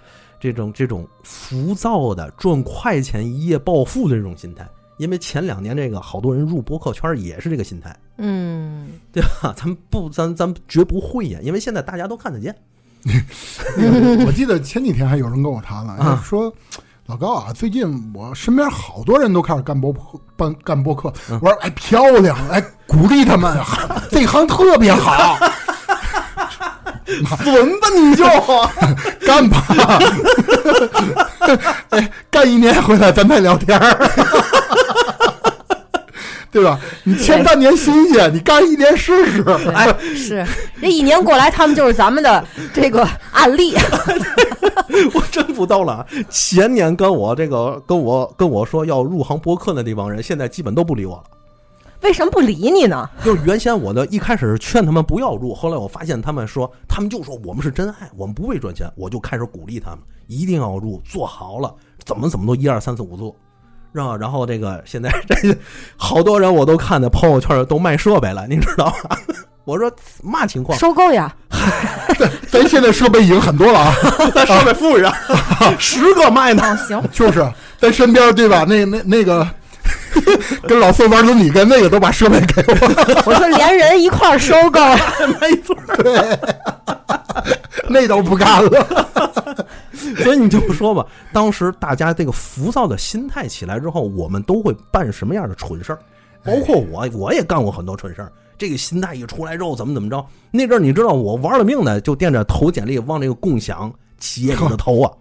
[0.41, 4.65] 这种这种浮躁的赚快钱一夜暴富的这种心态，
[4.97, 9.53] 因为前两年这个好多人入博客圈也是这个心态，嗯，对吧？
[9.57, 12.55] 咱们不，咱咱绝不会呀，因为现在大家都看得见。
[14.25, 16.55] 我记得前几天还有人跟我谈了，说
[17.09, 19.91] 老高啊，最近我身边好多人都开始干播
[20.37, 23.57] 干干播客，嗯我说哎漂亮，哎鼓励他们，
[24.11, 25.39] 这行特别好
[27.43, 28.25] 损吧你就！
[29.27, 29.65] 干吧，
[31.89, 33.99] 哎干一年回来咱再聊天儿。
[36.51, 36.81] 对吧？
[37.05, 39.43] 你签半年新鲜，你干一年试试。
[39.75, 40.47] 哎，是
[40.81, 43.75] 这一年过来，他们就是咱们的这个案例。
[45.15, 46.07] 我真不逗了。
[46.31, 51.25] 前年跟我这个跟我跟我说要入行播客的那帮人，现在基本都不理我了。
[52.03, 53.09] 为什么不理你呢？
[53.25, 59.99] 就是原先我的一开始是劝他们不要入，后来我发现他们说，他们就说我们是真爱，我们不为赚钱，我就开始鼓励他们
[60.29, 63.35] 一定要入，做好了怎么怎么都一二三四五做，
[63.95, 64.17] 是吧？
[64.19, 65.37] 然后这个现在这
[65.97, 69.17] 好多人我都看的朋友圈都卖设备了，你知道吗？
[69.65, 69.91] 我说
[70.23, 70.79] 嘛情况？
[70.79, 71.31] 收购呀，
[72.49, 73.95] 咱现在设备已经很多了啊，
[74.35, 75.13] 咱设备富上
[75.79, 77.47] 十个卖呢，哦，行，就是
[77.79, 78.65] 咱身边对吧？
[78.67, 79.47] 那那那个
[80.69, 82.75] 跟老孙玩伦理跟那个都把设备给我，
[83.27, 84.81] 我说连人一块儿收购，
[85.41, 85.77] 没错。
[85.99, 86.39] 对
[87.89, 89.09] 那都不干了。
[90.23, 95.99] 所以你就说吧，当时大家这个浮躁的心态起来之后，我们都会办什么样的蠢事儿？
[96.45, 98.31] 包括我，我也干过很多蠢事儿。
[98.57, 100.25] 这个心态一出来之后，怎么怎么着？
[100.51, 105.13] 那阵儿你知道，我玩了命的就惦着投简历往这个共享企业里头投啊。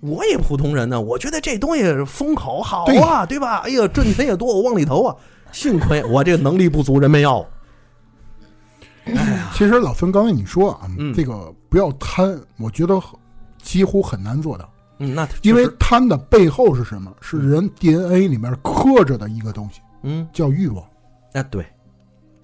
[0.00, 3.58] 我也普通人呢，我觉得这东西风口好啊，对吧？
[3.64, 5.16] 哎呀，赚钱也多，我往里投啊。
[5.52, 7.48] 幸亏我这个能力不足，人没要我。
[9.52, 13.00] 其实老孙刚才你说啊，嗯这个不要贪，我觉得
[13.62, 14.68] 几乎很难做到，
[14.98, 17.10] 嗯，那因为确实贪的背后是什么？
[17.20, 20.84] 是人 DNA 里面刻着的一个东西，嗯，叫欲望。
[21.32, 21.64] 哎，对，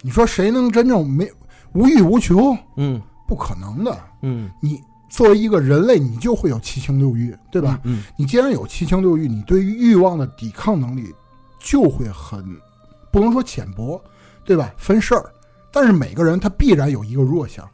[0.00, 1.30] 你说谁能真正没
[1.72, 2.56] 无欲无求？
[2.76, 3.98] 嗯不可能的。
[4.22, 4.80] 嗯，你
[5.12, 7.78] 作为一个人类，你就会有七情六欲，对吧？
[7.84, 11.14] 嗯，你既然有七情六欲，你对于欲望的抵抗能力
[11.60, 12.42] 就会很，
[13.12, 14.02] 不能说浅薄，
[14.42, 14.72] 对吧？
[14.78, 15.30] 分事儿，
[15.70, 17.68] 但是每个人他必然有一个弱项。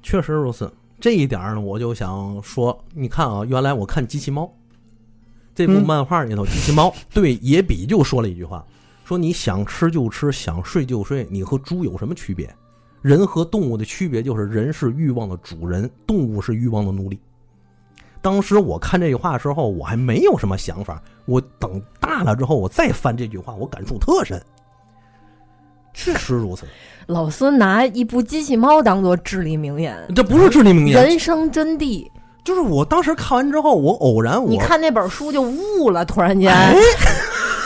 [0.00, 0.72] 确实如此。
[1.00, 4.44] 这一点儿呢，我就想说，你看啊，原来我看《机器猫》
[5.54, 8.64] 这部嗯漫画里头，机器猫 对野比就说了一句话，
[9.04, 12.54] 说你想吃就吃，想睡就睡，你和猪有什么区别？
[13.02, 17.18] 人和动物的区别就是人是欲望的主人，动物是欲望的奴隶。
[18.22, 21.02] 当时我看这句话的时候，我还没有什么想法。
[21.24, 24.40] 我等大了之后，我再翻这句话，我感触特深。
[25.94, 26.66] 确实如此，
[27.06, 32.06] 老孙拿一部机器猫当做至理名言，这不是至理名言，人生真谛。
[32.44, 36.74] 就是我当时看完之后，我偶然我你看那本书就悟了，突然间哎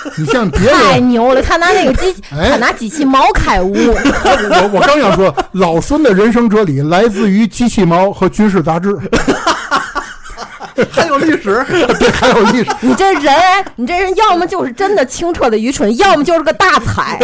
[0.18, 1.42] 你像别太，牛了！
[1.42, 3.72] 他拿那个机， 哎他拿机器猫开悟。
[3.74, 8.96] 我我刚想说，老孙的人生哲理来自于机器猫和军事杂志，
[10.90, 11.64] 还有历史，
[11.98, 12.70] 对，还有历史。
[12.80, 13.32] 你这人，
[13.76, 17.18] 你这人要么就是真的清澈的愚蠢，要么就是个大才。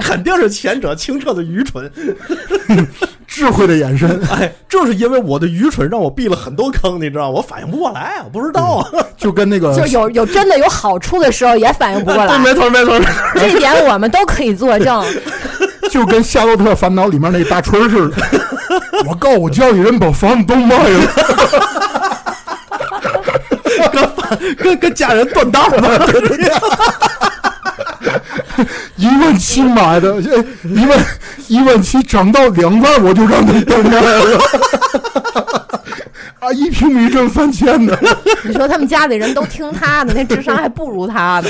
[0.00, 1.90] 肯定是前者清澈的愚蠢。
[3.30, 7.36] 智慧的眼神， 哎， 正是因为我的愚蠢，让我避了很多坑，你知道吗？
[7.36, 8.84] 我反应不过来，我不知道啊。
[9.16, 12.26] 就跟那个就有有真的有好处的时候，也反应不过来。
[12.26, 13.00] 对，没错，没错。
[13.34, 15.04] 这点我们都可以作证。
[15.90, 18.16] 就跟《夏洛特烦恼》里面那大春似的。
[19.06, 21.00] 我告我家里人把房子都卖了，
[23.92, 26.06] 跟跟跟家人断档吧。
[28.96, 30.38] 一万七买的，这
[30.68, 31.04] 一万
[31.48, 34.40] 一万七涨到两万，我就让他断卖了。
[36.40, 37.94] 啊，一平米挣三千呢，
[38.44, 41.48] 你说他们家里人都听他的，那智商还不如他呢。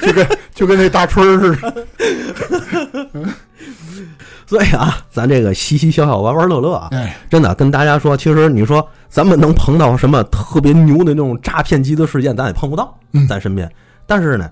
[0.00, 1.86] 就跟就跟那大春儿似的。
[4.46, 13.70] 所以啊，咱这个嘻嘻笑笑、玩玩乐乐啊，哎，真的跟大家说，其实你说咱们能碰到什么特别牛的那种诈骗级的事件，咱也碰不到嗯，咱身边。
[14.06, 14.48] 但是呢，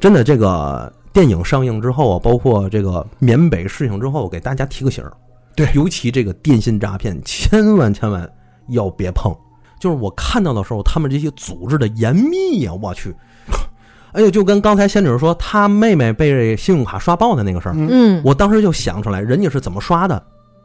[0.00, 5.12] 真的这个电影上映之后啊，包括这个缅北事情之后，给大家提个醒儿，
[5.56, 8.30] 对尤其这个电信诈骗，千万千万
[8.68, 9.34] 要别碰。
[9.80, 13.14] 就是我看到的时候，他们这些组织的严密呀，我去。
[14.12, 20.20] 哎呦，就跟刚才仙女说，她妹妹被信用卡刷爆的那个事儿，嗯嗯，我当时就想出来，人家是怎么刷的。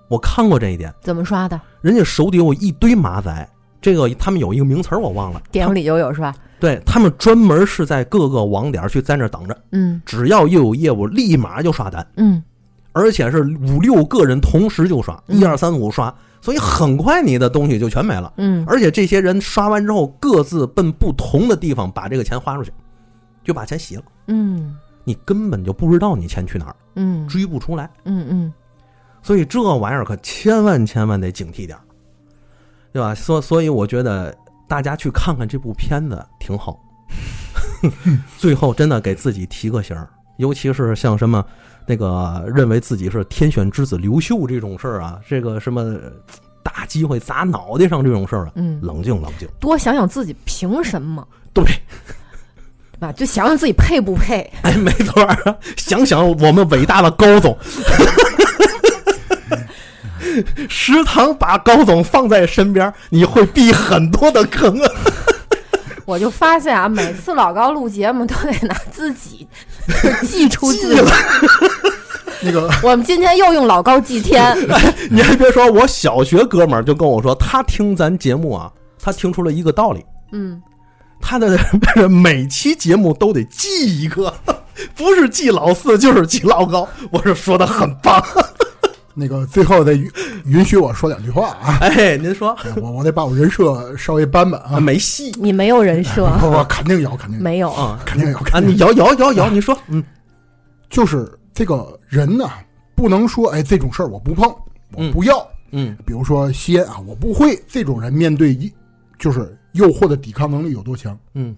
[0.07, 1.60] 我看过这一点，怎么刷的？
[1.82, 3.49] 人家手底有一堆马仔，
[3.84, 6.34] 这个他们有一个名词儿我忘了，电影里就有是吧？
[6.57, 10.01] 对他们专门是在各个网点去在那儿等着，嗯。
[10.05, 12.41] 只要又有业务，立马就刷单，嗯。
[12.93, 15.38] 而且是五六个人同时就刷，嗯。
[15.38, 18.31] 一二三五刷，所以很快你的东西就全没了。
[18.38, 18.64] 嗯。
[18.65, 22.72] 而且这些人刷完之后，各自奔不同的地方把这个钱花出去，
[23.43, 24.77] 就把钱洗了，嗯。
[25.03, 27.27] 你根本就不知道你钱去哪儿，嗯。
[27.27, 27.89] 追不出来。
[28.05, 28.53] 嗯嗯。
[29.22, 31.81] 所以这玩意儿可千万千万得警惕点儿，
[32.94, 33.14] 对吧？
[33.15, 34.34] 所所以我觉得
[34.68, 36.80] 大家去看看这部片子挺好。
[38.38, 40.07] 最后真的给自己提个醒儿，
[40.38, 41.44] 尤其是像什么
[41.86, 45.99] 那个认为自己是天选之子刘秀这种事儿啊，这个什么
[46.64, 49.48] 大机会砸脑袋上这种事儿啊，嗯，冷静冷静。
[49.60, 53.11] 多想想自己凭什么，对，对吧？
[53.11, 54.49] 就想想自己配不配。
[54.61, 57.57] 哎，没错儿，想想我们伟大的高总。
[60.69, 64.91] 食堂把高总放在身边，你会避很多的坑啊！
[66.05, 69.47] 我就发现啊，每次老高录节目都得拿自己
[70.27, 71.01] 记出自己。
[72.43, 72.69] 那个。
[72.84, 74.53] 我们今天又用老高祭天，
[75.10, 78.69] 你还别说，我小学哥们儿就跟我说，他听咱节目啊，
[79.01, 80.03] 他听出了一个道理，
[80.34, 80.61] 嗯，
[81.22, 81.57] 他的
[82.10, 84.34] 每期节目都得记一个，
[84.95, 86.85] 不是记老四就是记老高。
[87.11, 88.22] 我是说的很棒，
[89.14, 90.11] 那个，最后得允
[90.45, 91.77] 允许我说两句话啊！
[91.81, 94.80] 哎，您说哎我我得把我人设稍微搬搬啊！
[94.80, 98.41] 没戏你没有人设， 不不肯定有，肯定有，没有，啊肯定有，啊！
[98.45, 98.73] 肯定有。
[98.73, 100.03] 你摇摇摇摇，你说嗯
[100.90, 102.49] 就是这个人呢，
[102.95, 104.53] 不能说哎这种事儿我不碰，
[104.94, 105.45] 我不要。
[105.72, 107.60] 嗯比如说吸烟啊，我不会。
[107.68, 108.72] 这种人面对一
[109.18, 111.18] 就是诱惑的抵抗能力有多强？
[111.34, 111.56] 嗯，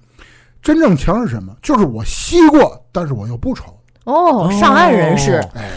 [0.61, 1.53] 真正强是什么？
[1.61, 3.65] 就是我吸过，但是我又不抽。
[4.05, 5.71] 哦，上岸人士，哦哎，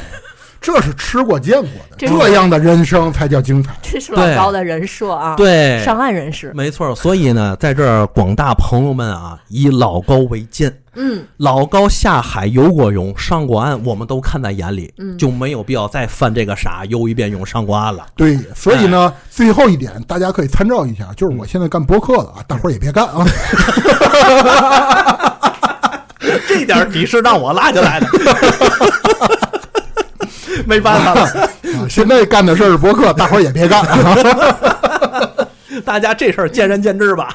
[0.60, 3.72] 这是吃过见过的，这这样的人生才叫精彩。
[3.80, 6.94] 这是老高的人设啊，，对，上岸人士，没错。
[6.94, 10.80] 所以呢，在这儿广大朋友们啊，以老高为鉴。
[11.00, 18.04] 嗯，老高下海游过泳、上过岸，我们都看在眼里，嗯就没有必要再犯这个傻，游一遍泳上过岸了。
[18.16, 23.24] 对，所以呢，最后一点大家可以参照一下，就是我现在干播客了啊，大伙儿也别干啊。
[26.48, 28.08] 这点儿你是让我拉进来的，
[30.66, 35.48] 没办法了，啊现在干的事儿是博客，大伙儿也别干了。
[35.84, 37.34] 大家这事儿见仁见智吧。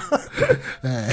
[0.82, 1.10] 哎，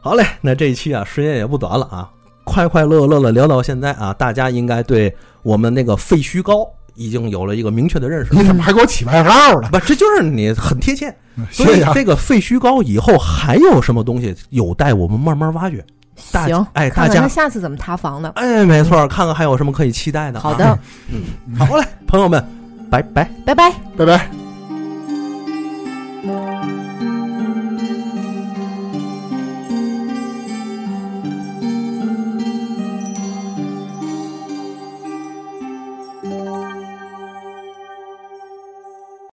[0.00, 2.08] 好嘞，那这一期啊，时间也不短了啊，
[2.44, 8.34] 快快乐乐的聊到现在啊，大家应该对我们那个废墟高已经有了一个明确的认识。
[8.34, 9.68] 你怎么还给我起外号了？
[9.70, 11.14] 不，这就是你很贴切。
[11.52, 11.66] 所。
[11.72, 15.84] 以这个废墟高以后还有什么东西有待我们慢慢挖掘。
[16.32, 18.28] 大行，哎，看看大家他下次怎么塌房的。
[18.36, 20.38] 哎，没错，看看还有什么可以期待的。
[20.40, 20.78] 好的，
[21.12, 22.44] 嗯好嘞，朋友们，
[22.90, 23.28] 拜拜。
[23.44, 23.72] 拜拜。
[23.96, 24.37] 拜拜。